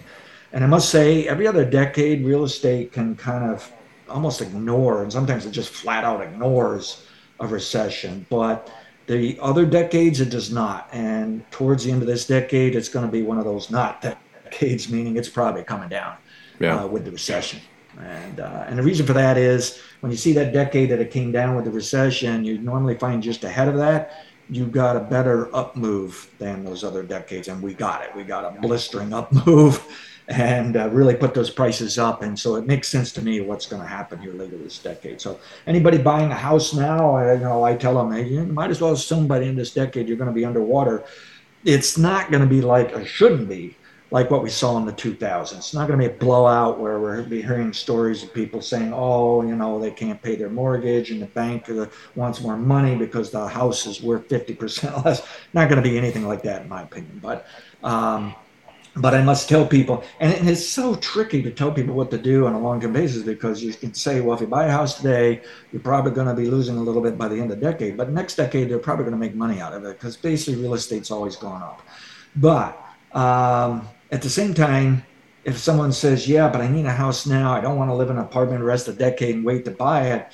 and 0.53 0.63
I 0.63 0.67
must 0.69 0.91
say, 0.91 1.27
every 1.27 1.47
other 1.47 1.65
decade, 1.65 2.25
real 2.25 2.45
estate 2.45 2.93
can 2.93 3.17
kind 3.17 3.51
of 3.51 3.71
almost 4.09 4.41
ignore, 4.41 5.03
and 5.03 5.13
sometimes 5.13 5.45
it 5.45 5.51
just 5.51 5.71
flat 5.71 6.05
out 6.05 6.23
ignores 6.23 7.07
a 7.41 7.47
recession. 7.47 8.25
But 8.31 8.73
the 9.07 9.39
other 9.41 9.67
decades, 9.67 10.21
it 10.21 10.31
does 10.31 10.53
not. 10.53 10.89
And 10.93 11.49
towards 11.51 11.85
the 11.85 11.93
end 11.93 12.03
of 12.03 12.09
this 12.09 12.27
decade, 12.27 12.77
it's 12.77 12.89
going 12.89 13.07
to 13.07 13.13
be 13.13 13.23
one 13.23 13.39
of 13.39 13.45
those 13.45 13.71
not 13.71 14.03
decades, 14.45 14.89
meaning 14.89 15.17
it's 15.17 15.29
probably 15.29 15.65
coming 15.65 15.89
down 15.89 16.17
yeah. 16.61 16.77
uh, 16.77 16.87
with 16.87 17.05
the 17.05 17.11
recession. 17.11 17.61
And, 18.01 18.41
uh, 18.41 18.65
and 18.67 18.79
the 18.79 18.83
reason 18.83 19.07
for 19.07 19.15
that 19.15 19.39
is 19.39 19.81
when 20.01 20.13
you 20.13 20.19
see 20.19 20.33
that 20.35 20.53
decade 20.53 20.91
that 20.91 21.01
it 21.01 21.11
came 21.11 21.33
down 21.33 21.57
with 21.57 21.65
the 21.65 21.71
recession, 21.71 22.45
you 22.45 22.59
normally 22.59 22.97
find 22.97 23.23
just 23.23 23.45
ahead 23.45 23.69
of 23.69 23.77
that, 23.77 24.25
you 24.49 24.67
got 24.67 24.97
a 24.97 25.01
better 25.01 25.55
up 25.55 25.77
move 25.77 26.31
than 26.39 26.65
those 26.65 26.85
other 26.85 27.03
decades. 27.03 27.49
And 27.49 27.63
we 27.63 27.75
got 27.75 28.03
it. 28.03 28.15
We 28.15 28.23
got 28.23 28.45
a 28.45 28.61
blistering 28.61 29.13
up 29.13 29.33
move 29.47 29.83
and 30.29 30.77
uh, 30.77 30.89
really 30.91 31.15
put 31.15 31.35
those 31.35 31.51
prices 31.51 31.99
up. 31.99 32.23
And 32.23 32.39
so 32.39 32.57
it 32.57 32.67
makes 32.67 32.89
sense 32.89 33.13
to 33.13 33.23
me 33.23 33.41
what's 33.41 33.67
going 33.67 33.83
to 33.83 33.89
happen 33.89 34.19
here 34.19 34.33
later 34.33 34.59
this 34.59 34.79
decade. 34.79 35.21
So 35.21 35.41
anybody 35.67 35.99
buying 35.99 36.31
a 36.31 36.37
house 36.37 36.75
now, 36.75 37.17
I, 37.17 37.35
you 37.35 37.41
know, 37.41 37.65
I 37.65 37.77
tell 37.77 37.95
them, 37.95 38.13
hey, 38.13 38.29
you 38.29 38.45
might 38.45 38.71
as 38.71 38.81
well 38.81 38.93
assume 38.93 39.27
by 39.27 39.39
the 39.39 39.47
end 39.47 39.53
of 39.53 39.59
this 39.59 39.75
decade 39.75 40.07
you're 40.09 40.17
going 40.17 40.31
to 40.31 40.35
be 40.35 40.45
underwater. 40.45 41.05
It's 41.65 41.97
not 41.97 42.31
going 42.31 42.43
to 42.43 42.49
be 42.49 42.61
like 42.61 42.91
it 42.91 43.07
shouldn't 43.07 43.49
be 43.49 43.77
like 44.11 44.31
what 44.31 44.43
we 44.43 44.51
saw 44.51 44.77
in 44.79 44.87
the 44.87 44.93
2000s. 44.93 45.57
It's 45.57 45.75
not 45.75 45.89
going 45.89 46.01
to 46.01 46.09
be 46.09 46.15
a 46.15 46.17
blowout 46.17 46.79
where 46.79 47.01
we're 47.01 47.23
be 47.23 47.43
hearing 47.43 47.73
stories 47.73 48.23
of 48.23 48.33
people 48.33 48.61
saying, 48.63 48.93
"Oh, 48.95 49.43
you 49.43 49.57
know, 49.57 49.81
they 49.81 49.91
can't 49.91 50.21
pay 50.23 50.37
their 50.37 50.51
mortgage 50.51 51.11
and 51.11 51.21
the 51.21 51.27
bank 51.27 51.69
wants 52.15 52.41
more 52.41 52.57
money 52.57 52.95
because 52.95 53.31
the 53.31 53.47
house 53.49 53.87
is 53.87 54.03
worth 54.03 54.29
50% 54.29 55.05
less." 55.05 55.27
Not 55.55 55.69
going 55.69 55.83
to 55.83 55.89
be 55.89 55.99
anything 55.99 56.27
like 56.27 56.43
that, 56.43 56.63
in 56.63 56.69
my 56.69 56.83
opinion. 56.83 57.21
But 57.23 57.47
um, 57.83 58.35
but 58.97 59.15
I 59.15 59.23
must 59.23 59.49
tell 59.49 59.67
people, 59.67 60.03
and 60.21 60.49
it's 60.49 60.67
so 60.67 60.95
tricky 60.97 61.43
to 61.43 61.51
tell 61.51 61.71
people 61.71 61.95
what 61.95 62.11
to 62.13 62.19
do 62.19 62.47
on 62.47 62.55
a 62.55 62.59
long-term 62.59 62.95
basis 62.95 63.23
because 63.23 63.63
you 63.63 63.75
can 63.75 63.93
say, 63.93 64.23
well, 64.23 64.35
if 64.35 64.41
you 64.41 64.47
buy 64.47 64.67
a 64.67 64.71
house 64.71 64.97
today, 64.97 65.43
you're 65.71 65.83
probably 65.83 66.13
going 66.13 66.29
to 66.29 66.35
be 66.35 66.47
losing 66.47 66.79
a 66.79 66.83
little 66.83 67.03
bit 67.03 67.19
by 67.19 67.29
the 67.29 67.35
end 67.35 67.51
of 67.51 67.61
the 67.61 67.65
decade, 67.67 67.99
but 67.99 68.11
next 68.11 68.37
decade 68.37 68.71
they're 68.71 68.79
probably 68.79 69.05
going 69.05 69.13
to 69.13 69.19
make 69.19 69.35
money 69.35 69.61
out 69.61 69.75
of 69.75 69.85
it 69.85 69.99
because 69.99 70.17
basically 70.17 70.63
real 70.63 70.73
estate's 70.73 71.11
always 71.11 71.37
gone 71.37 71.63
up. 71.63 71.83
But 72.37 72.83
um, 73.13 73.87
at 74.11 74.23
the 74.23 74.31
same 74.31 74.55
time, 74.55 75.05
if 75.45 75.59
someone 75.59 75.93
says, 75.93 76.29
"Yeah, 76.29 76.49
but 76.49 76.61
I 76.61 76.69
need 76.69 76.87
a 76.87 76.93
house 76.93 77.27
now. 77.27 77.53
I 77.53 77.61
don't 77.61 77.77
want 77.77 77.91
to 77.91 77.95
live 77.95 78.11
in 78.11 78.17
an 78.17 78.23
apartment 78.23 78.61
the 78.61 78.67
rest 78.67 78.89
of 78.89 78.99
the 78.99 79.05
decade 79.05 79.35
and 79.37 79.45
wait 79.45 79.65
to 79.65 79.71
buy 79.71 80.09
it," 80.09 80.27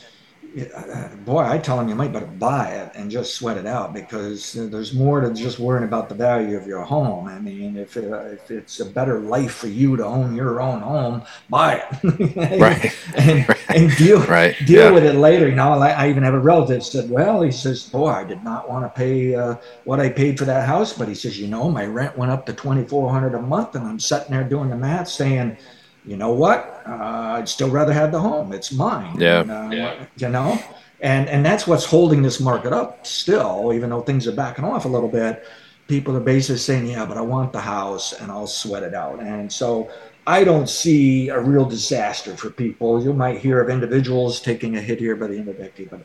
boy, 1.24 1.42
I 1.42 1.58
tell 1.58 1.76
them 1.78 1.88
you 1.88 1.94
might 1.94 2.12
better 2.12 2.26
buy 2.26 2.68
it 2.70 2.92
and 2.94 3.10
just 3.10 3.34
sweat 3.34 3.56
it 3.56 3.66
out 3.66 3.94
because 3.94 4.52
there's 4.52 4.92
more 4.92 5.20
to 5.20 5.32
just 5.32 5.58
worrying 5.58 5.84
about 5.84 6.08
the 6.08 6.14
value 6.14 6.56
of 6.56 6.66
your 6.66 6.82
home. 6.82 7.26
I 7.26 7.38
mean, 7.38 7.76
if, 7.76 7.96
it, 7.96 8.04
if 8.32 8.50
it's 8.50 8.80
a 8.80 8.84
better 8.84 9.20
life 9.20 9.54
for 9.54 9.68
you 9.68 9.96
to 9.96 10.04
own 10.04 10.34
your 10.34 10.60
own 10.60 10.80
home, 10.80 11.22
buy 11.48 11.76
it. 11.76 12.36
right. 12.60 12.94
and, 13.16 13.48
right. 13.48 13.70
and 13.70 13.96
deal 13.96 14.20
right. 14.26 14.54
deal 14.66 14.84
yeah. 14.84 14.90
with 14.90 15.04
it 15.04 15.14
later. 15.14 15.48
You 15.48 15.54
know, 15.54 15.72
I, 15.72 16.08
even 16.10 16.22
have 16.22 16.34
a 16.34 16.40
relative 16.40 16.84
said, 16.84 17.08
well, 17.10 17.42
he 17.42 17.50
says, 17.50 17.88
boy, 17.88 18.08
I 18.08 18.24
did 18.24 18.44
not 18.44 18.68
want 18.68 18.84
to 18.84 18.98
pay 18.98 19.34
uh, 19.34 19.56
what 19.84 20.00
I 20.00 20.10
paid 20.10 20.38
for 20.38 20.44
that 20.44 20.66
house, 20.66 20.92
but 20.92 21.08
he 21.08 21.14
says, 21.14 21.38
you 21.38 21.48
know, 21.48 21.70
my 21.70 21.86
rent 21.86 22.16
went 22.16 22.30
up 22.30 22.46
to 22.46 22.52
twenty 22.52 22.84
four 22.84 23.10
hundred 23.10 23.34
a 23.34 23.42
month, 23.42 23.74
and 23.74 23.86
I'm 23.86 24.00
sitting 24.00 24.30
there 24.30 24.44
doing 24.44 24.68
the 24.68 24.76
math, 24.76 25.08
saying 25.08 25.56
you 26.04 26.16
know 26.16 26.32
what? 26.32 26.82
Uh, 26.86 27.36
I'd 27.36 27.48
still 27.48 27.70
rather 27.70 27.92
have 27.92 28.12
the 28.12 28.18
home. 28.18 28.52
It's 28.52 28.72
mine. 28.72 29.18
Yeah. 29.20 29.40
And, 29.40 29.50
uh, 29.50 29.68
yeah. 29.72 30.06
You 30.16 30.28
know, 30.28 30.58
and 31.00 31.28
and 31.28 31.44
that's 31.44 31.66
what's 31.66 31.84
holding 31.84 32.22
this 32.22 32.40
market 32.40 32.72
up 32.72 33.06
still, 33.06 33.72
even 33.72 33.90
though 33.90 34.00
things 34.00 34.26
are 34.26 34.32
backing 34.32 34.64
off 34.64 34.84
a 34.84 34.88
little 34.88 35.08
bit. 35.08 35.44
People 35.88 36.16
are 36.16 36.20
basically 36.20 36.58
saying, 36.58 36.86
"Yeah, 36.86 37.04
but 37.04 37.16
I 37.16 37.20
want 37.20 37.52
the 37.52 37.60
house, 37.60 38.12
and 38.12 38.30
I'll 38.30 38.46
sweat 38.46 38.82
it 38.82 38.94
out." 38.94 39.20
And 39.20 39.52
so 39.52 39.90
I 40.26 40.44
don't 40.44 40.68
see 40.68 41.28
a 41.28 41.38
real 41.38 41.64
disaster 41.64 42.36
for 42.36 42.50
people. 42.50 43.02
You 43.02 43.12
might 43.12 43.38
hear 43.38 43.60
of 43.60 43.68
individuals 43.68 44.40
taking 44.40 44.76
a 44.76 44.80
hit 44.80 45.00
here 45.00 45.16
by 45.16 45.26
the 45.26 45.36
end 45.36 45.48
of 45.48 45.56
the 45.56 45.64
decade, 45.64 45.90
but 45.90 46.00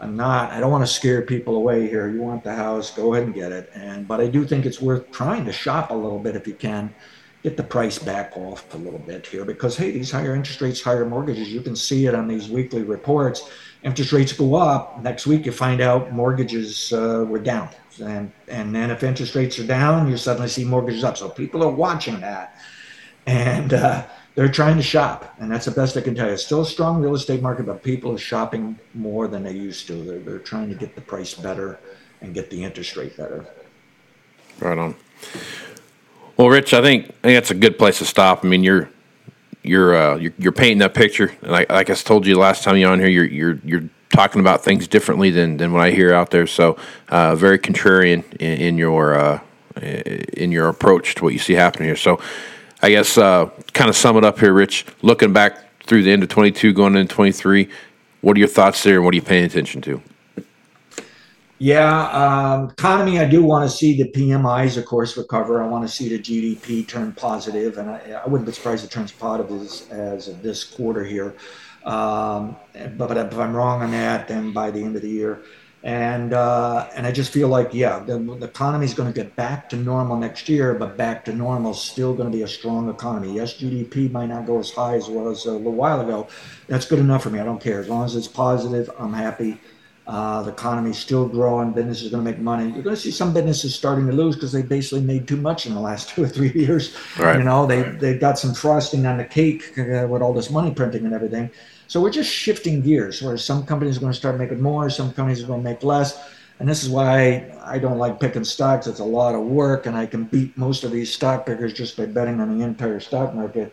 I'm 0.00 0.16
not. 0.16 0.52
I 0.52 0.60
don't 0.60 0.72
want 0.72 0.86
to 0.86 0.92
scare 0.92 1.22
people 1.22 1.56
away 1.56 1.88
here. 1.88 2.08
You 2.08 2.22
want 2.22 2.42
the 2.42 2.54
house, 2.54 2.90
go 2.90 3.14
ahead 3.14 3.26
and 3.26 3.34
get 3.34 3.52
it. 3.52 3.70
And 3.74 4.06
but 4.06 4.20
I 4.20 4.26
do 4.26 4.44
think 4.44 4.66
it's 4.66 4.80
worth 4.80 5.10
trying 5.12 5.44
to 5.44 5.52
shop 5.52 5.90
a 5.90 5.94
little 5.94 6.18
bit 6.18 6.36
if 6.36 6.46
you 6.46 6.54
can 6.54 6.94
get 7.42 7.56
the 7.56 7.62
price 7.62 7.98
back 7.98 8.36
off 8.36 8.72
a 8.74 8.76
little 8.76 8.98
bit 8.98 9.26
here 9.26 9.44
because 9.44 9.76
hey, 9.76 9.90
these 9.90 10.10
higher 10.10 10.34
interest 10.34 10.60
rates, 10.60 10.82
higher 10.82 11.06
mortgages, 11.06 11.52
you 11.52 11.62
can 11.62 11.74
see 11.74 12.06
it 12.06 12.14
on 12.14 12.28
these 12.28 12.48
weekly 12.48 12.82
reports. 12.82 13.50
Interest 13.82 14.12
rates 14.12 14.32
go 14.32 14.56
up. 14.56 15.02
Next 15.02 15.26
week, 15.26 15.46
you 15.46 15.52
find 15.52 15.80
out 15.80 16.12
mortgages 16.12 16.92
uh, 16.92 17.24
were 17.26 17.38
down, 17.38 17.70
and 18.02 18.30
and 18.48 18.74
then 18.74 18.90
if 18.90 19.02
interest 19.02 19.34
rates 19.34 19.58
are 19.58 19.66
down, 19.66 20.10
you 20.10 20.18
suddenly 20.18 20.48
see 20.48 20.64
mortgages 20.64 21.02
up. 21.02 21.16
So 21.16 21.30
people 21.30 21.64
are 21.64 21.70
watching 21.70 22.20
that, 22.20 22.56
and 23.26 23.72
uh, 23.72 24.04
they're 24.34 24.48
trying 24.48 24.76
to 24.76 24.82
shop, 24.82 25.34
and 25.40 25.50
that's 25.50 25.64
the 25.64 25.70
best 25.70 25.96
I 25.96 26.02
can 26.02 26.14
tell 26.14 26.26
you. 26.26 26.34
It's 26.34 26.44
still 26.44 26.60
a 26.60 26.66
strong 26.66 27.00
real 27.00 27.14
estate 27.14 27.40
market, 27.40 27.64
but 27.64 27.82
people 27.82 28.12
are 28.12 28.18
shopping 28.18 28.78
more 28.92 29.28
than 29.28 29.42
they 29.42 29.52
used 29.52 29.86
to. 29.86 29.94
They're 29.94 30.18
they're 30.18 30.38
trying 30.38 30.68
to 30.68 30.74
get 30.74 30.94
the 30.94 31.00
price 31.00 31.32
better 31.32 31.80
and 32.20 32.34
get 32.34 32.50
the 32.50 32.62
interest 32.62 32.96
rate 32.96 33.16
better. 33.16 33.46
Right 34.58 34.76
on. 34.76 34.94
Well, 36.40 36.48
Rich, 36.48 36.72
I 36.72 36.80
think 36.80 37.04
I 37.04 37.08
think 37.20 37.36
that's 37.36 37.50
a 37.50 37.54
good 37.54 37.78
place 37.78 37.98
to 37.98 38.06
stop. 38.06 38.46
I 38.46 38.48
mean, 38.48 38.64
you're 38.64 38.88
you're 39.62 39.94
uh, 39.94 40.16
you're, 40.16 40.32
you're 40.38 40.52
painting 40.52 40.78
that 40.78 40.94
picture, 40.94 41.30
and 41.42 41.54
I, 41.54 41.66
like 41.68 41.90
I 41.90 41.92
told 41.92 42.26
you 42.26 42.38
last 42.38 42.64
time 42.64 42.78
you're 42.78 42.90
on 42.90 42.98
here, 42.98 43.10
you're 43.10 43.26
you're 43.26 43.58
you're 43.62 43.90
talking 44.08 44.40
about 44.40 44.64
things 44.64 44.88
differently 44.88 45.28
than 45.28 45.58
than 45.58 45.70
what 45.70 45.82
I 45.82 45.90
hear 45.90 46.14
out 46.14 46.30
there. 46.30 46.46
So, 46.46 46.78
uh, 47.10 47.34
very 47.34 47.58
contrarian 47.58 48.24
in, 48.40 48.58
in 48.58 48.78
your 48.78 49.18
uh, 49.18 49.40
in 49.82 50.50
your 50.50 50.70
approach 50.70 51.14
to 51.16 51.24
what 51.24 51.34
you 51.34 51.38
see 51.38 51.52
happening 51.52 51.88
here. 51.88 51.96
So, 51.96 52.18
I 52.80 52.88
guess 52.88 53.18
uh, 53.18 53.50
kind 53.74 53.90
of 53.90 53.96
sum 53.96 54.16
it 54.16 54.24
up 54.24 54.38
here, 54.38 54.54
Rich. 54.54 54.86
Looking 55.02 55.34
back 55.34 55.58
through 55.84 56.04
the 56.04 56.10
end 56.10 56.22
of 56.22 56.30
22, 56.30 56.72
going 56.72 56.96
into 56.96 57.14
23, 57.14 57.68
what 58.22 58.34
are 58.34 58.40
your 58.40 58.48
thoughts 58.48 58.82
there, 58.82 58.94
and 58.94 59.04
what 59.04 59.12
are 59.12 59.16
you 59.16 59.20
paying 59.20 59.44
attention 59.44 59.82
to? 59.82 60.00
Yeah, 61.62 62.08
um, 62.08 62.70
economy. 62.70 63.18
I 63.18 63.26
do 63.26 63.44
want 63.44 63.70
to 63.70 63.76
see 63.76 64.02
the 64.02 64.10
PMIs, 64.10 64.78
of 64.78 64.86
course, 64.86 65.14
recover. 65.18 65.62
I 65.62 65.66
want 65.66 65.86
to 65.86 65.94
see 65.94 66.08
the 66.08 66.18
GDP 66.18 66.88
turn 66.88 67.12
positive, 67.12 67.76
and 67.76 67.90
I, 67.90 68.22
I 68.24 68.26
wouldn't 68.26 68.46
be 68.46 68.52
surprised 68.52 68.82
it 68.82 68.90
turns 68.90 69.12
positive 69.12 69.60
as, 69.60 69.86
as 69.90 70.28
of 70.28 70.42
this 70.42 70.64
quarter 70.64 71.04
here. 71.04 71.34
Um, 71.84 72.56
but, 72.96 73.08
but 73.08 73.16
if 73.18 73.38
I'm 73.38 73.54
wrong 73.54 73.82
on 73.82 73.90
that, 73.90 74.26
then 74.26 74.54
by 74.54 74.70
the 74.70 74.82
end 74.82 74.96
of 74.96 75.02
the 75.02 75.10
year, 75.10 75.42
and 75.82 76.32
uh, 76.32 76.88
and 76.94 77.06
I 77.06 77.12
just 77.12 77.30
feel 77.30 77.48
like 77.48 77.74
yeah, 77.74 77.98
the, 77.98 78.16
the 78.18 78.46
economy 78.46 78.86
is 78.86 78.94
going 78.94 79.12
to 79.12 79.22
get 79.22 79.36
back 79.36 79.68
to 79.68 79.76
normal 79.76 80.16
next 80.16 80.48
year, 80.48 80.72
but 80.72 80.96
back 80.96 81.26
to 81.26 81.34
normal 81.34 81.74
still 81.74 82.14
going 82.14 82.30
to 82.30 82.34
be 82.34 82.42
a 82.42 82.48
strong 82.48 82.88
economy. 82.88 83.34
Yes, 83.34 83.52
GDP 83.58 84.10
might 84.10 84.30
not 84.30 84.46
go 84.46 84.60
as 84.60 84.70
high 84.70 84.94
as 84.94 85.08
it 85.08 85.12
was 85.12 85.44
a 85.44 85.52
little 85.52 85.74
while 85.74 86.00
ago. 86.00 86.26
That's 86.68 86.86
good 86.86 87.00
enough 87.00 87.22
for 87.22 87.28
me. 87.28 87.38
I 87.38 87.44
don't 87.44 87.60
care 87.60 87.80
as 87.80 87.88
long 87.90 88.06
as 88.06 88.16
it's 88.16 88.28
positive. 88.28 88.90
I'm 88.98 89.12
happy. 89.12 89.60
Uh, 90.10 90.42
the 90.42 90.50
economy's 90.50 90.98
still 90.98 91.28
growing. 91.28 91.70
Business 91.70 92.02
is 92.02 92.10
going 92.10 92.24
to 92.24 92.28
make 92.28 92.40
money. 92.40 92.64
You're 92.64 92.82
going 92.82 92.96
to 92.96 93.00
see 93.00 93.12
some 93.12 93.32
businesses 93.32 93.76
starting 93.76 94.06
to 94.08 94.12
lose 94.12 94.34
because 94.34 94.50
they 94.50 94.62
basically 94.62 95.02
made 95.02 95.28
too 95.28 95.36
much 95.36 95.66
in 95.66 95.74
the 95.74 95.80
last 95.80 96.08
two 96.10 96.24
or 96.24 96.28
three 96.28 96.50
years. 96.50 96.96
Right. 97.16 97.38
You 97.38 97.44
know, 97.44 97.64
they 97.64 97.82
they 97.82 98.18
got 98.18 98.36
some 98.36 98.52
frosting 98.52 99.06
on 99.06 99.18
the 99.18 99.24
cake 99.24 99.78
uh, 99.78 100.08
with 100.08 100.20
all 100.20 100.34
this 100.34 100.50
money 100.50 100.72
printing 100.74 101.04
and 101.04 101.14
everything. 101.14 101.48
So 101.86 102.00
we're 102.00 102.10
just 102.10 102.28
shifting 102.28 102.80
gears. 102.80 103.22
Where 103.22 103.36
some 103.36 103.64
companies 103.64 103.98
are 103.98 104.00
going 104.00 104.12
to 104.12 104.18
start 104.18 104.36
making 104.36 104.60
more, 104.60 104.90
some 104.90 105.12
companies 105.12 105.44
are 105.44 105.46
going 105.46 105.62
to 105.62 105.70
make 105.70 105.84
less. 105.84 106.20
And 106.58 106.68
this 106.68 106.82
is 106.82 106.90
why 106.90 107.48
I 107.64 107.78
don't 107.78 107.98
like 107.98 108.18
picking 108.18 108.42
stocks. 108.42 108.88
It's 108.88 108.98
a 108.98 109.04
lot 109.04 109.36
of 109.36 109.42
work, 109.42 109.86
and 109.86 109.96
I 109.96 110.06
can 110.06 110.24
beat 110.24 110.58
most 110.58 110.82
of 110.82 110.90
these 110.90 111.14
stock 111.14 111.46
pickers 111.46 111.72
just 111.72 111.96
by 111.96 112.06
betting 112.06 112.40
on 112.40 112.58
the 112.58 112.64
entire 112.64 112.98
stock 112.98 113.32
market. 113.32 113.72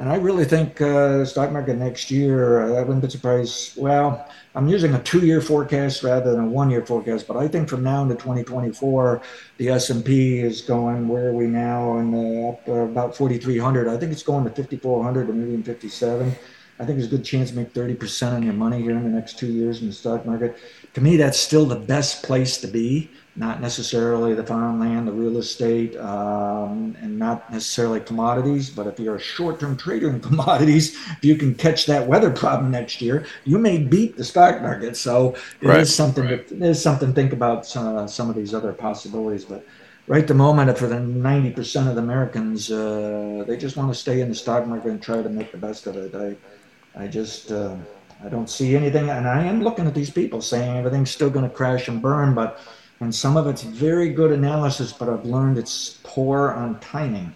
And 0.00 0.08
I 0.08 0.16
really 0.16 0.46
think 0.46 0.80
uh, 0.80 1.26
stock 1.26 1.52
market 1.52 1.76
next 1.76 2.10
year, 2.10 2.62
uh, 2.62 2.80
I 2.80 2.82
wouldn't 2.82 3.02
be 3.02 3.10
surprised. 3.10 3.76
Well, 3.76 4.26
I'm 4.54 4.66
using 4.66 4.94
a 4.94 5.02
two-year 5.02 5.42
forecast 5.42 6.02
rather 6.02 6.32
than 6.32 6.44
a 6.44 6.48
one-year 6.48 6.86
forecast, 6.86 7.28
but 7.28 7.36
I 7.36 7.46
think 7.46 7.68
from 7.68 7.82
now 7.82 8.02
into 8.02 8.14
2024, 8.14 9.20
the 9.58 9.68
S&P 9.68 10.38
is 10.38 10.62
going. 10.62 11.06
Where 11.06 11.28
are 11.28 11.34
we 11.34 11.46
now? 11.48 11.98
And 11.98 12.14
uh, 12.14 12.48
up 12.48 12.66
uh, 12.66 12.72
about 12.72 13.14
4,300. 13.14 13.88
I 13.88 13.98
think 13.98 14.10
it's 14.10 14.22
going 14.22 14.44
to 14.44 14.50
5,400 14.50 15.28
or 15.28 15.32
maybe 15.34 15.50
even 15.50 15.62
57. 15.62 16.34
I 16.78 16.86
think 16.86 16.98
there's 16.98 17.12
a 17.12 17.16
good 17.16 17.24
chance 17.24 17.50
to 17.50 17.56
make 17.56 17.74
30% 17.74 18.32
on 18.32 18.42
your 18.42 18.54
money 18.54 18.80
here 18.80 18.92
in 18.92 19.02
the 19.02 19.10
next 19.10 19.38
two 19.38 19.52
years 19.52 19.82
in 19.82 19.88
the 19.88 19.92
stock 19.92 20.24
market. 20.24 20.56
To 20.94 21.02
me, 21.02 21.18
that's 21.18 21.38
still 21.38 21.66
the 21.66 21.76
best 21.76 22.22
place 22.22 22.56
to 22.62 22.66
be 22.66 23.10
not 23.36 23.60
necessarily 23.60 24.34
the 24.34 24.44
farmland, 24.44 25.06
the 25.06 25.12
real 25.12 25.38
estate, 25.38 25.96
um, 25.96 26.96
and 27.00 27.18
not 27.18 27.50
necessarily 27.52 28.00
commodities. 28.00 28.70
But 28.70 28.86
if 28.88 28.98
you're 28.98 29.16
a 29.16 29.20
short-term 29.20 29.76
trader 29.76 30.10
in 30.10 30.20
commodities, 30.30 30.94
if 31.18 31.24
you 31.24 31.36
can 31.36 31.54
catch 31.54 31.86
that 31.86 32.06
weather 32.06 32.30
problem 32.30 32.70
next 32.72 33.00
year, 33.00 33.26
you 33.44 33.58
may 33.58 33.78
beat 33.78 34.16
the 34.16 34.24
stock 34.24 34.60
market. 34.60 34.96
So 34.96 35.34
it 35.60 35.68
Right. 35.68 35.80
is 35.80 35.94
something. 35.94 36.24
Right. 36.24 36.46
To, 36.48 36.56
it 36.56 36.62
is 36.62 36.82
something 36.82 37.08
to 37.08 37.14
think 37.14 37.32
about 37.32 37.66
some, 37.66 37.96
uh, 37.96 38.06
some 38.06 38.28
of 38.28 38.36
these 38.36 38.52
other 38.52 38.72
possibilities. 38.72 39.44
But 39.44 39.64
right 40.08 40.26
the 40.26 40.34
moment, 40.34 40.76
for 40.76 40.88
the 40.88 40.96
90% 40.96 41.88
of 41.88 41.94
the 41.94 42.02
Americans, 42.02 42.70
uh, 42.70 43.44
they 43.46 43.56
just 43.56 43.76
want 43.76 43.92
to 43.92 43.98
stay 43.98 44.20
in 44.20 44.28
the 44.28 44.34
stock 44.34 44.66
market 44.66 44.88
and 44.90 45.00
try 45.00 45.22
to 45.22 45.28
make 45.28 45.52
the 45.52 45.58
best 45.58 45.86
of 45.86 45.96
it. 45.96 46.14
I, 46.14 47.04
I 47.04 47.06
just. 47.06 47.52
Uh, 47.52 47.76
I 48.22 48.28
don't 48.28 48.50
see 48.50 48.76
anything, 48.76 49.08
and 49.08 49.26
I 49.26 49.44
am 49.44 49.62
looking 49.62 49.86
at 49.86 49.94
these 49.94 50.10
people 50.10 50.42
saying 50.42 50.76
everything's 50.76 51.10
still 51.10 51.30
going 51.30 51.48
to 51.48 51.54
crash 51.56 51.88
and 51.88 52.02
burn, 52.02 52.34
but 52.34 52.60
and 53.00 53.14
some 53.14 53.36
of 53.36 53.46
it's 53.46 53.62
very 53.62 54.10
good 54.10 54.30
analysis, 54.30 54.92
but 54.92 55.08
I've 55.08 55.24
learned 55.24 55.56
it's 55.56 55.98
poor 56.02 56.50
on 56.50 56.78
timing. 56.80 57.34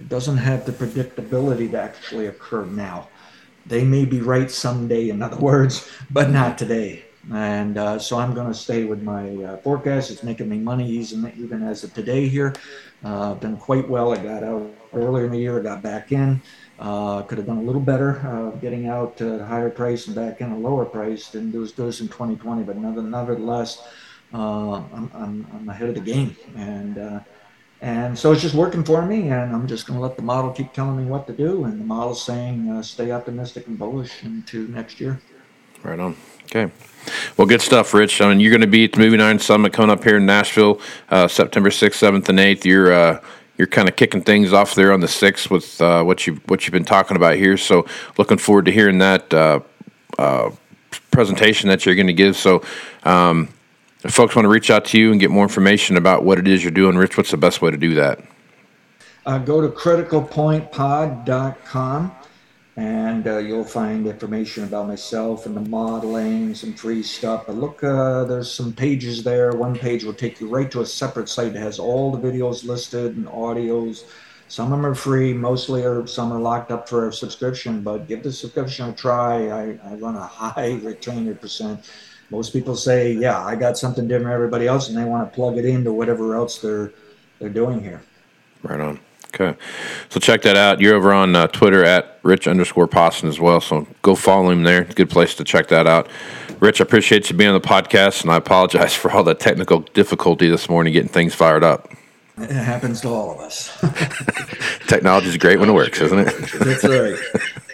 It 0.00 0.08
doesn't 0.08 0.36
have 0.38 0.66
the 0.66 0.72
predictability 0.72 1.70
to 1.70 1.80
actually 1.80 2.26
occur 2.26 2.64
now. 2.64 3.08
They 3.64 3.84
may 3.84 4.04
be 4.04 4.20
right 4.20 4.50
someday, 4.50 5.10
in 5.10 5.22
other 5.22 5.36
words, 5.50 5.88
but 6.10 6.30
not 6.30 6.58
today. 6.58 7.04
And 7.32 7.78
uh, 7.78 7.98
so 7.98 8.18
I'm 8.18 8.34
going 8.34 8.48
to 8.48 8.58
stay 8.58 8.84
with 8.84 9.02
my 9.02 9.30
uh, 9.36 9.56
forecast. 9.58 10.10
It's 10.10 10.22
making 10.24 10.48
me 10.48 10.58
money 10.58 10.90
even, 10.90 11.32
even 11.38 11.62
as 11.62 11.84
of 11.84 11.94
today 11.94 12.28
here. 12.28 12.52
Uh, 13.02 13.34
done 13.34 13.56
quite 13.56 13.88
well. 13.88 14.12
I 14.12 14.16
got 14.16 14.42
out 14.42 14.70
earlier 14.92 15.26
in 15.26 15.30
the 15.30 15.38
year. 15.38 15.58
I 15.58 15.62
got 15.62 15.80
back 15.80 16.12
in. 16.12 16.42
Uh, 16.78 17.22
could 17.22 17.38
have 17.38 17.46
done 17.46 17.58
a 17.58 17.62
little 17.62 17.80
better 17.80 18.20
uh, 18.26 18.50
getting 18.58 18.88
out 18.88 19.20
at 19.20 19.40
a 19.40 19.44
higher 19.46 19.70
price 19.70 20.06
and 20.06 20.16
back 20.16 20.40
in 20.40 20.50
a 20.50 20.58
lower 20.58 20.84
price. 20.84 21.30
Didn't 21.30 21.52
do 21.52 21.62
as 21.62 21.70
good 21.70 21.88
as 21.88 22.00
in 22.00 22.08
2020, 22.08 22.64
but 22.64 22.76
never- 22.76 23.00
nevertheless, 23.00 23.80
uh, 24.34 24.82
I'm, 24.92 25.46
I'm, 25.52 25.68
ahead 25.68 25.88
of 25.88 25.94
the 25.94 26.00
game. 26.00 26.36
And 26.56 26.98
uh, 26.98 27.20
and 27.80 28.18
so 28.18 28.32
it's 28.32 28.42
just 28.42 28.54
working 28.54 28.82
for 28.82 29.04
me, 29.04 29.28
and 29.28 29.54
I'm 29.54 29.66
just 29.66 29.86
going 29.86 29.98
to 29.98 30.02
let 30.02 30.16
the 30.16 30.22
model 30.22 30.50
keep 30.50 30.72
telling 30.72 30.96
me 30.96 31.04
what 31.04 31.26
to 31.26 31.32
do. 31.32 31.64
And 31.64 31.80
the 31.80 31.84
model's 31.84 32.24
saying 32.24 32.70
uh, 32.70 32.82
stay 32.82 33.12
optimistic 33.12 33.66
and 33.66 33.78
bullish 33.78 34.24
into 34.24 34.66
next 34.68 35.00
year. 35.00 35.20
Right 35.82 36.00
on. 36.00 36.16
Okay. 36.44 36.70
Well, 37.36 37.46
good 37.46 37.60
stuff, 37.60 37.92
Rich. 37.92 38.22
I 38.22 38.28
mean, 38.30 38.40
you're 38.40 38.50
going 38.50 38.62
to 38.62 38.66
be 38.66 38.84
at 38.84 38.92
the 38.92 38.98
Moving 38.98 39.20
Iron 39.20 39.38
Summit 39.38 39.74
coming 39.74 39.90
up 39.90 40.02
here 40.02 40.16
in 40.16 40.24
Nashville, 40.24 40.80
uh, 41.10 41.28
September 41.28 41.70
sixth, 41.70 42.00
seventh, 42.00 42.28
and 42.28 42.40
eighth. 42.40 42.64
You're 42.64 42.92
uh, 42.92 43.20
you're 43.58 43.66
kind 43.66 43.88
of 43.88 43.96
kicking 43.96 44.22
things 44.22 44.52
off 44.52 44.74
there 44.74 44.92
on 44.92 45.00
the 45.00 45.08
sixth 45.08 45.50
with 45.50 45.80
uh, 45.82 46.02
what 46.02 46.26
you 46.26 46.40
what 46.46 46.64
you've 46.64 46.72
been 46.72 46.84
talking 46.84 47.16
about 47.16 47.36
here. 47.36 47.58
So, 47.58 47.86
looking 48.16 48.38
forward 48.38 48.64
to 48.64 48.72
hearing 48.72 48.98
that 48.98 49.62
presentation 51.10 51.68
that 51.68 51.86
you're 51.86 51.94
going 51.94 52.06
to 52.08 52.12
give. 52.12 52.36
So, 52.36 52.62
um, 53.04 53.48
if 54.04 54.14
folks 54.14 54.36
want 54.36 54.44
to 54.44 54.50
reach 54.50 54.70
out 54.70 54.84
to 54.86 54.98
you 54.98 55.10
and 55.10 55.20
get 55.20 55.30
more 55.30 55.44
information 55.44 55.96
about 55.96 56.24
what 56.24 56.38
it 56.38 56.46
is 56.46 56.62
you're 56.62 56.70
doing, 56.70 56.96
Rich, 56.96 57.16
what's 57.16 57.30
the 57.30 57.38
best 57.38 57.62
way 57.62 57.70
to 57.70 57.76
do 57.76 57.94
that? 57.94 58.20
Uh, 59.26 59.38
go 59.38 59.62
to 59.62 59.68
criticalpointpod.com 59.68 62.12
and 62.76 63.26
uh, 63.26 63.38
you'll 63.38 63.64
find 63.64 64.06
information 64.06 64.64
about 64.64 64.88
myself 64.88 65.46
and 65.46 65.56
the 65.56 65.62
modeling, 65.62 66.54
some 66.54 66.74
free 66.74 67.02
stuff. 67.02 67.44
But 67.46 67.56
look, 67.56 67.82
uh, 67.84 68.24
there's 68.24 68.52
some 68.52 68.72
pages 68.72 69.22
there. 69.22 69.52
One 69.52 69.78
page 69.78 70.04
will 70.04 70.12
take 70.12 70.40
you 70.40 70.48
right 70.48 70.70
to 70.72 70.80
a 70.80 70.86
separate 70.86 71.28
site 71.28 71.52
that 71.52 71.60
has 71.60 71.78
all 71.78 72.10
the 72.10 72.18
videos 72.18 72.66
listed 72.66 73.16
and 73.16 73.26
audios. 73.26 74.04
Some 74.48 74.66
of 74.66 74.78
them 74.78 74.84
are 74.84 74.94
free, 74.94 75.32
mostly 75.32 75.84
are 75.84 76.06
some 76.06 76.32
are 76.32 76.40
locked 76.40 76.70
up 76.70 76.88
for 76.88 77.08
a 77.08 77.12
subscription. 77.12 77.80
But 77.80 78.08
give 78.08 78.22
the 78.22 78.32
subscription 78.32 78.90
a 78.90 78.92
try. 78.92 79.48
I, 79.48 79.78
I 79.84 79.94
run 79.94 80.16
a 80.16 80.26
high 80.26 80.78
retainer 80.82 81.34
percent. 81.34 81.88
Most 82.34 82.52
people 82.52 82.74
say, 82.74 83.12
"Yeah, 83.12 83.44
I 83.44 83.54
got 83.54 83.78
something 83.78 84.08
different 84.08 84.26
than 84.26 84.34
everybody 84.34 84.66
else," 84.66 84.88
and 84.88 84.98
they 84.98 85.04
want 85.04 85.30
to 85.30 85.34
plug 85.34 85.56
it 85.56 85.64
into 85.64 85.92
whatever 85.92 86.34
else 86.34 86.58
they're 86.58 86.90
they're 87.38 87.48
doing 87.48 87.80
here. 87.80 88.02
Right 88.62 88.80
on. 88.80 88.98
Okay. 89.34 89.56
So 90.08 90.20
check 90.20 90.42
that 90.42 90.56
out. 90.56 90.80
You're 90.80 90.94
over 90.94 91.12
on 91.12 91.34
uh, 91.34 91.46
Twitter 91.48 91.84
at 91.84 92.18
Rich 92.22 92.46
underscore 92.46 92.88
Posson 92.88 93.28
as 93.28 93.40
well. 93.40 93.60
So 93.60 93.86
go 94.02 94.14
follow 94.14 94.50
him 94.50 94.62
there. 94.62 94.84
Good 94.84 95.10
place 95.10 95.34
to 95.36 95.44
check 95.44 95.68
that 95.68 95.86
out. 95.86 96.08
Rich, 96.60 96.80
I 96.80 96.84
appreciate 96.84 97.30
you 97.30 97.36
being 97.36 97.50
on 97.50 97.60
the 97.60 97.66
podcast, 97.66 98.22
and 98.22 98.30
I 98.30 98.36
apologize 98.36 98.94
for 99.00 99.10
all 99.10 99.22
the 99.22 99.34
technical 99.34 99.80
difficulty 99.80 100.48
this 100.48 100.68
morning 100.68 100.92
getting 100.92 101.08
things 101.08 101.34
fired 101.34 101.62
up. 101.62 101.92
It 102.36 102.50
happens 102.50 103.00
to 103.02 103.08
all 103.08 103.30
of 103.30 103.38
us. 103.38 103.70
Technology 104.88 105.28
is 105.28 105.36
great 105.36 105.60
when 105.60 105.68
it 105.68 105.72
works, 105.72 106.00
isn't 106.00 106.18
it? 106.18 106.26
That's 106.58 106.84
right. 106.84 107.16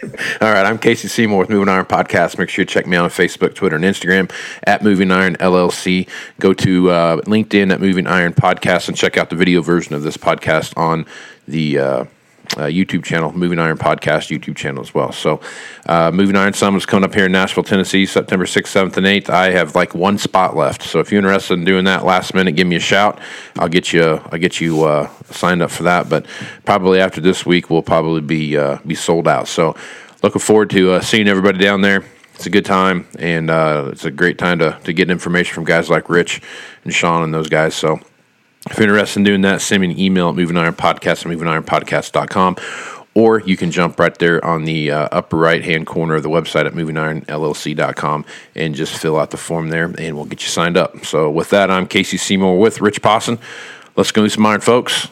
All 0.41 0.51
right, 0.51 0.65
I'm 0.65 0.77
Casey 0.77 1.07
Seymour 1.07 1.39
with 1.39 1.49
Moving 1.49 1.69
Iron 1.69 1.85
Podcast. 1.85 2.37
Make 2.37 2.49
sure 2.49 2.61
you 2.63 2.67
check 2.67 2.85
me 2.85 2.95
out 2.95 3.05
on 3.05 3.09
Facebook, 3.09 3.55
Twitter, 3.55 3.75
and 3.75 3.85
Instagram 3.85 4.31
at 4.63 4.83
Moving 4.83 5.11
Iron 5.11 5.35
LLC. 5.37 6.07
Go 6.39 6.53
to 6.53 6.89
uh, 6.91 7.21
LinkedIn 7.21 7.71
at 7.71 7.81
Moving 7.81 8.05
Iron 8.05 8.33
Podcast 8.33 8.87
and 8.87 8.95
check 8.95 9.17
out 9.17 9.29
the 9.31 9.35
video 9.35 9.61
version 9.61 9.95
of 9.95 10.03
this 10.03 10.17
podcast 10.17 10.77
on 10.77 11.05
the 11.47 11.79
uh, 11.79 12.05
uh, 12.57 12.65
YouTube 12.65 13.03
channel, 13.03 13.31
Moving 13.31 13.59
Iron 13.59 13.77
Podcast 13.77 14.35
YouTube 14.35 14.55
channel 14.55 14.81
as 14.81 14.93
well. 14.93 15.11
So, 15.11 15.39
uh, 15.85 16.11
Moving 16.11 16.35
Iron 16.35 16.53
Summit 16.53 16.77
is 16.77 16.85
coming 16.85 17.03
up 17.03 17.13
here 17.13 17.25
in 17.25 17.31
Nashville, 17.31 17.63
Tennessee, 17.63 18.05
September 18.05 18.45
6th, 18.45 18.91
7th, 18.91 18.97
and 18.97 19.05
8th. 19.05 19.29
I 19.29 19.51
have 19.51 19.75
like 19.75 19.95
one 19.95 20.17
spot 20.17 20.55
left. 20.55 20.83
So, 20.83 20.99
if 20.99 21.11
you're 21.11 21.19
interested 21.19 21.53
in 21.57 21.65
doing 21.65 21.85
that 21.85 22.05
last 22.05 22.33
minute, 22.33 22.55
give 22.55 22.67
me 22.67 22.75
a 22.75 22.81
shout. 22.81 23.19
I'll 23.57 23.69
get 23.69 23.93
you, 23.93 24.03
I'll 24.03 24.39
get 24.39 24.59
you 24.59 24.83
uh, 24.83 25.09
signed 25.29 25.61
up 25.61 25.71
for 25.71 25.83
that. 25.83 26.09
But 26.09 26.25
probably 26.65 26.99
after 26.99 27.21
this 27.21 27.45
week, 27.45 27.69
we'll 27.69 27.81
probably 27.81 28.21
be 28.21 28.57
uh, 28.57 28.79
be 28.85 28.95
sold 28.95 29.27
out. 29.27 29.47
So, 29.47 29.75
looking 30.23 30.41
forward 30.41 30.69
to 30.71 30.93
uh, 30.93 31.01
seeing 31.01 31.27
everybody 31.27 31.57
down 31.57 31.81
there. 31.81 32.03
It's 32.35 32.47
a 32.47 32.49
good 32.49 32.65
time, 32.65 33.07
and 33.19 33.51
uh, 33.51 33.89
it's 33.91 34.03
a 34.03 34.09
great 34.09 34.39
time 34.39 34.57
to, 34.59 34.79
to 34.85 34.93
get 34.93 35.11
information 35.11 35.53
from 35.53 35.63
guys 35.63 35.91
like 35.91 36.09
Rich 36.09 36.41
and 36.83 36.91
Sean 36.91 37.23
and 37.23 37.31
those 37.31 37.49
guys. 37.49 37.75
So, 37.75 37.99
if 38.69 38.77
you're 38.77 38.87
interested 38.87 39.19
in 39.19 39.23
doing 39.23 39.41
that, 39.41 39.61
send 39.61 39.81
me 39.81 39.91
an 39.91 39.99
email 39.99 40.29
at 40.29 40.35
Moving 40.35 40.57
Iron 40.57 40.73
Podcast 40.73 41.25
at 41.25 41.31
movingironpodcast.com. 41.31 42.57
Or 43.13 43.41
you 43.41 43.57
can 43.57 43.71
jump 43.71 43.99
right 43.99 44.17
there 44.19 44.43
on 44.45 44.63
the 44.63 44.91
uh, 44.91 45.09
upper 45.11 45.35
right 45.35 45.61
hand 45.61 45.85
corner 45.85 46.15
of 46.15 46.23
the 46.23 46.29
website 46.29 46.65
at 46.65 46.73
movingironllc.com 46.73 48.25
and 48.55 48.73
just 48.73 48.97
fill 48.97 49.19
out 49.19 49.31
the 49.31 49.37
form 49.37 49.69
there, 49.69 49.93
and 49.97 50.15
we'll 50.15 50.25
get 50.25 50.41
you 50.41 50.47
signed 50.47 50.77
up. 50.77 51.05
So, 51.05 51.29
with 51.29 51.49
that, 51.49 51.69
I'm 51.69 51.87
Casey 51.87 52.15
Seymour 52.15 52.57
with 52.57 52.79
Rich 52.79 53.01
Posson. 53.01 53.37
Let's 53.97 54.13
go 54.13 54.23
do 54.23 54.29
some 54.29 54.45
iron, 54.45 54.61
folks. 54.61 55.09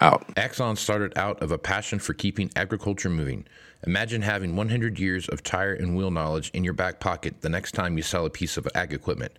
Out. 0.00 0.24
Axon 0.36 0.76
started 0.76 1.12
out 1.16 1.42
of 1.42 1.52
a 1.52 1.58
passion 1.58 1.98
for 1.98 2.14
keeping 2.14 2.50
agriculture 2.56 3.10
moving. 3.10 3.44
Imagine 3.86 4.22
having 4.22 4.56
100 4.56 4.98
years 4.98 5.28
of 5.28 5.42
tire 5.42 5.74
and 5.74 5.94
wheel 5.94 6.10
knowledge 6.10 6.50
in 6.54 6.64
your 6.64 6.72
back 6.72 7.00
pocket 7.00 7.42
the 7.42 7.50
next 7.50 7.72
time 7.72 7.98
you 7.98 8.02
sell 8.02 8.24
a 8.24 8.30
piece 8.30 8.56
of 8.56 8.66
ag 8.74 8.94
equipment. 8.94 9.38